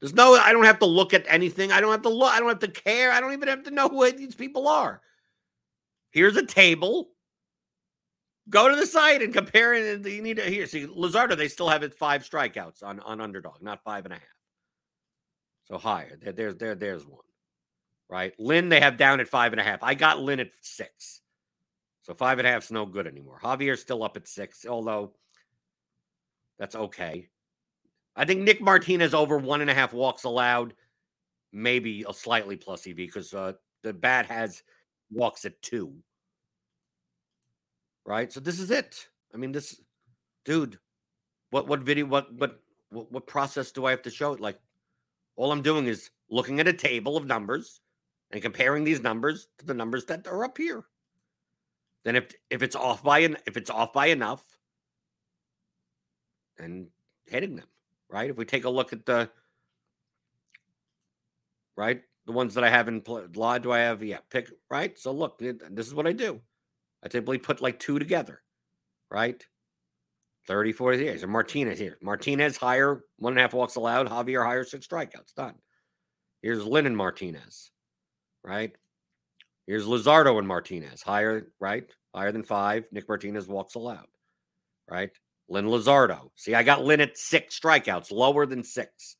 there's 0.00 0.14
no, 0.14 0.34
I 0.34 0.52
don't 0.52 0.64
have 0.64 0.78
to 0.78 0.86
look 0.86 1.12
at 1.12 1.26
anything. 1.28 1.72
I 1.72 1.80
don't 1.80 1.92
have 1.92 2.02
to 2.02 2.08
look, 2.08 2.32
I 2.32 2.40
don't 2.40 2.48
have 2.48 2.60
to 2.60 2.68
care. 2.68 3.12
I 3.12 3.20
don't 3.20 3.32
even 3.32 3.48
have 3.48 3.64
to 3.64 3.70
know 3.70 3.88
who 3.88 4.10
these 4.10 4.34
people 4.34 4.66
are. 4.66 5.02
Here's 6.10 6.36
a 6.36 6.46
table. 6.46 7.10
Go 8.48 8.68
to 8.68 8.74
the 8.74 8.86
site 8.86 9.22
and 9.22 9.32
compare 9.32 9.74
it. 9.74 10.04
You 10.06 10.22
need 10.22 10.38
to 10.38 10.42
here. 10.42 10.66
See, 10.66 10.86
Luzardo, 10.86 11.36
they 11.36 11.48
still 11.48 11.68
have 11.68 11.82
it 11.82 11.94
five 11.94 12.28
strikeouts 12.28 12.82
on, 12.82 12.98
on 13.00 13.20
underdog, 13.20 13.62
not 13.62 13.84
five 13.84 14.06
and 14.06 14.14
a 14.14 14.16
half. 14.16 14.24
So 15.64 15.78
higher. 15.78 16.18
There, 16.20 16.32
there's 16.32 16.56
there, 16.56 16.74
there's 16.74 17.06
one. 17.06 17.20
Right. 18.08 18.34
Lynn, 18.40 18.70
they 18.70 18.80
have 18.80 18.96
down 18.96 19.20
at 19.20 19.28
five 19.28 19.52
and 19.52 19.60
a 19.60 19.64
half. 19.64 19.84
I 19.84 19.94
got 19.94 20.18
Lynn 20.18 20.40
at 20.40 20.50
six. 20.62 21.20
So 22.02 22.12
five 22.12 22.38
and 22.38 22.48
a 22.48 22.50
half 22.50 22.64
is 22.64 22.72
no 22.72 22.86
good 22.86 23.06
anymore. 23.06 23.38
Javier's 23.40 23.80
still 23.80 24.02
up 24.02 24.16
at 24.16 24.26
six, 24.26 24.66
although 24.66 25.12
that's 26.58 26.74
okay. 26.74 27.28
I 28.20 28.26
think 28.26 28.42
Nick 28.42 28.60
Martinez 28.60 29.14
over 29.14 29.38
one 29.38 29.62
and 29.62 29.70
a 29.70 29.74
half 29.74 29.94
walks 29.94 30.24
allowed, 30.24 30.74
maybe 31.54 32.04
a 32.06 32.12
slightly 32.12 32.54
plus 32.54 32.86
EV 32.86 32.96
because 32.96 33.32
uh, 33.32 33.54
the 33.82 33.94
bat 33.94 34.26
has 34.26 34.62
walks 35.10 35.46
at 35.46 35.62
two. 35.62 35.94
Right. 38.04 38.30
So 38.30 38.38
this 38.38 38.60
is 38.60 38.70
it. 38.70 39.08
I 39.32 39.38
mean, 39.38 39.52
this 39.52 39.80
dude, 40.44 40.78
what 41.48 41.66
what 41.66 41.80
video 41.80 42.04
what 42.04 42.30
what 42.34 42.60
what, 42.90 43.10
what 43.10 43.26
process 43.26 43.72
do 43.72 43.86
I 43.86 43.90
have 43.90 44.02
to 44.02 44.10
show 44.10 44.34
it? 44.34 44.40
Like 44.40 44.60
all 45.36 45.50
I'm 45.50 45.62
doing 45.62 45.86
is 45.86 46.10
looking 46.28 46.60
at 46.60 46.68
a 46.68 46.74
table 46.74 47.16
of 47.16 47.24
numbers 47.24 47.80
and 48.32 48.42
comparing 48.42 48.84
these 48.84 49.00
numbers 49.00 49.48
to 49.60 49.64
the 49.64 49.72
numbers 49.72 50.04
that 50.06 50.26
are 50.26 50.44
up 50.44 50.58
here. 50.58 50.84
Then 52.04 52.16
if 52.16 52.34
if 52.50 52.62
it's 52.62 52.76
off 52.76 53.02
by 53.02 53.20
an 53.20 53.38
if 53.46 53.56
it's 53.56 53.70
off 53.70 53.94
by 53.94 54.08
enough, 54.08 54.44
and 56.58 56.88
hitting 57.24 57.56
them 57.56 57.66
right? 58.10 58.30
If 58.30 58.36
we 58.36 58.44
take 58.44 58.64
a 58.64 58.70
look 58.70 58.92
at 58.92 59.06
the 59.06 59.30
right, 61.76 62.02
the 62.26 62.32
ones 62.32 62.54
that 62.54 62.64
I 62.64 62.70
have 62.70 62.88
in 62.88 63.02
law, 63.34 63.58
do 63.58 63.72
I 63.72 63.78
have? 63.80 64.02
Yeah, 64.02 64.18
pick 64.30 64.50
right. 64.70 64.98
So 64.98 65.12
look, 65.12 65.38
this 65.38 65.86
is 65.86 65.94
what 65.94 66.06
I 66.06 66.12
do. 66.12 66.40
I 67.02 67.08
typically 67.08 67.38
put 67.38 67.62
like 67.62 67.78
two 67.78 67.98
together, 67.98 68.42
right? 69.10 69.42
30, 70.46 70.72
40 70.72 70.98
years. 70.98 71.22
And 71.22 71.32
Martinez 71.32 71.78
here. 71.78 71.96
Martinez 72.02 72.56
higher, 72.56 73.04
one 73.18 73.32
and 73.34 73.38
a 73.38 73.42
half 73.42 73.54
walks 73.54 73.76
allowed. 73.76 74.08
Javier 74.08 74.44
higher, 74.44 74.64
six 74.64 74.86
strikeouts. 74.86 75.34
Done. 75.36 75.54
Here's 76.42 76.64
Lennon 76.64 76.96
Martinez, 76.96 77.70
right? 78.42 78.74
Here's 79.66 79.86
Luzardo 79.86 80.38
and 80.38 80.48
Martinez, 80.48 81.02
higher, 81.02 81.52
right? 81.60 81.88
Higher 82.14 82.32
than 82.32 82.42
five. 82.42 82.88
Nick 82.90 83.08
Martinez 83.08 83.46
walks 83.46 83.76
allowed, 83.76 84.06
right? 84.90 85.10
Lynn 85.50 85.66
Luzardo. 85.66 86.30
See, 86.36 86.54
I 86.54 86.62
got 86.62 86.84
Lynn 86.84 87.00
at 87.00 87.18
six 87.18 87.58
strikeouts, 87.58 88.12
lower 88.12 88.46
than 88.46 88.62
six, 88.62 89.16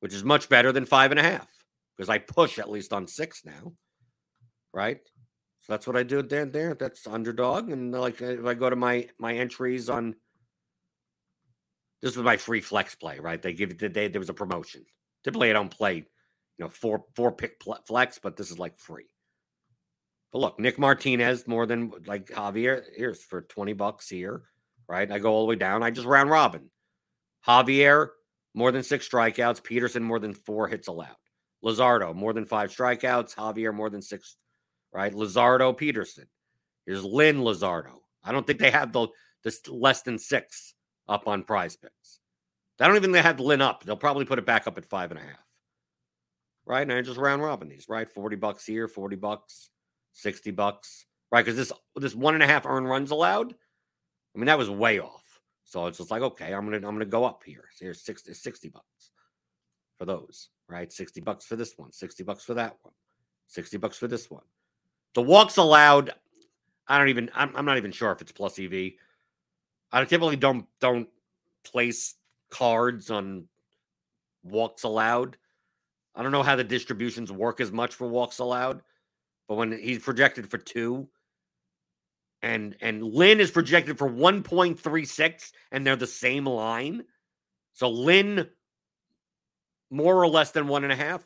which 0.00 0.12
is 0.12 0.24
much 0.24 0.48
better 0.48 0.72
than 0.72 0.84
five 0.84 1.12
and 1.12 1.20
a 1.20 1.22
half 1.22 1.48
because 1.96 2.10
I 2.10 2.18
push 2.18 2.58
at 2.58 2.70
least 2.70 2.92
on 2.92 3.06
six 3.06 3.44
now. 3.44 3.72
Right. 4.74 5.00
So 5.60 5.72
that's 5.72 5.86
what 5.86 5.96
I 5.96 6.02
do 6.02 6.20
there. 6.22 6.46
There, 6.46 6.74
that's 6.74 7.06
underdog. 7.06 7.70
And 7.70 7.94
uh, 7.94 8.00
like 8.00 8.20
if 8.20 8.44
I 8.44 8.54
go 8.54 8.68
to 8.68 8.76
my 8.76 9.08
my 9.18 9.34
entries 9.34 9.88
on 9.88 10.16
this 12.02 12.16
was 12.16 12.24
my 12.24 12.36
free 12.36 12.60
flex 12.60 12.94
play, 12.94 13.18
right? 13.20 13.40
They 13.40 13.52
give 13.52 13.70
it 13.70 13.94
they 13.94 14.08
there 14.08 14.20
was 14.20 14.30
a 14.30 14.34
promotion. 14.34 14.84
Typically, 15.22 15.50
I 15.50 15.52
don't 15.52 15.70
play, 15.70 15.96
you 15.96 16.04
know, 16.58 16.68
four 16.68 17.04
four 17.14 17.30
pick 17.30 17.62
flex, 17.86 18.18
but 18.18 18.36
this 18.36 18.50
is 18.50 18.58
like 18.58 18.78
free. 18.78 19.10
But 20.32 20.38
look, 20.40 20.58
Nick 20.58 20.78
Martinez 20.78 21.46
more 21.46 21.66
than 21.66 21.92
like 22.06 22.26
Javier. 22.26 22.82
Here's 22.96 23.22
for 23.22 23.42
20 23.42 23.74
bucks 23.74 24.08
here 24.08 24.42
right? 24.90 25.10
I 25.10 25.20
go 25.20 25.32
all 25.32 25.46
the 25.46 25.50
way 25.50 25.54
down. 25.54 25.84
I 25.84 25.92
just 25.92 26.06
round 26.06 26.30
robin. 26.30 26.68
Javier, 27.46 28.08
more 28.54 28.72
than 28.72 28.82
six 28.82 29.08
strikeouts. 29.08 29.62
Peterson, 29.62 30.02
more 30.02 30.18
than 30.18 30.34
four 30.34 30.66
hits 30.66 30.88
allowed. 30.88 31.14
Luzardo, 31.64 32.12
more 32.12 32.32
than 32.32 32.44
five 32.44 32.74
strikeouts. 32.74 33.36
Javier, 33.36 33.72
more 33.72 33.88
than 33.88 34.02
six, 34.02 34.36
right? 34.92 35.14
Luzardo, 35.14 35.76
Peterson. 35.76 36.26
Here's 36.86 37.04
Lynn 37.04 37.38
Luzardo. 37.38 38.00
I 38.24 38.32
don't 38.32 38.44
think 38.44 38.58
they 38.58 38.72
have 38.72 38.92
the 38.92 39.06
this 39.44 39.66
less 39.68 40.02
than 40.02 40.18
six 40.18 40.74
up 41.08 41.28
on 41.28 41.44
PrizePicks. 41.44 42.18
I 42.80 42.88
don't 42.88 42.96
even 42.96 43.14
have 43.14 43.38
Lynn 43.38 43.62
up. 43.62 43.84
They'll 43.84 43.96
probably 43.96 44.24
put 44.24 44.38
it 44.38 44.46
back 44.46 44.66
up 44.66 44.76
at 44.76 44.86
five 44.86 45.12
and 45.12 45.20
a 45.20 45.22
half. 45.22 45.46
Right. 46.66 46.82
And 46.82 46.92
I 46.92 47.00
just 47.02 47.18
round 47.18 47.42
robin 47.42 47.68
these, 47.68 47.86
right? 47.88 48.08
40 48.08 48.36
bucks 48.36 48.66
here, 48.66 48.88
40 48.88 49.16
bucks, 49.16 49.70
60 50.14 50.50
bucks. 50.50 51.06
Right. 51.30 51.44
Because 51.44 51.56
this 51.56 51.72
this 51.96 52.14
one 52.14 52.34
and 52.34 52.42
a 52.42 52.46
half 52.46 52.66
earned 52.66 52.88
runs 52.88 53.12
allowed 53.12 53.54
I 54.34 54.38
mean, 54.38 54.46
that 54.46 54.58
was 54.58 54.70
way 54.70 55.00
off. 55.00 55.40
So 55.64 55.86
it's 55.86 55.98
just 55.98 56.10
like, 56.10 56.22
okay, 56.22 56.52
I'm 56.52 56.64
gonna 56.64 56.76
I'm 56.76 56.94
gonna 56.94 57.04
go 57.04 57.24
up 57.24 57.42
here. 57.44 57.64
So 57.72 57.84
here's 57.84 58.02
60, 58.02 58.34
60 58.34 58.68
bucks 58.68 59.10
for 59.98 60.04
those, 60.04 60.48
right? 60.68 60.92
60 60.92 61.20
bucks 61.20 61.44
for 61.44 61.56
this 61.56 61.74
one, 61.76 61.92
60 61.92 62.24
bucks 62.24 62.44
for 62.44 62.54
that 62.54 62.76
one, 62.82 62.94
60 63.48 63.76
bucks 63.78 63.96
for 63.96 64.08
this 64.08 64.30
one. 64.30 64.42
The 65.14 65.22
walks 65.22 65.56
allowed, 65.56 66.12
I 66.88 66.98
don't 66.98 67.08
even 67.08 67.30
I'm, 67.34 67.54
I'm 67.54 67.64
not 67.64 67.76
even 67.76 67.92
sure 67.92 68.10
if 68.12 68.20
it's 68.20 68.32
plus 68.32 68.58
EV. 68.58 68.92
I 69.92 70.04
typically 70.04 70.36
don't 70.36 70.66
don't 70.80 71.08
place 71.64 72.14
cards 72.50 73.10
on 73.10 73.44
walks 74.42 74.82
allowed 74.82 75.36
I 76.14 76.22
don't 76.22 76.32
know 76.32 76.42
how 76.42 76.56
the 76.56 76.64
distributions 76.64 77.30
work 77.30 77.60
as 77.60 77.72
much 77.72 77.94
for 77.94 78.06
walks 78.06 78.40
allowed, 78.40 78.82
but 79.48 79.54
when 79.54 79.72
he's 79.72 80.00
projected 80.00 80.50
for 80.50 80.58
two, 80.58 81.08
and 82.42 82.76
and 82.80 83.02
Lynn 83.02 83.40
is 83.40 83.50
projected 83.50 83.98
for 83.98 84.08
1.36, 84.08 85.52
and 85.70 85.86
they're 85.86 85.96
the 85.96 86.06
same 86.06 86.46
line. 86.46 87.04
So 87.74 87.90
Lynn, 87.90 88.48
more 89.90 90.16
or 90.16 90.28
less 90.28 90.50
than 90.52 90.68
one 90.68 90.84
and 90.84 90.92
a 90.92 90.96
half, 90.96 91.22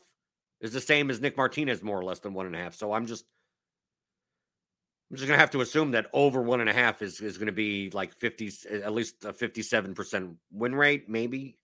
is 0.61 0.73
the 0.73 0.81
same 0.81 1.09
as 1.09 1.21
Nick 1.21 1.37
Martinez, 1.37 1.83
more 1.83 1.99
or 1.99 2.03
less 2.03 2.19
than 2.19 2.33
one 2.33 2.45
and 2.45 2.55
a 2.55 2.59
half. 2.59 2.75
So 2.75 2.93
I'm 2.93 3.05
just 3.05 3.25
I'm 5.09 5.17
just 5.17 5.27
gonna 5.27 5.39
have 5.39 5.51
to 5.51 5.61
assume 5.61 5.91
that 5.91 6.07
over 6.13 6.41
one 6.41 6.61
and 6.61 6.69
a 6.69 6.73
half 6.73 7.01
is 7.01 7.21
is 7.21 7.37
gonna 7.37 7.51
be 7.51 7.89
like 7.91 8.13
50 8.13 8.51
at 8.83 8.93
least 8.93 9.23
a 9.23 9.33
57% 9.33 10.35
win 10.51 10.75
rate, 10.75 11.09
maybe. 11.09 11.57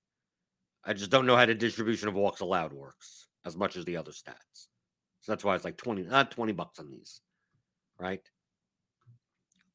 I 0.84 0.94
just 0.94 1.12
don't 1.12 1.26
know 1.26 1.36
how 1.36 1.46
the 1.46 1.54
distribution 1.54 2.08
of 2.08 2.16
walks 2.16 2.42
allowed 2.42 2.74
works 2.74 3.28
as 3.46 3.56
much 3.56 3.76
as 3.76 3.86
the 3.86 3.98
other 3.98 4.12
stats. 4.12 4.68
So 5.22 5.32
that's 5.32 5.44
why 5.44 5.56
it's 5.56 5.66
like 5.66 5.78
20, 5.78 6.04
not 6.04 6.28
uh, 6.28 6.30
20 6.30 6.54
bucks 6.54 6.80
on 6.80 6.90
these. 6.90 7.22
Right. 8.00 8.22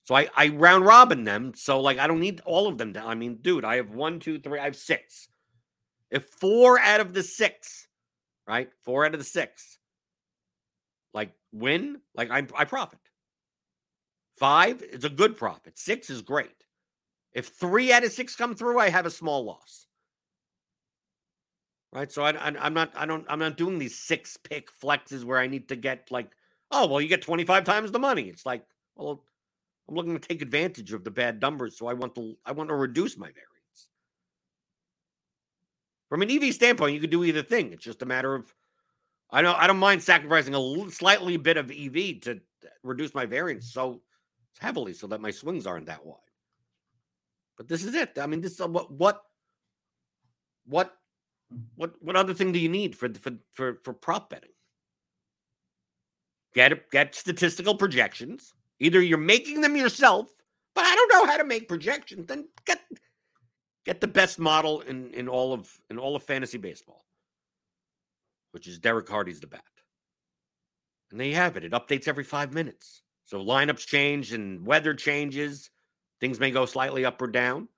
So 0.06 0.14
I, 0.14 0.28
I 0.36 0.48
round 0.48 0.86
robin 0.86 1.24
them. 1.24 1.52
So 1.56 1.80
like 1.80 1.98
I 1.98 2.06
don't 2.06 2.20
need 2.20 2.40
all 2.46 2.68
of 2.68 2.78
them. 2.78 2.92
To, 2.92 3.04
I 3.04 3.16
mean, 3.16 3.38
dude, 3.42 3.64
I 3.64 3.76
have 3.76 3.90
one, 3.90 4.20
two, 4.20 4.38
three, 4.38 4.60
I 4.60 4.64
have 4.64 4.76
six. 4.76 5.28
If 6.12 6.26
four 6.26 6.78
out 6.78 7.00
of 7.00 7.12
the 7.12 7.24
six, 7.24 7.88
right? 8.46 8.70
Four 8.84 9.04
out 9.04 9.14
of 9.14 9.20
the 9.20 9.26
six, 9.26 9.78
like 11.12 11.32
win, 11.52 12.00
like 12.14 12.30
I 12.30 12.46
I 12.56 12.64
profit. 12.64 13.00
Five 14.38 14.80
is 14.80 15.04
a 15.04 15.10
good 15.10 15.36
profit. 15.36 15.76
Six 15.76 16.08
is 16.08 16.22
great. 16.22 16.64
If 17.32 17.48
three 17.48 17.92
out 17.92 18.04
of 18.04 18.12
six 18.12 18.36
come 18.36 18.54
through, 18.54 18.78
I 18.78 18.90
have 18.90 19.06
a 19.06 19.10
small 19.10 19.44
loss. 19.44 19.88
Right. 21.92 22.12
So 22.12 22.22
I, 22.22 22.30
I 22.30 22.66
am 22.66 22.74
not 22.74 22.92
I 22.94 23.06
don't 23.06 23.26
I'm 23.28 23.40
not 23.40 23.56
doing 23.56 23.80
these 23.80 23.98
six 23.98 24.36
pick 24.36 24.68
flexes 24.80 25.24
where 25.24 25.38
I 25.38 25.48
need 25.48 25.68
to 25.70 25.76
get 25.76 26.12
like, 26.12 26.30
oh 26.70 26.86
well, 26.86 27.00
you 27.00 27.08
get 27.08 27.22
25 27.22 27.64
times 27.64 27.90
the 27.90 27.98
money. 27.98 28.28
It's 28.28 28.46
like, 28.46 28.64
well, 28.94 29.24
I'm 29.88 29.94
looking 29.94 30.18
to 30.18 30.28
take 30.28 30.42
advantage 30.42 30.92
of 30.92 31.04
the 31.04 31.10
bad 31.10 31.40
numbers, 31.40 31.78
so 31.78 31.86
I 31.86 31.94
want 31.94 32.14
to 32.16 32.36
I 32.44 32.52
want 32.52 32.68
to 32.70 32.74
reduce 32.74 33.16
my 33.16 33.26
variance. 33.26 33.88
From 36.08 36.22
an 36.22 36.30
EV 36.30 36.54
standpoint, 36.54 36.94
you 36.94 37.00
could 37.00 37.10
do 37.10 37.24
either 37.24 37.42
thing. 37.42 37.72
It's 37.72 37.84
just 37.84 38.02
a 38.02 38.06
matter 38.06 38.34
of 38.34 38.52
I 39.30 39.42
don't 39.42 39.56
I 39.56 39.66
don't 39.66 39.78
mind 39.78 40.02
sacrificing 40.02 40.54
a 40.54 40.90
slightly 40.90 41.36
bit 41.36 41.56
of 41.56 41.70
EV 41.70 42.20
to 42.22 42.40
uh, 42.64 42.68
reduce 42.82 43.14
my 43.14 43.26
variance 43.26 43.72
so 43.72 44.02
heavily 44.58 44.92
so 44.92 45.06
that 45.08 45.20
my 45.20 45.30
swings 45.30 45.66
aren't 45.66 45.86
that 45.86 46.04
wide. 46.04 46.18
But 47.56 47.68
this 47.68 47.84
is 47.84 47.94
it. 47.94 48.18
I 48.20 48.26
mean, 48.26 48.40
this 48.40 48.52
is 48.52 48.60
a, 48.60 48.66
what 48.66 48.92
what 48.92 49.22
what 50.64 50.96
what 51.76 51.94
what 52.00 52.16
other 52.16 52.34
thing 52.34 52.50
do 52.50 52.58
you 52.58 52.68
need 52.68 52.96
for 52.96 53.08
for 53.14 53.32
for 53.52 53.80
for 53.84 53.92
prop 53.92 54.30
betting? 54.30 54.50
Get 56.54 56.90
get 56.90 57.14
statistical 57.14 57.76
projections 57.76 58.54
Either 58.80 59.00
you're 59.00 59.18
making 59.18 59.60
them 59.60 59.76
yourself, 59.76 60.28
but 60.74 60.84
I 60.84 60.94
don't 60.94 61.12
know 61.12 61.26
how 61.26 61.36
to 61.38 61.44
make 61.44 61.68
projections. 61.68 62.26
Then 62.26 62.48
get 62.64 62.80
get 63.84 64.00
the 64.00 64.08
best 64.08 64.38
model 64.38 64.80
in 64.82 65.12
in 65.14 65.28
all 65.28 65.52
of 65.52 65.70
in 65.90 65.98
all 65.98 66.16
of 66.16 66.22
fantasy 66.22 66.58
baseball, 66.58 67.04
which 68.52 68.66
is 68.66 68.78
Derek 68.78 69.06
Carty's 69.06 69.40
the 69.40 69.46
bat. 69.46 69.62
And 71.10 71.20
there 71.20 71.28
you 71.28 71.34
have 71.36 71.56
it. 71.56 71.64
It 71.64 71.72
updates 71.72 72.08
every 72.08 72.24
five 72.24 72.52
minutes. 72.52 73.02
So 73.24 73.44
lineups 73.44 73.86
change 73.86 74.32
and 74.32 74.66
weather 74.66 74.94
changes. 74.94 75.70
Things 76.20 76.40
may 76.40 76.50
go 76.50 76.66
slightly 76.66 77.04
up 77.04 77.20
or 77.20 77.26
down. 77.26 77.68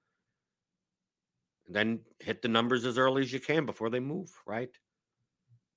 And 1.66 1.76
then 1.76 2.00
hit 2.20 2.42
the 2.42 2.48
numbers 2.48 2.86
as 2.86 2.96
early 2.96 3.22
as 3.22 3.32
you 3.32 3.40
can 3.40 3.66
before 3.66 3.90
they 3.90 4.00
move, 4.00 4.30
right? 4.46 4.70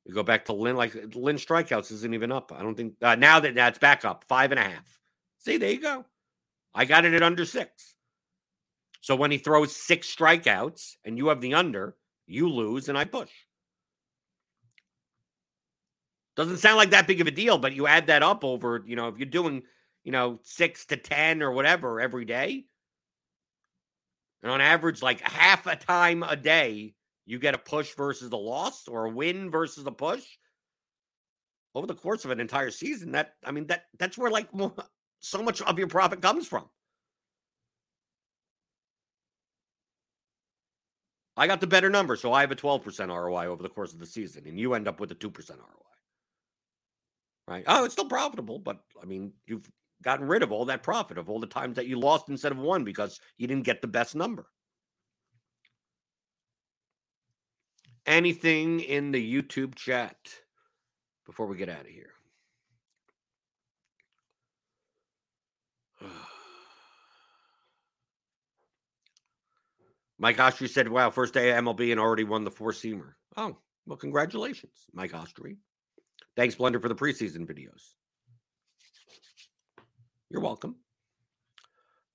We 0.06 0.14
go 0.14 0.24
back 0.24 0.46
to 0.46 0.54
Lynn, 0.54 0.78
like 0.78 0.96
Lynn 1.14 1.36
strikeouts 1.36 1.92
isn't 1.92 2.14
even 2.14 2.32
up. 2.32 2.52
I 2.56 2.64
don't 2.64 2.76
think 2.76 2.96
uh, 3.02 3.16
now 3.16 3.40
that 3.42 3.56
that's 3.56 3.78
back 3.78 4.06
up 4.06 4.26
five 4.28 4.52
and 4.52 4.60
a 4.60 4.64
half. 4.64 5.01
See, 5.42 5.58
there 5.58 5.72
you 5.72 5.82
go. 5.82 6.06
I 6.74 6.86
got 6.86 7.06
it 7.06 7.14
at 7.14 7.24
under 7.24 7.46
six. 7.46 7.96
So 9.02 9.16
when 9.16 9.32
he 9.32 9.40
throws 9.40 9.76
six 9.76 10.14
strikeouts 10.14 10.96
and 11.04 11.18
you 11.18 11.28
have 11.28 11.42
the 11.42 11.56
under, 11.56 11.96
you 12.28 12.48
lose 12.48 12.88
and 12.88 12.98
I 12.98 13.06
push. 13.06 13.32
Doesn't 16.36 16.58
sound 16.58 16.78
like 16.78 16.92
that 16.92 17.08
big 17.08 17.20
of 17.20 17.28
a 17.28 17.32
deal, 17.32 17.58
but 17.58 17.74
you 17.74 17.88
add 17.88 18.08
that 18.08 18.24
up 18.24 18.44
over, 18.44 18.84
you 18.86 18.96
know, 18.96 19.08
if 19.08 19.18
you're 19.18 19.26
doing, 19.26 19.64
you 20.04 20.12
know, 20.12 20.40
six 20.44 20.86
to 20.86 20.98
10 20.98 21.42
or 21.42 21.52
whatever 21.52 22.00
every 22.00 22.24
day, 22.24 22.66
and 24.44 24.52
on 24.52 24.62
average, 24.62 25.02
like 25.02 25.22
half 25.22 25.68
a 25.68 25.76
time 25.76 26.24
a 26.24 26.36
day, 26.36 26.94
you 27.26 27.38
get 27.38 27.54
a 27.54 27.60
push 27.60 27.94
versus 27.96 28.32
a 28.32 28.38
loss 28.38 28.88
or 28.88 29.06
a 29.06 29.10
win 29.10 29.52
versus 29.52 29.86
a 29.86 29.92
push 29.92 30.24
over 31.76 31.86
the 31.86 31.96
course 31.96 32.26
of 32.26 32.32
an 32.32 32.40
entire 32.40 32.72
season. 32.72 33.12
That, 33.12 33.36
I 33.44 33.52
mean, 33.52 33.68
that 33.68 33.86
that's 34.00 34.18
where 34.18 34.32
like 34.32 34.50
so 35.22 35.42
much 35.42 35.62
of 35.62 35.80
your 35.80 35.88
profit 35.88 36.22
comes 36.22 36.48
from. 36.48 36.66
I 41.38 41.48
got 41.48 41.62
the 41.62 41.68
better 41.68 41.90
number, 41.90 42.16
so 42.16 42.34
I 42.34 42.42
have 42.42 42.52
a 42.52 42.56
12% 42.56 43.08
ROI 43.08 43.46
over 43.46 43.64
the 43.64 43.70
course 43.70 43.94
of 43.94 44.00
the 44.00 44.06
season, 44.06 44.44
and 44.46 44.60
you 44.60 44.74
end 44.74 44.88
up 44.88 45.00
with 45.00 45.12
a 45.12 45.16
2% 45.16 45.50
ROI. 45.50 45.66
Right? 47.48 47.64
Oh, 47.68 47.86
it's 47.86 47.94
still 47.94 48.06
profitable, 48.06 48.60
but 48.60 48.80
I 49.02 49.06
mean, 49.06 49.32
you've 49.46 49.70
gotten 50.04 50.28
rid 50.28 50.44
of 50.44 50.52
all 50.52 50.66
that 50.66 50.84
profit 50.84 51.18
of 51.18 51.30
all 51.30 51.40
the 51.40 51.48
times 51.48 51.76
that 51.76 51.88
you 51.88 52.00
lost 52.00 52.30
instead 52.30 52.52
of 52.52 52.58
won 52.58 52.84
because 52.84 53.20
you 53.38 53.48
didn't 53.48 53.66
get 53.66 53.82
the 53.82 53.88
best 53.88 54.16
number. 54.16 54.48
Anything 58.06 58.80
in 58.80 59.12
the 59.12 59.42
YouTube 59.42 59.76
chat 59.76 60.18
before 61.26 61.46
we 61.46 61.56
get 61.56 61.70
out 61.70 61.82
of 61.82 61.88
here? 61.88 62.14
Mike 70.22 70.40
Ostrey 70.40 70.68
said, 70.68 70.88
wow, 70.88 71.10
first 71.10 71.34
day 71.34 71.50
of 71.50 71.66
MLB 71.66 71.90
and 71.90 72.00
already 72.00 72.24
won 72.24 72.44
the 72.44 72.52
four 72.52 72.72
seamer. 72.72 73.14
Oh, 73.36 73.58
well, 73.88 73.98
congratulations, 73.98 74.86
Mike 74.94 75.16
Ostrey. 75.16 75.58
Thanks, 76.38 76.54
Blender, 76.54 76.80
for 76.80 76.88
the 76.88 76.96
preseason 76.96 77.48
videos. 77.48 77.94
You're 80.30 80.44
welcome. 80.44 80.76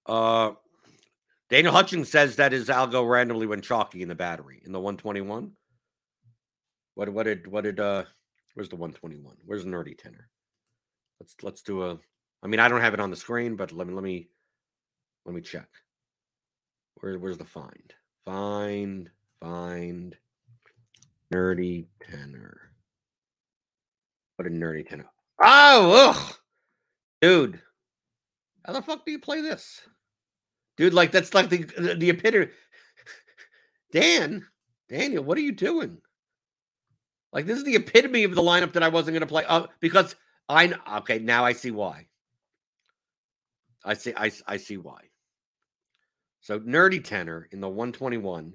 Uh, 0.06 0.52
Daniel 1.50 1.72
Hutchings 1.72 2.08
says 2.08 2.36
that 2.36 2.52
his 2.52 2.68
algo 2.68 3.08
randomly 3.10 3.48
went 3.48 3.64
chalky 3.64 4.02
in 4.02 4.08
the 4.08 4.14
battery 4.14 4.62
in 4.64 4.70
the 4.70 4.78
121. 4.78 5.50
What 6.94 7.08
what 7.08 7.24
did 7.24 7.46
what 7.46 7.64
did 7.64 7.78
uh 7.78 8.04
where's 8.54 8.68
the 8.68 8.76
121? 8.76 9.36
Where's 9.44 9.64
the 9.64 9.70
nerdy 9.70 9.98
tenor? 9.98 10.30
Let's 11.20 11.34
let's 11.42 11.62
do 11.62 11.82
a 11.82 11.98
I 12.42 12.46
mean 12.46 12.58
I 12.60 12.68
don't 12.68 12.80
have 12.80 12.94
it 12.94 13.00
on 13.00 13.10
the 13.10 13.16
screen, 13.16 13.56
but 13.56 13.72
let 13.72 13.86
me 13.86 13.92
let 13.92 14.02
me 14.02 14.28
let 15.26 15.34
me 15.34 15.42
check. 15.42 15.68
Where, 17.00 17.18
where's 17.18 17.38
the 17.38 17.44
find? 17.44 17.94
Find, 18.24 19.10
find, 19.40 20.16
nerdy 21.32 21.86
tenor. 22.00 22.72
What 24.36 24.48
a 24.48 24.50
nerdy 24.50 24.88
tenor. 24.88 25.06
Oh, 25.40 26.10
ugh. 26.10 26.36
dude. 27.20 27.60
How 28.64 28.72
the 28.72 28.82
fuck 28.82 29.04
do 29.04 29.12
you 29.12 29.18
play 29.18 29.40
this? 29.42 29.80
Dude, 30.76 30.92
like 30.92 31.12
that's 31.12 31.34
like 31.34 31.48
the 31.48 31.58
the, 31.58 31.94
the 31.94 32.10
epitome. 32.10 32.48
Dan, 33.92 34.44
Daniel, 34.88 35.24
what 35.24 35.38
are 35.38 35.42
you 35.42 35.52
doing? 35.52 35.98
Like 37.32 37.46
this 37.46 37.58
is 37.58 37.64
the 37.64 37.76
epitome 37.76 38.24
of 38.24 38.34
the 38.34 38.42
lineup 38.42 38.72
that 38.72 38.82
I 38.82 38.88
wasn't 38.88 39.14
going 39.14 39.20
to 39.20 39.26
play 39.26 39.44
uh, 39.46 39.66
because 39.80 40.16
I 40.48 40.72
okay 40.98 41.18
now 41.18 41.44
I 41.44 41.52
see 41.52 41.70
why. 41.70 42.08
I 43.84 43.94
see 43.94 44.12
I 44.16 44.30
I 44.46 44.56
see 44.56 44.76
why. 44.76 45.00
So 46.46 46.60
Nerdy 46.60 47.02
Tenor 47.02 47.48
in 47.50 47.58
the 47.60 47.68
121 47.68 48.54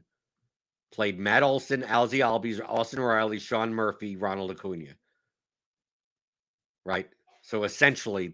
played 0.94 1.20
Matt 1.20 1.44
Olson, 1.44 1.84
Ozzie 1.84 2.20
Albies, 2.20 2.62
Austin 2.66 3.02
Riley, 3.02 3.38
Sean 3.38 3.74
Murphy, 3.74 4.16
Ronald 4.16 4.50
Acuna. 4.50 4.94
Right. 6.86 7.10
So 7.42 7.66
essentially 7.66 8.32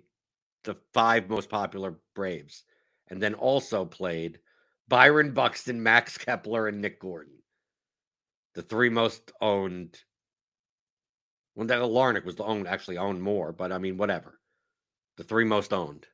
the 0.63 0.75
five 0.93 1.27
most 1.27 1.49
popular 1.49 1.95
Braves. 2.13 2.65
And 3.07 3.19
then 3.19 3.33
also 3.33 3.83
played 3.83 4.37
Byron 4.87 5.31
Buxton, 5.31 5.81
Max 5.81 6.19
Kepler, 6.19 6.67
and 6.67 6.79
Nick 6.79 6.99
Gordon. 6.99 7.39
The 8.53 8.61
three 8.61 8.89
most 8.89 9.31
owned. 9.41 9.97
Well, 11.55 11.65
that 11.65 11.79
Larnach 11.79 12.25
was 12.25 12.35
the 12.35 12.43
owned, 12.43 12.67
actually 12.67 12.99
owned 12.99 13.23
more, 13.23 13.53
but 13.53 13.71
I 13.71 13.79
mean, 13.79 13.97
whatever. 13.97 14.39
The 15.15 15.23
three 15.23 15.45
most 15.45 15.73
owned 15.73 16.05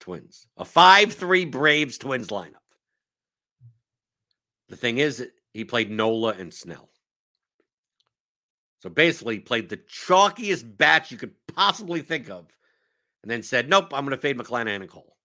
twins. 0.00 0.46
A 0.56 0.64
5 0.64 1.12
3 1.12 1.44
Braves 1.44 1.98
twins 1.98 2.28
lineup. 2.28 2.62
The 4.68 4.76
thing 4.76 4.98
is, 4.98 5.26
he 5.52 5.64
played 5.64 5.90
Nola 5.90 6.32
and 6.32 6.52
Snell. 6.52 6.90
So 8.80 8.90
basically, 8.90 9.38
played 9.38 9.68
the 9.68 9.78
chalkiest 9.78 10.76
batch 10.76 11.10
you 11.10 11.16
could 11.16 11.34
possibly 11.54 12.02
think 12.02 12.28
of, 12.28 12.46
and 13.22 13.30
then 13.30 13.42
said, 13.42 13.68
"Nope, 13.68 13.92
I'm 13.92 14.04
going 14.04 14.16
to 14.16 14.20
fade 14.20 14.38
McClanahan 14.38 14.82
and 14.82 14.88
Cole." 14.88 15.16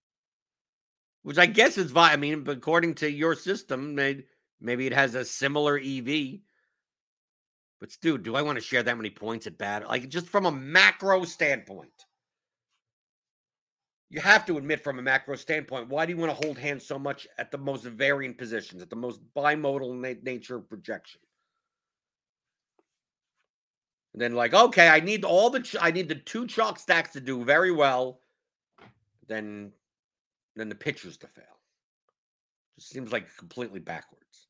Which 1.24 1.38
I 1.38 1.46
guess 1.46 1.78
is 1.78 1.92
fine. 1.92 2.12
I 2.12 2.18
mean, 2.18 2.44
according 2.48 2.96
to 2.96 3.12
your 3.12 3.36
system, 3.36 3.94
maybe 3.96 4.88
it 4.88 4.94
has 4.94 5.14
a 5.14 5.26
similar 5.26 5.78
EV. 5.78 6.40
But 7.80 7.96
dude, 8.02 8.24
do 8.24 8.36
I 8.36 8.42
want 8.42 8.58
to 8.58 8.64
share 8.64 8.84
that 8.84 8.98
many 8.98 9.10
points 9.10 9.48
at 9.48 9.58
bat? 9.58 9.88
Like 9.88 10.08
just 10.10 10.28
from 10.28 10.46
a 10.46 10.52
macro 10.52 11.26
standpoint. 11.26 12.06
You 14.12 14.20
have 14.20 14.46
to 14.48 14.58
admit 14.58 14.84
from 14.84 15.00
a 15.00 15.02
macro 15.02 15.38
standpoint, 15.38 15.88
why 15.88 16.06
do 16.06 16.12
you 16.12 16.18
want 16.18 16.38
to 16.38 16.46
hold 16.46 16.58
hands 16.58 16.86
so 16.86 17.00
much 17.00 17.30
at 17.38 17.50
the 17.50 17.58
most 17.58 17.86
varying 17.86 18.34
positions, 18.34 18.82
at 18.82 18.90
the 18.90 18.96
most 18.98 19.22
bimodal 19.34 19.96
na- 19.96 20.20
nature 20.22 20.58
of 20.58 20.68
projection? 20.68 21.22
And 24.12 24.22
then 24.22 24.36
like, 24.36 24.54
okay, 24.54 24.90
I 24.90 25.00
need 25.00 25.24
all 25.24 25.50
the 25.50 25.62
ch- 25.62 25.78
I 25.80 25.92
need 25.92 26.10
the 26.10 26.16
two 26.16 26.46
chalk 26.46 26.78
stacks 26.78 27.14
to 27.14 27.22
do 27.22 27.46
very 27.46 27.72
well. 27.72 28.20
Then 29.30 29.72
then 30.58 30.68
the 30.68 30.76
pitchers 30.76 31.16
to 31.20 31.28
fail. 31.28 31.46
Just 32.78 32.92
seems 32.92 33.14
like 33.14 33.34
completely 33.38 33.80
backwards. 33.80 34.48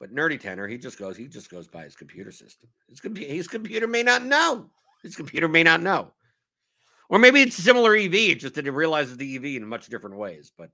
But 0.00 0.14
nerdy 0.14 0.40
tenor, 0.40 0.66
he 0.66 0.78
just 0.78 0.98
goes, 0.98 1.18
he 1.18 1.28
just 1.28 1.50
goes 1.50 1.68
by 1.68 1.84
his 1.84 1.96
computer 1.96 2.32
system. 2.32 2.70
His, 2.88 3.00
com- 3.00 3.14
his 3.14 3.46
computer 3.46 3.86
may 3.86 4.02
not 4.02 4.24
know. 4.24 4.70
His 5.02 5.16
computer 5.16 5.48
may 5.48 5.62
not 5.62 5.82
know. 5.82 6.12
Or 7.10 7.18
maybe 7.18 7.42
it's 7.42 7.56
similar 7.56 7.94
EV, 7.94 8.38
just 8.38 8.54
that 8.54 8.66
it 8.66 8.70
realizes 8.70 9.16
the 9.16 9.36
EV 9.36 9.44
in 9.56 9.66
much 9.66 9.88
different 9.88 10.16
ways. 10.16 10.52
But 10.56 10.70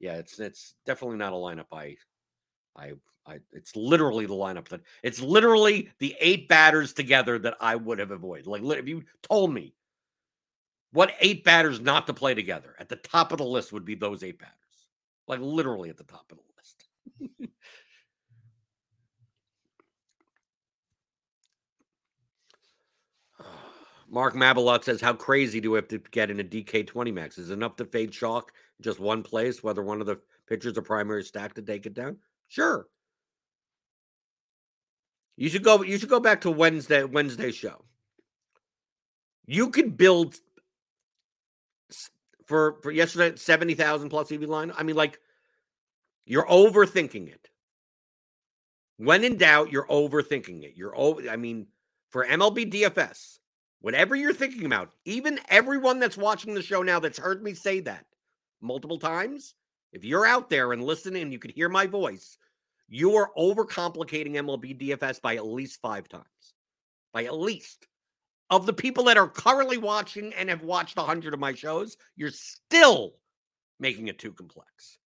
yeah, 0.00 0.14
it's 0.14 0.38
it's 0.38 0.74
definitely 0.86 1.16
not 1.16 1.32
a 1.32 1.36
lineup 1.36 1.66
I 1.72 1.96
I 2.76 2.92
I 3.26 3.38
it's 3.52 3.74
literally 3.74 4.26
the 4.26 4.34
lineup 4.34 4.68
that 4.68 4.82
it's 5.02 5.20
literally 5.20 5.90
the 5.98 6.14
eight 6.20 6.48
batters 6.48 6.92
together 6.92 7.38
that 7.40 7.56
I 7.60 7.76
would 7.76 7.98
have 7.98 8.10
avoided. 8.10 8.46
Like 8.46 8.62
if 8.62 8.88
you 8.88 9.04
told 9.22 9.52
me 9.52 9.74
what 10.92 11.14
eight 11.20 11.44
batters 11.44 11.80
not 11.80 12.06
to 12.06 12.14
play 12.14 12.34
together, 12.34 12.74
at 12.78 12.88
the 12.88 12.96
top 12.96 13.32
of 13.32 13.38
the 13.38 13.44
list 13.44 13.72
would 13.72 13.84
be 13.84 13.94
those 13.94 14.22
eight 14.22 14.38
batters. 14.38 14.54
Like 15.26 15.40
literally 15.40 15.90
at 15.90 15.98
the 15.98 16.04
top 16.04 16.32
of 16.32 16.38
the 16.38 16.44
list. 16.56 17.50
Mark 24.10 24.34
Mabalot 24.34 24.84
says, 24.84 25.00
How 25.00 25.12
crazy 25.12 25.60
do 25.60 25.70
we 25.72 25.76
have 25.76 25.88
to 25.88 25.98
get 25.98 26.30
in 26.30 26.40
a 26.40 26.44
DK 26.44 26.86
20 26.86 27.12
max? 27.12 27.38
Is 27.38 27.50
enough 27.50 27.76
to 27.76 27.84
fade 27.84 28.12
chalk 28.12 28.52
just 28.80 29.00
one 29.00 29.22
place, 29.22 29.62
whether 29.62 29.82
one 29.82 30.00
of 30.00 30.06
the 30.06 30.18
pitchers 30.46 30.78
are 30.78 30.82
primary 30.82 31.22
stack 31.22 31.54
to 31.54 31.62
take 31.62 31.86
it 31.86 31.94
down? 31.94 32.16
Sure. 32.48 32.86
You 35.36 35.48
should 35.48 35.62
go, 35.62 35.82
you 35.82 35.98
should 35.98 36.08
go 36.08 36.20
back 36.20 36.40
to 36.42 36.50
Wednesday, 36.50 37.04
Wednesday 37.04 37.52
show. 37.52 37.84
You 39.46 39.70
could 39.70 39.96
build 39.96 40.36
for 42.44 42.78
for 42.82 42.90
yesterday 42.90 43.36
70,000 43.36 44.08
plus 44.08 44.32
EV 44.32 44.42
line. 44.42 44.72
I 44.76 44.82
mean, 44.82 44.96
like 44.96 45.20
you're 46.24 46.46
overthinking 46.46 47.28
it. 47.28 47.48
When 48.96 49.22
in 49.22 49.36
doubt, 49.36 49.70
you're 49.70 49.86
overthinking 49.86 50.64
it. 50.64 50.72
You're 50.76 50.96
over, 50.96 51.30
I 51.30 51.36
mean, 51.36 51.68
for 52.10 52.26
MLB 52.26 52.72
DFS, 52.72 53.37
whatever 53.80 54.14
you're 54.14 54.32
thinking 54.32 54.66
about, 54.66 54.90
even 55.04 55.40
everyone 55.48 55.98
that's 55.98 56.16
watching 56.16 56.54
the 56.54 56.62
show 56.62 56.82
now 56.82 57.00
that's 57.00 57.18
heard 57.18 57.42
me 57.42 57.54
say 57.54 57.80
that 57.80 58.04
multiple 58.60 58.98
times, 58.98 59.54
if 59.92 60.04
you're 60.04 60.26
out 60.26 60.50
there 60.50 60.72
and 60.72 60.84
listening 60.84 61.22
and 61.22 61.32
you 61.32 61.38
can 61.38 61.50
hear 61.50 61.68
my 61.68 61.86
voice, 61.86 62.38
you 62.88 63.14
are 63.16 63.30
overcomplicating 63.36 64.32
MLB 64.32 64.80
DFS 64.80 65.20
by 65.20 65.36
at 65.36 65.46
least 65.46 65.80
five 65.80 66.08
times. 66.08 66.24
By 67.12 67.24
at 67.24 67.38
least. 67.38 67.86
Of 68.50 68.64
the 68.64 68.72
people 68.72 69.04
that 69.04 69.18
are 69.18 69.28
currently 69.28 69.76
watching 69.76 70.32
and 70.32 70.48
have 70.48 70.62
watched 70.62 70.96
100 70.96 71.34
of 71.34 71.40
my 71.40 71.52
shows, 71.52 71.98
you're 72.16 72.30
still 72.30 73.14
making 73.78 74.08
it 74.08 74.18
too 74.18 74.32
complex. 74.32 74.98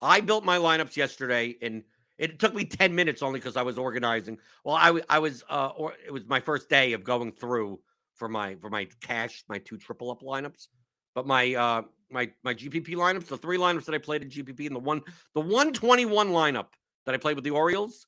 I 0.00 0.20
built 0.20 0.44
my 0.44 0.58
lineups 0.58 0.96
yesterday 0.96 1.56
and 1.60 1.82
it 2.18 2.38
took 2.38 2.54
me 2.54 2.64
10 2.64 2.94
minutes 2.94 3.22
only 3.22 3.40
because 3.40 3.56
I 3.56 3.62
was 3.62 3.78
organizing. 3.78 4.38
Well, 4.64 4.76
I, 4.76 5.00
I 5.08 5.18
was, 5.18 5.42
uh, 5.48 5.70
or 5.76 5.94
it 6.06 6.12
was 6.12 6.26
my 6.26 6.40
first 6.40 6.68
day 6.68 6.92
of 6.92 7.02
going 7.02 7.32
through 7.32 7.80
for 8.14 8.28
my, 8.28 8.54
for 8.56 8.70
my 8.70 8.86
cash, 9.00 9.44
my 9.48 9.58
two 9.58 9.76
triple 9.76 10.10
up 10.10 10.22
lineups. 10.22 10.68
But 11.14 11.26
my, 11.26 11.54
uh, 11.54 11.82
my, 12.10 12.30
my 12.42 12.54
GPP 12.54 12.90
lineups, 12.90 13.26
the 13.26 13.36
three 13.36 13.58
lineups 13.58 13.84
that 13.86 13.94
I 13.94 13.98
played 13.98 14.22
in 14.22 14.30
GPP 14.30 14.66
and 14.66 14.76
the 14.76 14.80
one, 14.80 15.02
the 15.34 15.40
121 15.40 16.28
lineup 16.28 16.66
that 17.06 17.14
I 17.14 17.18
played 17.18 17.36
with 17.36 17.44
the 17.44 17.50
Orioles, 17.50 18.06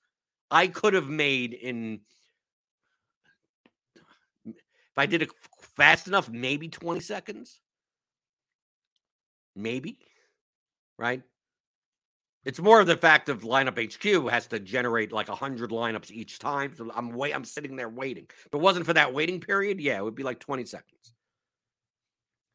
I 0.51 0.69
could 0.69 0.95
have 0.95 1.09
made 1.09 1.53
in, 1.53 2.01
if 4.45 4.55
I 4.97 5.07
did 5.07 5.23
it 5.23 5.31
fast 5.77 6.07
enough, 6.07 6.29
maybe 6.29 6.69
20 6.69 7.01
seconds. 7.01 7.61
Maybe. 9.57 9.99
Right? 10.99 11.23
It's 12.47 12.61
more 12.61 12.81
of 12.81 12.87
the 12.87 12.97
fact 12.97 13.29
of 13.29 13.43
LineupHQ 13.43 14.31
has 14.31 14.47
to 14.47 14.61
generate 14.61 15.11
like 15.11 15.27
100 15.27 15.71
lineups 15.71 16.13
each 16.13 16.39
time. 16.39 16.73
So 16.77 16.89
I'm 16.95 17.11
wait 17.11 17.35
I'm 17.35 17.45
sitting 17.45 17.75
there 17.75 17.89
waiting. 17.89 18.29
If 18.47 18.55
it 18.55 18.61
wasn't 18.61 18.87
for 18.87 18.93
that 18.93 19.13
waiting 19.13 19.41
period, 19.41 19.81
yeah, 19.81 19.99
it 19.99 20.05
would 20.05 20.15
be 20.15 20.23
like 20.23 20.39
20 20.39 20.65
seconds. 20.65 21.13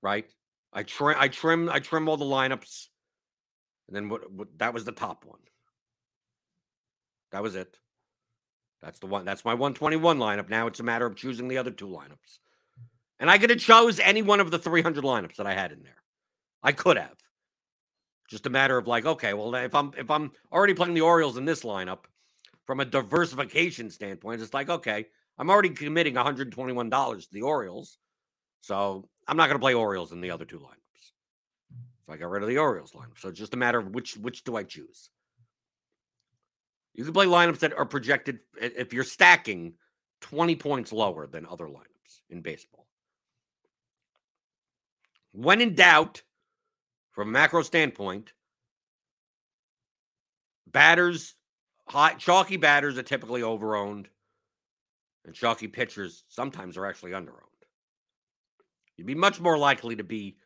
Right? 0.02 0.32
I 0.72 0.84
trim 0.84 1.18
I 1.20 1.28
trim 1.28 1.70
I 1.70 1.80
trim 1.80 2.08
all 2.08 2.16
the 2.16 2.24
lineups. 2.24 2.88
And 3.90 3.96
then 3.98 4.08
what, 4.08 4.32
what 4.32 4.48
that 4.60 4.74
was 4.74 4.86
the 4.86 4.94
top 4.94 5.26
one. 5.26 5.42
That 7.34 7.44
was 7.44 7.58
it. 7.58 7.78
That's 8.82 9.00
the 9.00 9.08
one. 9.08 9.26
That's 9.26 9.44
my 9.44 9.56
121 9.56 10.20
lineup. 10.20 10.50
Now 10.50 10.68
it's 10.68 10.80
a 10.80 10.84
matter 10.84 11.06
of 11.06 11.18
choosing 11.18 11.50
the 11.50 11.58
other 11.58 11.72
two 11.72 11.88
lineups. 11.88 12.40
And 13.20 13.30
I 13.30 13.38
could 13.38 13.50
have 13.50 13.60
chose 13.60 14.00
any 14.00 14.22
one 14.22 14.40
of 14.40 14.52
the 14.52 14.58
300 14.58 15.04
lineups 15.04 15.36
that 15.36 15.48
I 15.48 15.54
had 15.54 15.74
in 15.74 15.84
there. 15.84 16.02
I 16.64 16.72
could 16.72 16.96
have. 16.96 17.21
Just 18.32 18.46
a 18.46 18.50
matter 18.50 18.78
of 18.78 18.88
like, 18.88 19.06
okay, 19.06 19.34
well, 19.34 19.54
if 19.56 19.76
I'm 19.76 19.92
if 19.98 20.10
I'm 20.10 20.32
already 20.54 20.74
playing 20.74 20.94
the 20.94 21.02
Orioles 21.02 21.36
in 21.36 21.44
this 21.44 21.64
lineup, 21.64 22.06
from 22.66 22.80
a 22.80 22.86
diversification 22.86 23.90
standpoint, 23.90 24.42
it's 24.42 24.54
like, 24.54 24.70
okay, 24.70 25.08
I'm 25.38 25.50
already 25.50 25.72
committing 25.72 26.14
$121 26.14 27.20
to 27.20 27.34
the 27.34 27.42
Orioles. 27.42 27.98
So 28.62 29.10
I'm 29.28 29.36
not 29.36 29.48
going 29.48 29.58
to 29.58 29.62
play 29.62 29.74
Orioles 29.74 30.14
in 30.14 30.22
the 30.22 30.32
other 30.32 30.46
two 30.46 30.60
lineups. 30.60 31.12
So 32.06 32.14
I 32.14 32.16
got 32.16 32.30
rid 32.30 32.42
of 32.42 32.48
the 32.48 32.60
Orioles 32.60 32.94
lineup. 32.94 33.20
So 33.20 33.28
it's 33.28 33.38
just 33.38 33.54
a 33.54 33.58
matter 33.58 33.80
of 33.80 33.94
which 33.94 34.16
which 34.16 34.46
do 34.46 34.56
I 34.56 34.64
choose? 34.64 35.10
You 36.94 37.04
can 37.04 37.12
play 37.12 37.26
lineups 37.26 37.60
that 37.60 37.74
are 37.74 37.86
projected 37.86 38.40
if 38.56 38.94
you're 38.94 39.04
stacking 39.04 39.74
20 40.22 40.56
points 40.56 40.94
lower 40.94 41.28
than 41.28 41.46
other 41.46 41.68
lineups 41.68 42.22
in 42.30 42.40
baseball. 42.40 42.88
When 45.34 45.60
in 45.60 45.76
doubt, 45.76 46.22
from 47.12 47.30
a 47.30 47.32
macro 47.32 47.62
standpoint, 47.62 48.34
batters, 50.72 51.36
hot, 51.88 52.20
chalky 52.20 52.58
batters 52.58 52.98
are 52.98 53.04
typically 53.04 53.42
overowned, 53.42 54.06
and 55.26 55.36
chalky 55.36 55.68
pitchers 55.68 56.24
sometimes 56.30 56.78
are 56.78 56.86
actually 56.86 57.12
underowned. 57.12 57.36
You'd 58.98 59.08
be 59.08 59.16
much 59.16 59.40
more 59.40 59.58
likely 59.58 59.96
to 59.96 60.04
be 60.04 60.38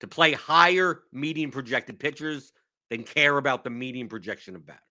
to 0.00 0.06
play 0.08 0.32
higher 0.32 1.02
median 1.12 1.50
projected 1.50 1.98
pitchers 1.98 2.52
than 2.90 3.04
care 3.04 3.38
about 3.38 3.64
the 3.64 3.70
median 3.70 4.08
projection 4.08 4.56
of 4.56 4.66
batters. 4.66 4.82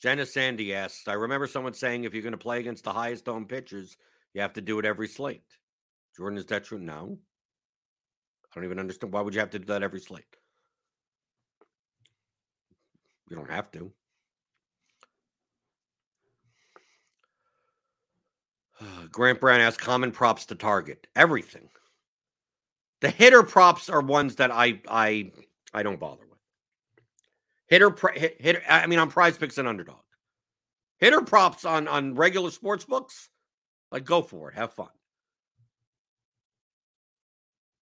Jenna 0.00 0.24
Sandy 0.24 0.74
asks, 0.74 1.08
I 1.08 1.14
remember 1.14 1.46
someone 1.46 1.74
saying 1.74 2.04
if 2.04 2.14
you're 2.14 2.22
going 2.22 2.32
to 2.32 2.38
play 2.38 2.60
against 2.60 2.84
the 2.84 2.92
highest 2.92 3.28
owned 3.28 3.48
pitchers, 3.48 3.96
you 4.32 4.40
have 4.40 4.52
to 4.54 4.60
do 4.60 4.78
it 4.78 4.84
every 4.84 5.08
slate. 5.08 5.42
Jordan, 6.16 6.38
is 6.38 6.46
that 6.46 6.64
true? 6.64 6.78
No. 6.78 7.18
I 8.44 8.54
don't 8.54 8.64
even 8.64 8.78
understand. 8.78 9.12
Why 9.12 9.20
would 9.20 9.34
you 9.34 9.40
have 9.40 9.50
to 9.50 9.58
do 9.58 9.66
that 9.66 9.82
every 9.82 10.00
slate? 10.00 10.24
You 13.28 13.36
don't 13.36 13.50
have 13.50 13.70
to. 13.72 13.92
Grant 19.12 19.40
Brown 19.40 19.60
asks 19.60 19.82
common 19.82 20.12
props 20.12 20.46
to 20.46 20.54
target. 20.54 21.06
Everything. 21.14 21.68
The 23.00 23.10
hitter 23.10 23.42
props 23.42 23.88
are 23.88 24.00
ones 24.00 24.36
that 24.36 24.50
I 24.50 24.80
I 24.88 25.32
I 25.72 25.82
don't 25.82 26.00
bother. 26.00 26.27
Hitter 27.68 27.94
hit, 28.14 28.40
hitter 28.40 28.62
I 28.68 28.86
mean 28.86 28.98
on 28.98 29.10
PrizePicks 29.10 29.58
and 29.58 29.68
underdog. 29.68 30.00
Hitter 30.98 31.20
props 31.20 31.64
on 31.64 31.86
on 31.86 32.14
regular 32.14 32.50
sports 32.50 32.84
books, 32.84 33.28
like 33.92 34.04
go 34.04 34.22
for 34.22 34.50
it, 34.50 34.56
have 34.56 34.72
fun. 34.72 34.88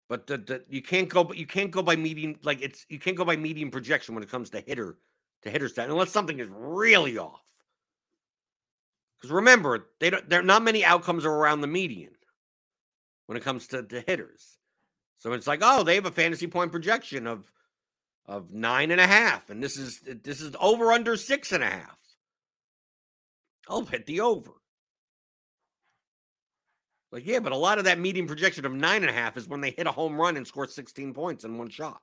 But 0.09 0.26
the, 0.26 0.39
the, 0.39 0.64
you 0.68 0.83
can't 0.83 1.09
go 1.09 1.24
but 1.24 1.37
you 1.37 1.47
can't 1.47 1.70
go 1.70 1.83
by 1.83 1.97
medium 1.97 2.37
like 2.43 2.62
it's 2.62 2.87
you 2.89 2.99
can't 2.99 3.16
go 3.16 3.24
by 3.24 3.37
medium 3.37 3.70
projection 3.70 4.14
when 4.14 4.22
it 4.22 4.30
comes 4.30 4.51
to 4.51 4.61
hitter 4.61 4.99
to 5.43 5.51
hitter 5.51 5.68
stat 5.68 5.91
unless 5.91 6.11
something 6.11 6.39
is 6.39 6.49
really 6.51 7.18
off. 7.18 7.43
Because 9.16 9.33
remember, 9.33 9.89
they 10.01 10.11
don't 10.11 10.28
there 10.28 10.41
are 10.41 10.45
not 10.45 10.62
many 10.62 10.85
outcomes 10.85 11.24
around 11.24 11.61
the 11.61 11.66
median 11.66 12.12
when 13.26 13.37
it 13.37 13.43
comes 13.43 13.66
to, 13.68 13.83
to 13.83 14.01
hitters. 14.07 14.59
So 15.18 15.33
it's 15.33 15.47
like, 15.47 15.61
oh, 15.62 15.83
they 15.83 15.95
have 15.95 16.07
a 16.07 16.11
fantasy 16.11 16.47
point 16.47 16.72
projection 16.72 17.26
of 17.26 17.51
of 18.27 18.53
nine 18.53 18.91
and 18.91 19.01
a 19.01 19.07
half, 19.07 19.51
and 19.51 19.62
this 19.62 19.77
is 19.77 20.01
uh, 20.09 20.14
this 20.23 20.41
is 20.41 20.55
over 20.61 20.93
under 20.93 21.16
six 21.16 21.53
and 21.53 21.62
a 21.62 21.70
half. 21.70 21.99
I'll 23.68 23.85
hit 23.85 24.07
the 24.07 24.20
over. 24.20 24.53
Like, 27.11 27.27
yeah, 27.27 27.41
but 27.41 27.53
a 27.53 27.57
lot 27.57 27.79
of 27.79 27.85
that 27.85 27.99
median 27.99 28.27
projection 28.27 28.64
of 28.64 28.73
nine 28.73 29.03
and 29.03 29.11
a 29.11 29.12
half 29.12 29.37
is 29.37 29.47
when 29.47 29.61
they 29.61 29.70
hit 29.70 29.87
a 29.87 29.93
home 29.93 30.18
run 30.18 30.39
and 30.39 30.47
score 30.47 30.66
16 30.66 31.12
points 31.12 31.45
in 31.45 31.59
one 31.59 31.68
shot. 31.68 32.01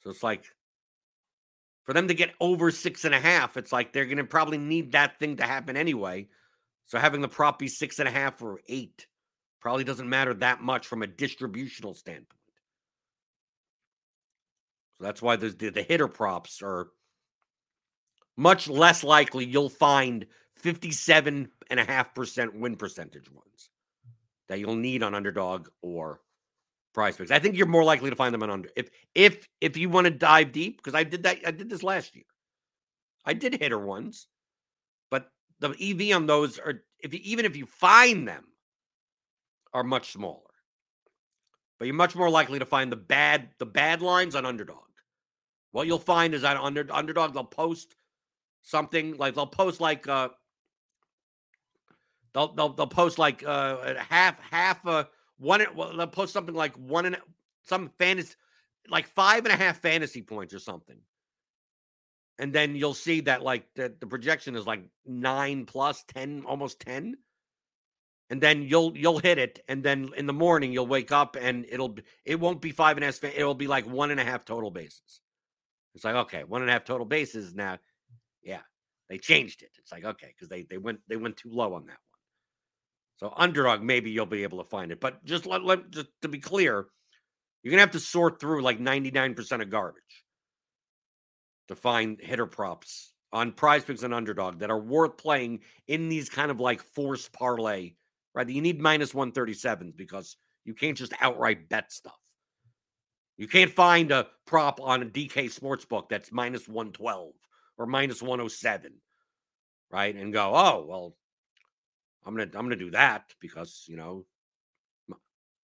So 0.00 0.10
it's 0.10 0.22
like 0.22 0.44
for 1.84 1.92
them 1.92 2.08
to 2.08 2.14
get 2.14 2.32
over 2.40 2.70
six 2.70 3.04
and 3.04 3.14
a 3.14 3.20
half, 3.20 3.56
it's 3.56 3.72
like 3.72 3.92
they're 3.92 4.06
to 4.06 4.24
probably 4.24 4.58
need 4.58 4.92
that 4.92 5.18
thing 5.18 5.36
to 5.36 5.44
happen 5.44 5.76
anyway. 5.76 6.28
So 6.86 6.98
having 6.98 7.20
the 7.20 7.28
prop 7.28 7.58
be 7.58 7.68
six 7.68 7.98
and 7.98 8.08
a 8.08 8.12
half 8.12 8.40
or 8.42 8.60
eight 8.68 9.06
probably 9.60 9.84
doesn't 9.84 10.08
matter 10.08 10.34
that 10.34 10.60
much 10.62 10.86
from 10.86 11.02
a 11.02 11.06
distributional 11.06 11.94
standpoint. 11.94 12.41
That's 15.02 15.20
why 15.20 15.36
the, 15.36 15.48
the 15.48 15.82
hitter 15.82 16.08
props 16.08 16.62
are 16.62 16.88
much 18.36 18.68
less 18.68 19.04
likely 19.04 19.44
you'll 19.44 19.68
find 19.68 20.26
57.5% 20.62 22.54
win 22.54 22.76
percentage 22.76 23.30
ones 23.30 23.70
that 24.48 24.58
you'll 24.58 24.76
need 24.76 25.02
on 25.02 25.14
underdog 25.14 25.68
or 25.82 26.20
PrizePicks. 26.94 27.30
I 27.30 27.38
think 27.38 27.56
you're 27.56 27.66
more 27.66 27.84
likely 27.84 28.10
to 28.10 28.16
find 28.16 28.34
them 28.34 28.42
on 28.42 28.50
under. 28.50 28.68
If 28.76 28.90
if 29.14 29.48
if 29.60 29.76
you 29.76 29.88
want 29.88 30.06
to 30.06 30.10
dive 30.10 30.52
deep, 30.52 30.76
because 30.76 30.94
I 30.94 31.04
did 31.04 31.22
that, 31.22 31.38
I 31.46 31.50
did 31.50 31.70
this 31.70 31.82
last 31.82 32.14
year. 32.14 32.24
I 33.24 33.32
did 33.32 33.54
hitter 33.54 33.78
ones, 33.78 34.26
but 35.10 35.30
the 35.60 35.70
EV 35.70 36.14
on 36.14 36.26
those 36.26 36.58
are 36.58 36.82
if 36.98 37.14
you, 37.14 37.20
even 37.22 37.46
if 37.46 37.56
you 37.56 37.64
find 37.64 38.28
them 38.28 38.44
are 39.72 39.84
much 39.84 40.12
smaller. 40.12 40.40
But 41.78 41.86
you're 41.86 41.94
much 41.94 42.14
more 42.14 42.28
likely 42.28 42.58
to 42.58 42.66
find 42.66 42.92
the 42.92 42.96
bad 42.96 43.48
the 43.58 43.66
bad 43.66 44.02
lines 44.02 44.34
on 44.34 44.44
underdog. 44.44 44.91
What 45.72 45.86
you'll 45.86 45.98
find 45.98 46.34
is 46.34 46.42
that 46.42 46.56
under 46.56 46.86
underdog 46.90 47.34
they'll 47.34 47.44
post 47.44 47.96
something 48.62 49.16
like 49.16 49.34
they'll 49.34 49.46
post 49.46 49.80
like 49.80 50.06
uh 50.06 50.28
they'll 52.32 52.52
they'll, 52.54 52.68
they'll 52.70 52.86
post 52.86 53.18
like 53.18 53.42
uh 53.44 53.94
half 54.08 54.38
half 54.40 54.86
a 54.86 55.08
one 55.38 55.64
well, 55.74 55.96
they'll 55.96 56.06
post 56.06 56.32
something 56.32 56.54
like 56.54 56.76
one 56.76 57.06
and 57.06 57.16
some 57.64 57.90
fantasy 57.98 58.34
like 58.88 59.06
five 59.06 59.44
and 59.44 59.52
a 59.52 59.56
half 59.56 59.80
fantasy 59.80 60.22
points 60.22 60.54
or 60.54 60.58
something. 60.58 60.98
And 62.38 62.52
then 62.52 62.74
you'll 62.74 62.94
see 62.94 63.20
that 63.22 63.42
like 63.42 63.66
the, 63.74 63.94
the 63.98 64.06
projection 64.06 64.56
is 64.56 64.66
like 64.66 64.82
nine 65.06 65.64
plus 65.64 66.04
10 66.14 66.44
almost 66.46 66.80
10 66.80 67.16
and 68.30 68.40
then 68.40 68.62
you'll 68.62 68.96
you'll 68.96 69.18
hit 69.18 69.38
it 69.38 69.62
and 69.68 69.84
then 69.84 70.08
in 70.16 70.26
the 70.26 70.32
morning 70.32 70.72
you'll 70.72 70.86
wake 70.86 71.12
up 71.12 71.36
and 71.40 71.66
it'll 71.68 71.96
it 72.24 72.40
won't 72.40 72.60
be 72.60 72.72
five 72.72 72.96
and 72.96 73.04
a 73.04 73.06
half 73.06 73.22
it'll 73.22 73.54
be 73.54 73.66
like 73.66 73.86
one 73.86 74.10
and 74.10 74.18
a 74.18 74.24
half 74.24 74.44
total 74.44 74.70
bases 74.70 75.21
it's 75.94 76.04
like 76.04 76.14
okay 76.14 76.44
one 76.44 76.62
and 76.62 76.70
a 76.70 76.72
half 76.72 76.84
total 76.84 77.06
bases 77.06 77.54
now 77.54 77.78
yeah 78.42 78.60
they 79.08 79.18
changed 79.18 79.62
it 79.62 79.70
it's 79.78 79.92
like 79.92 80.04
okay 80.04 80.28
because 80.28 80.48
they 80.48 80.62
they 80.62 80.78
went 80.78 81.00
they 81.08 81.16
went 81.16 81.36
too 81.36 81.50
low 81.50 81.74
on 81.74 81.82
that 81.86 81.88
one 81.88 82.12
so 83.22 83.32
underdog, 83.36 83.82
maybe 83.82 84.10
you'll 84.10 84.26
be 84.26 84.42
able 84.42 84.58
to 84.58 84.68
find 84.68 84.90
it. 84.90 84.98
But 84.98 85.24
just 85.24 85.46
let, 85.46 85.64
let 85.64 85.92
just 85.92 86.08
to 86.22 86.28
be 86.28 86.40
clear, 86.40 86.86
you're 87.62 87.70
gonna 87.70 87.82
have 87.82 87.92
to 87.92 88.00
sort 88.00 88.40
through 88.40 88.62
like 88.62 88.80
99% 88.80 89.62
of 89.62 89.70
garbage 89.70 90.24
to 91.68 91.76
find 91.76 92.18
hitter 92.20 92.46
props 92.46 93.12
on 93.32 93.52
PrizePicks 93.52 94.02
and 94.02 94.12
underdog 94.12 94.58
that 94.58 94.72
are 94.72 94.80
worth 94.80 95.16
playing 95.18 95.60
in 95.86 96.08
these 96.08 96.28
kind 96.28 96.50
of 96.50 96.58
like 96.58 96.82
forced 96.82 97.32
parlay, 97.32 97.92
right? 98.34 98.48
You 98.48 98.60
need 98.60 98.80
minus 98.80 99.12
137s 99.12 99.96
because 99.96 100.36
you 100.64 100.74
can't 100.74 100.98
just 100.98 101.12
outright 101.20 101.68
bet 101.68 101.92
stuff. 101.92 102.18
You 103.36 103.48
can't 103.48 103.72
find 103.72 104.10
a 104.10 104.28
prop 104.46 104.80
on 104.80 105.02
a 105.02 105.06
DK 105.06 105.46
sportsbook 105.46 106.08
that's 106.08 106.32
minus 106.32 106.68
112 106.68 107.32
or 107.78 107.86
minus 107.86 108.22
107, 108.22 108.92
right? 109.90 110.14
And 110.14 110.32
go, 110.32 110.52
oh, 110.54 110.84
well, 110.86 111.16
I'm 112.24 112.36
gonna 112.36 112.50
I'm 112.54 112.66
gonna 112.66 112.76
do 112.76 112.90
that 112.90 113.34
because 113.40 113.84
you 113.88 113.96
know 113.96 114.24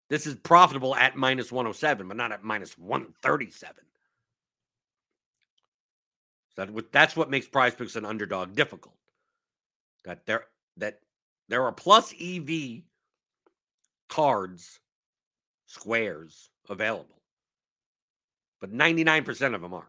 this 0.09 0.27
is 0.27 0.35
profitable 0.35 0.95
at 0.95 1.17
minus 1.17 1.51
107, 1.51 2.07
but 2.07 2.17
not 2.17 2.33
at 2.33 2.45
minus 2.45 2.77
137. 2.79 3.75
So 6.55 6.65
that, 6.65 6.93
that's 6.93 7.17
what 7.17 7.31
makes 7.31 7.49
PrizePicks 7.49 7.97
an 7.97 8.05
underdog 8.05 8.55
difficult. 8.55 8.95
That 10.05 10.27
there 10.27 10.45
that 10.77 11.01
there 11.49 11.65
are 11.65 11.73
plus 11.73 12.15
EV 12.21 12.83
cards, 14.09 14.79
squares 15.67 16.51
available, 16.69 17.23
but 18.65 18.73
99% 18.73 19.55
of 19.55 19.61
them 19.61 19.75
aren't. 19.75 19.87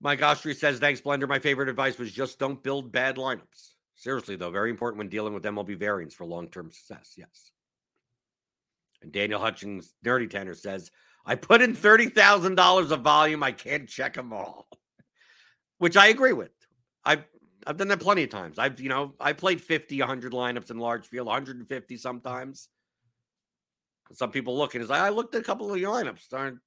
Mike 0.00 0.20
Ostry 0.20 0.54
says, 0.54 0.78
thanks, 0.78 1.00
Blender. 1.00 1.28
My 1.28 1.40
favorite 1.40 1.68
advice 1.68 1.98
was 1.98 2.12
just 2.12 2.38
don't 2.38 2.62
build 2.62 2.92
bad 2.92 3.16
lineups. 3.16 3.72
Seriously, 3.96 4.36
though, 4.36 4.52
very 4.52 4.70
important 4.70 4.98
when 4.98 5.08
dealing 5.08 5.34
with 5.34 5.42
MLB 5.42 5.76
variants 5.76 6.14
for 6.14 6.24
long 6.24 6.46
term 6.46 6.70
success. 6.70 7.14
Yes. 7.16 7.50
And 9.02 9.10
Daniel 9.10 9.40
Hutchings, 9.40 9.92
Nerdy 10.04 10.30
Tenor, 10.30 10.54
says, 10.54 10.92
I 11.26 11.34
put 11.34 11.62
in 11.62 11.74
$30,000 11.74 12.90
of 12.92 13.00
volume. 13.00 13.42
I 13.42 13.50
can't 13.50 13.88
check 13.88 14.14
them 14.14 14.32
all, 14.32 14.68
which 15.78 15.96
I 15.96 16.06
agree 16.06 16.32
with. 16.32 16.52
I've, 17.04 17.24
I've 17.68 17.76
done 17.76 17.88
that 17.88 18.00
plenty 18.00 18.22
of 18.22 18.30
times. 18.30 18.58
I've, 18.58 18.80
you 18.80 18.88
know, 18.88 19.12
I 19.20 19.34
played 19.34 19.60
50, 19.60 20.00
100 20.00 20.32
lineups 20.32 20.70
in 20.70 20.78
large 20.78 21.06
field, 21.06 21.26
150 21.26 21.96
sometimes. 21.98 22.68
Some 24.12 24.30
people 24.30 24.56
look 24.56 24.74
and 24.74 24.80
it's 24.80 24.90
like, 24.90 25.02
I 25.02 25.10
looked 25.10 25.34
at 25.34 25.42
a 25.42 25.44
couple 25.44 25.70
of 25.70 25.78
your 25.78 25.94
lineups. 25.94 26.30
Don't, 26.30 26.60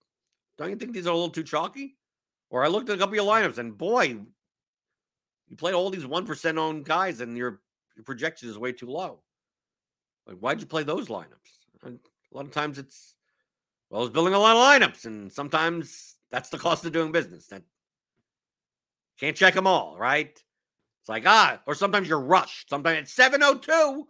you 0.60 0.76
think 0.76 0.94
these 0.94 1.08
are 1.08 1.10
a 1.10 1.14
little 1.14 1.32
too 1.32 1.42
chalky? 1.42 1.98
Or 2.52 2.64
I 2.64 2.68
looked 2.68 2.88
at 2.90 2.96
a 2.96 3.00
couple 3.00 3.18
of 3.18 3.26
your 3.26 3.34
lineups, 3.34 3.58
and 3.58 3.76
boy, 3.76 4.04
you 4.04 5.56
play 5.58 5.74
all 5.74 5.90
these 5.90 6.06
one 6.06 6.26
percent 6.26 6.58
owned 6.58 6.86
guys, 6.86 7.22
and 7.22 7.38
your 7.38 7.62
your 7.96 8.04
projection 8.04 8.50
is 8.50 8.58
way 8.58 8.74
too 8.74 8.88
low. 8.88 9.22
Like, 10.28 10.38
why'd 10.38 10.60
you 10.60 10.68
play 10.68 10.84
those 10.84 11.08
lineups? 11.08 11.26
And 11.84 11.98
a 12.32 12.36
lot 12.36 12.46
of 12.46 12.52
times 12.52 12.78
it's 12.78 13.16
well, 13.90 14.02
I 14.02 14.04
was 14.04 14.12
building 14.12 14.34
a 14.34 14.40
lot 14.40 14.56
of 14.56 14.82
lineups, 14.82 15.06
and 15.06 15.32
sometimes 15.32 16.18
that's 16.30 16.50
the 16.50 16.58
cost 16.58 16.86
of 16.86 16.92
doing 16.92 17.14
business. 17.14 17.48
That 17.48 17.64
can't 19.18 19.36
check 19.36 19.54
them 19.54 19.66
all, 19.66 19.98
right? 19.98 20.38
It's 21.02 21.10
like 21.10 21.24
ah, 21.26 21.60
or 21.66 21.76
sometimes 21.76 22.08
you're 22.08 22.20
rushed. 22.20 22.70
Sometimes 22.70 23.00
it's 23.00 23.14
seven 23.14 23.44
oh 23.44 23.56
two. 23.56 24.08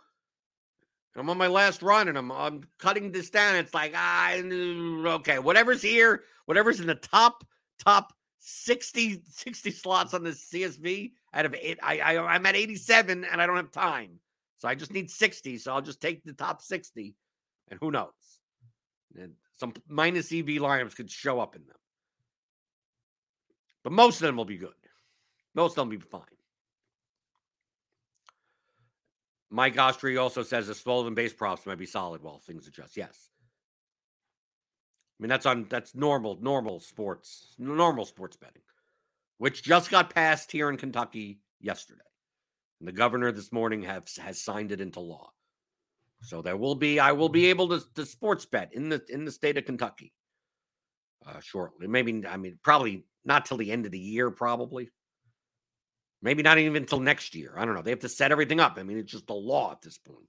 I'm 1.15 1.29
on 1.29 1.37
my 1.37 1.47
last 1.47 1.81
run 1.81 2.07
and 2.07 2.17
I'm 2.17 2.31
I'm 2.31 2.63
cutting 2.77 3.11
this 3.11 3.29
down. 3.29 3.55
It's 3.55 3.73
like 3.73 3.93
ah, 3.95 4.33
okay, 4.35 5.39
whatever's 5.39 5.81
here, 5.81 6.23
whatever's 6.45 6.79
in 6.79 6.87
the 6.87 6.95
top 6.95 7.45
top 7.79 8.13
60, 8.39 9.21
60 9.29 9.71
slots 9.71 10.13
on 10.13 10.23
the 10.23 10.31
CSV 10.31 11.11
out 11.33 11.45
of 11.45 11.55
eight. 11.55 11.79
I, 11.81 11.99
I 11.99 12.17
I'm 12.17 12.45
at 12.45 12.55
87 12.55 13.23
and 13.23 13.41
I 13.41 13.45
don't 13.45 13.55
have 13.55 13.71
time. 13.71 14.19
So 14.57 14.67
I 14.67 14.75
just 14.75 14.93
need 14.93 15.09
60. 15.09 15.57
So 15.59 15.73
I'll 15.73 15.81
just 15.81 16.01
take 16.01 16.23
the 16.23 16.33
top 16.33 16.61
60. 16.61 17.15
And 17.69 17.79
who 17.79 17.91
knows? 17.91 18.09
And 19.17 19.33
some 19.53 19.73
minus 19.87 20.31
EV 20.31 20.45
lineups 20.45 20.95
could 20.95 21.09
show 21.09 21.39
up 21.39 21.55
in 21.55 21.65
them. 21.65 21.77
But 23.83 23.93
most 23.93 24.21
of 24.21 24.27
them 24.27 24.37
will 24.37 24.45
be 24.45 24.57
good. 24.57 24.69
Most 25.55 25.71
of 25.71 25.75
them 25.75 25.89
will 25.89 25.97
be 25.97 26.03
fine. 26.03 26.21
Mike 29.51 29.75
Ostry 29.75 30.19
also 30.19 30.43
says 30.43 30.67
the 30.67 30.73
stolen 30.73 31.13
base 31.13 31.33
props 31.33 31.65
might 31.65 31.77
be 31.77 31.85
solid 31.85 32.23
while 32.23 32.39
things 32.39 32.67
adjust. 32.67 32.95
Yes. 32.95 33.29
I 35.19 35.23
mean, 35.23 35.29
that's 35.29 35.45
on 35.45 35.67
that's 35.69 35.93
normal, 35.93 36.39
normal 36.41 36.79
sports, 36.79 37.53
normal 37.59 38.05
sports 38.05 38.37
betting, 38.37 38.63
which 39.37 39.61
just 39.61 39.91
got 39.91 40.09
passed 40.09 40.51
here 40.51 40.69
in 40.69 40.77
Kentucky 40.77 41.41
yesterday. 41.59 42.01
And 42.79 42.87
the 42.87 42.93
governor 42.93 43.31
this 43.31 43.51
morning 43.51 43.83
has 43.83 44.15
has 44.15 44.41
signed 44.41 44.71
it 44.71 44.81
into 44.81 45.01
law. 45.01 45.31
So 46.21 46.41
there 46.41 46.57
will 46.57 46.75
be 46.75 46.99
I 46.99 47.11
will 47.11 47.29
be 47.29 47.47
able 47.47 47.67
to, 47.69 47.83
to 47.95 48.05
sports 48.05 48.45
bet 48.45 48.73
in 48.73 48.89
the 48.89 49.03
in 49.09 49.25
the 49.25 49.31
state 49.31 49.57
of 49.57 49.65
Kentucky 49.65 50.13
uh, 51.27 51.41
shortly. 51.41 51.87
Maybe 51.87 52.25
I 52.25 52.37
mean 52.37 52.57
probably 52.63 53.05
not 53.25 53.45
till 53.45 53.57
the 53.57 53.71
end 53.71 53.85
of 53.85 53.91
the 53.91 53.99
year, 53.99 54.31
probably. 54.31 54.89
Maybe 56.21 56.43
not 56.43 56.59
even 56.59 56.75
until 56.75 56.99
next 56.99 57.33
year. 57.33 57.53
I 57.57 57.65
don't 57.65 57.73
know. 57.73 57.81
They 57.81 57.89
have 57.89 57.99
to 57.99 58.09
set 58.09 58.31
everything 58.31 58.59
up. 58.59 58.77
I 58.77 58.83
mean, 58.83 58.97
it's 58.97 59.11
just 59.11 59.29
a 59.29 59.33
law 59.33 59.71
at 59.71 59.81
this 59.81 59.97
point. 59.97 60.27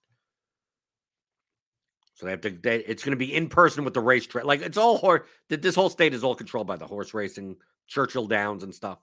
So 2.14 2.26
they 2.26 2.30
have 2.30 2.40
to. 2.43 2.51
They, 2.51 2.78
it's 2.78 3.03
going 3.03 3.12
to 3.12 3.16
be 3.16 3.34
in 3.34 3.49
person 3.49 3.84
with 3.84 3.95
the 3.95 4.01
racetrack. 4.01 4.45
Like 4.45 4.62
it's 4.62 4.78
all 4.78 4.97
horse. 4.99 5.28
This 5.49 5.74
whole 5.74 5.90
state 5.90 6.14
is 6.14 6.24
all 6.24 6.34
controlled 6.34 6.66
by 6.66 6.76
the 6.76 6.86
horse 6.86 7.12
racing, 7.12 7.57
Churchill 7.88 8.26
Downs 8.26 8.62
and 8.62 8.74
stuff. 8.74 8.99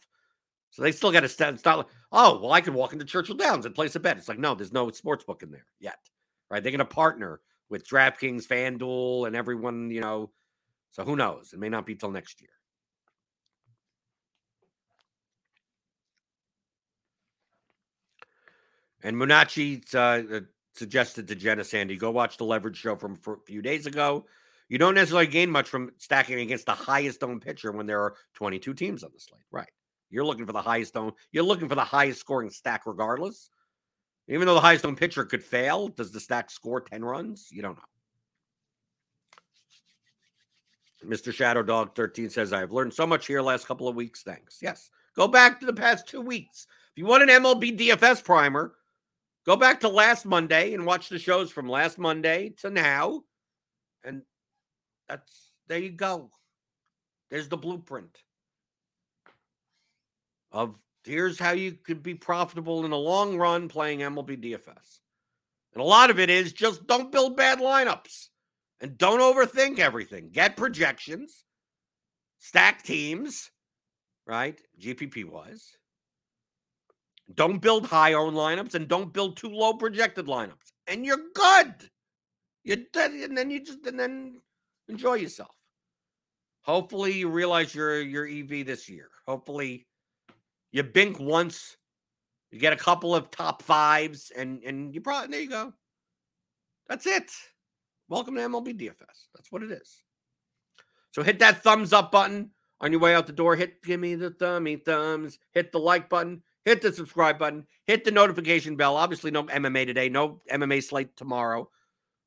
So 0.71 0.81
they 0.81 0.91
still 0.91 1.11
got 1.11 1.21
to 1.21 1.29
st- 1.29 1.59
start. 1.59 1.77
Like, 1.79 1.87
oh, 2.11 2.39
well, 2.39 2.51
I 2.51 2.61
can 2.61 2.73
walk 2.73 2.93
into 2.93 3.05
Churchill 3.05 3.35
Downs 3.35 3.65
and 3.65 3.75
place 3.75 3.95
a 3.95 3.99
bet. 3.99 4.17
It's 4.17 4.29
like 4.29 4.39
no, 4.39 4.55
there's 4.55 4.73
no 4.73 4.89
sports 4.89 5.23
book 5.23 5.43
in 5.43 5.51
there 5.51 5.65
yet. 5.79 5.99
Right? 6.49 6.63
They're 6.63 6.71
going 6.71 6.79
to 6.79 6.85
partner 6.85 7.41
with 7.69 7.87
DraftKings, 7.87 8.47
FanDuel, 8.47 9.27
and 9.27 9.35
everyone. 9.35 9.91
You 9.91 10.01
know, 10.01 10.31
so 10.91 11.03
who 11.03 11.15
knows? 11.15 11.53
It 11.53 11.59
may 11.59 11.69
not 11.69 11.85
be 11.85 11.95
till 11.95 12.11
next 12.11 12.41
year. 12.41 12.51
And 19.03 19.15
Munachi, 19.15 19.83
uh, 19.95 20.41
suggested 20.73 21.27
to 21.27 21.35
Jenna 21.35 21.63
Sandy, 21.63 21.97
go 21.97 22.11
watch 22.11 22.37
the 22.37 22.43
leverage 22.43 22.77
show 22.77 22.95
from 22.95 23.17
a 23.27 23.35
few 23.45 23.61
days 23.61 23.85
ago. 23.85 24.25
You 24.67 24.77
don't 24.77 24.95
necessarily 24.95 25.27
gain 25.27 25.49
much 25.49 25.67
from 25.67 25.91
stacking 25.97 26.39
against 26.39 26.65
the 26.65 26.73
highest 26.73 27.23
owned 27.23 27.41
pitcher 27.41 27.71
when 27.71 27.87
there 27.87 28.01
are 28.01 28.15
22 28.35 28.73
teams 28.73 29.03
on 29.03 29.11
the 29.13 29.19
slate. 29.19 29.41
Right. 29.51 29.69
You're 30.09 30.25
looking 30.25 30.45
for 30.45 30.53
the 30.53 30.61
highest 30.61 30.95
owned, 30.95 31.13
You're 31.31 31.43
looking 31.43 31.69
for 31.69 31.75
the 31.75 31.83
highest 31.83 32.19
scoring 32.19 32.49
stack, 32.49 32.83
regardless. 32.85 33.49
Even 34.27 34.45
though 34.45 34.53
the 34.53 34.61
highest 34.61 34.85
owned 34.85 34.97
pitcher 34.97 35.25
could 35.25 35.43
fail, 35.43 35.87
does 35.87 36.11
the 36.11 36.19
stack 36.19 36.51
score 36.51 36.81
10 36.81 37.03
runs? 37.03 37.49
You 37.51 37.63
don't 37.63 37.75
know. 37.75 37.83
Mr. 41.05 41.33
Shadow 41.33 41.63
Dog 41.63 41.95
13 41.95 42.29
says, 42.29 42.53
I've 42.53 42.71
learned 42.71 42.93
so 42.93 43.07
much 43.07 43.25
here 43.25 43.41
last 43.41 43.65
couple 43.65 43.87
of 43.87 43.95
weeks. 43.95 44.21
Thanks. 44.21 44.59
Yes. 44.61 44.91
Go 45.15 45.27
back 45.27 45.59
to 45.59 45.65
the 45.65 45.73
past 45.73 46.07
two 46.07 46.21
weeks. 46.21 46.67
If 46.91 46.97
you 46.97 47.05
want 47.05 47.23
an 47.23 47.29
MLB 47.29 47.77
DFS 47.79 48.23
primer, 48.23 48.73
go 49.49 49.55
back 49.55 49.79
to 49.79 49.89
last 49.89 50.27
Monday 50.27 50.75
and 50.75 50.85
watch 50.85 51.09
the 51.09 51.17
shows 51.17 51.49
from 51.49 51.67
last 51.67 51.97
Monday 51.97 52.53
to 52.61 52.69
now. 52.69 53.23
And 54.03 54.21
that's 55.07 55.53
there 55.67 55.79
you 55.79 55.89
go. 55.89 56.29
There's 57.31 57.47
the 57.47 57.57
blueprint 57.57 58.15
of 60.51 60.75
here's 61.03 61.39
how 61.39 61.53
you 61.53 61.71
could 61.71 62.03
be 62.03 62.13
profitable 62.13 62.85
in 62.85 62.91
the 62.91 62.97
long 62.97 63.37
run 63.37 63.69
playing 63.69 64.01
MLB 64.01 64.39
DFS. 64.39 64.99
And 65.73 65.81
a 65.81 65.83
lot 65.83 66.11
of 66.11 66.19
it 66.19 66.29
is 66.29 66.53
just 66.53 66.85
don't 66.85 67.11
build 67.11 67.35
bad 67.35 67.57
lineups 67.57 68.27
and 68.81 68.99
don't 68.99 69.19
overthink 69.19 69.79
everything. 69.79 70.29
Get 70.31 70.57
projections, 70.57 71.43
stack 72.37 72.83
teams, 72.83 73.49
right? 74.27 74.61
GPP 74.79 75.25
wise. 75.25 75.78
Don't 77.35 77.61
build 77.61 77.85
high 77.85 78.13
owned 78.13 78.35
lineups 78.35 78.75
and 78.75 78.87
don't 78.87 79.13
build 79.13 79.37
too 79.37 79.49
low 79.49 79.73
projected 79.73 80.25
lineups. 80.25 80.71
And 80.87 81.05
you're 81.05 81.21
good. 81.35 81.73
You 82.63 82.85
and 82.95 83.37
then 83.37 83.49
you 83.49 83.63
just 83.63 83.85
and 83.85 83.99
then 83.99 84.41
enjoy 84.87 85.15
yourself. 85.15 85.55
Hopefully 86.61 87.13
you 87.13 87.29
realize 87.29 87.73
your 87.73 88.01
your 88.01 88.27
EV 88.27 88.65
this 88.65 88.89
year. 88.89 89.09
Hopefully 89.27 89.87
you 90.71 90.83
bink 90.83 91.19
once, 91.19 91.77
you 92.51 92.59
get 92.59 92.73
a 92.73 92.77
couple 92.77 93.15
of 93.15 93.31
top 93.31 93.61
fives, 93.61 94.31
and 94.35 94.63
and 94.63 94.93
you 94.93 95.01
probably 95.01 95.31
there 95.31 95.41
you 95.41 95.49
go. 95.49 95.73
That's 96.87 97.05
it. 97.05 97.31
Welcome 98.07 98.35
to 98.35 98.41
MLB 98.41 98.79
DFS. 98.79 99.27
That's 99.35 99.51
what 99.51 99.63
it 99.63 99.71
is. 99.71 100.03
So 101.11 101.23
hit 101.23 101.39
that 101.39 101.63
thumbs 101.63 101.93
up 101.93 102.11
button 102.11 102.51
on 102.81 102.91
your 102.91 103.01
way 103.01 103.15
out 103.15 103.27
the 103.27 103.33
door. 103.33 103.55
Hit 103.55 103.81
give 103.83 103.99
me 103.99 104.15
the 104.15 104.31
thummy 104.31 104.75
thumbs. 104.75 105.39
Hit 105.53 105.71
the 105.71 105.79
like 105.79 106.09
button. 106.09 106.43
Hit 106.65 106.81
the 106.81 106.91
subscribe 106.91 107.39
button. 107.39 107.65
Hit 107.87 108.03
the 108.03 108.11
notification 108.11 108.75
bell. 108.75 108.97
Obviously, 108.97 109.31
no 109.31 109.43
MMA 109.43 109.85
today. 109.85 110.09
No 110.09 110.41
MMA 110.51 110.83
slate 110.83 111.15
tomorrow. 111.15 111.69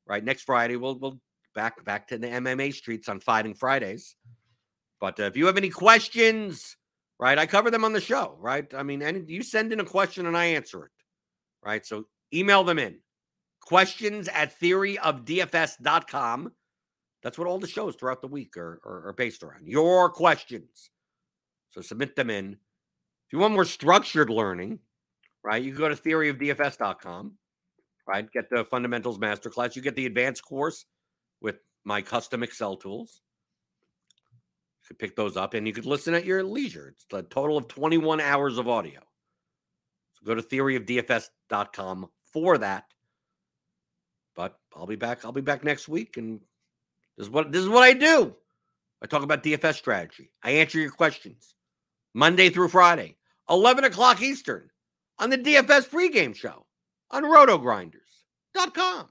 Right 0.05 0.23
next 0.23 0.43
Friday, 0.43 0.75
we'll 0.75 0.97
we'll 0.99 1.19
back 1.55 1.83
back 1.85 2.07
to 2.09 2.17
the 2.17 2.27
MMA 2.27 2.73
streets 2.73 3.07
on 3.07 3.19
Fighting 3.19 3.53
Fridays. 3.53 4.15
But 4.99 5.19
uh, 5.19 5.23
if 5.23 5.37
you 5.37 5.45
have 5.45 5.57
any 5.57 5.69
questions, 5.69 6.77
right, 7.19 7.37
I 7.37 7.45
cover 7.45 7.69
them 7.71 7.85
on 7.85 7.93
the 7.93 8.01
show. 8.01 8.37
Right, 8.39 8.71
I 8.73 8.83
mean, 8.83 9.01
and 9.01 9.29
you 9.29 9.43
send 9.43 9.71
in 9.71 9.79
a 9.79 9.85
question 9.85 10.25
and 10.25 10.35
I 10.35 10.45
answer 10.45 10.85
it. 10.85 10.91
Right, 11.63 11.85
so 11.85 12.05
email 12.33 12.63
them 12.63 12.79
in 12.79 12.99
questions 13.63 14.27
at 14.27 14.59
theoryofdfs.com. 14.59 16.51
That's 17.23 17.37
what 17.37 17.47
all 17.47 17.59
the 17.59 17.67
shows 17.67 17.95
throughout 17.95 18.21
the 18.21 18.27
week 18.27 18.57
are, 18.57 18.81
are, 18.85 19.07
are, 19.07 19.13
based 19.13 19.43
around. 19.43 19.65
Your 19.65 20.09
questions. 20.09 20.89
So 21.69 21.79
submit 21.81 22.17
them 22.17 22.29
in. 22.29 22.57
You 23.33 23.39
want 23.39 23.55
more 23.55 23.65
structured 23.65 24.29
learning, 24.29 24.77
right, 25.43 25.63
you 25.63 25.71
can 25.71 25.79
go 25.79 25.89
to 25.89 25.95
theoryofdfs.com, 25.95 27.33
right? 28.07 28.31
Get 28.31 28.47
the 28.51 28.63
fundamentals 28.63 29.17
masterclass. 29.17 29.75
You 29.75 29.81
get 29.81 29.95
the 29.95 30.05
advanced 30.05 30.45
course 30.45 30.85
with 31.41 31.55
my 31.83 32.03
custom 32.03 32.43
Excel 32.43 32.75
tools. 32.75 33.21
You 34.83 34.87
could 34.89 34.99
pick 34.99 35.15
those 35.15 35.35
up 35.35 35.55
and 35.55 35.65
you 35.65 35.73
could 35.73 35.87
listen 35.87 36.13
at 36.13 36.25
your 36.25 36.43
leisure. 36.43 36.93
It's 36.95 37.07
a 37.11 37.23
total 37.23 37.57
of 37.57 37.67
21 37.69 38.21
hours 38.21 38.59
of 38.59 38.67
audio. 38.67 38.99
So 38.99 40.25
go 40.27 40.35
to 40.35 40.43
theoryofdfs.com 40.43 42.09
for 42.31 42.59
that. 42.59 42.85
But 44.35 44.59
I'll 44.75 44.85
be 44.85 44.95
back. 44.95 45.25
I'll 45.25 45.31
be 45.31 45.41
back 45.41 45.63
next 45.63 45.89
week, 45.89 46.17
and 46.17 46.39
this 47.17 47.25
is 47.25 47.31
what 47.31 47.51
this 47.51 47.63
is 47.63 47.69
what 47.69 47.81
I 47.81 47.93
do. 47.93 48.35
I 49.01 49.07
talk 49.07 49.23
about 49.23 49.41
DFS 49.41 49.73
strategy. 49.73 50.29
I 50.43 50.51
answer 50.51 50.79
your 50.79 50.91
questions 50.91 51.55
Monday 52.13 52.49
through 52.51 52.67
Friday, 52.69 53.17
11 53.49 53.83
o'clock 53.83 54.21
Eastern, 54.21 54.69
on 55.19 55.29
the 55.29 55.37
DFS 55.37 55.89
pregame 55.89 56.35
show 56.35 56.65
on 57.11 57.23
RotoGrinders.com. 57.23 59.09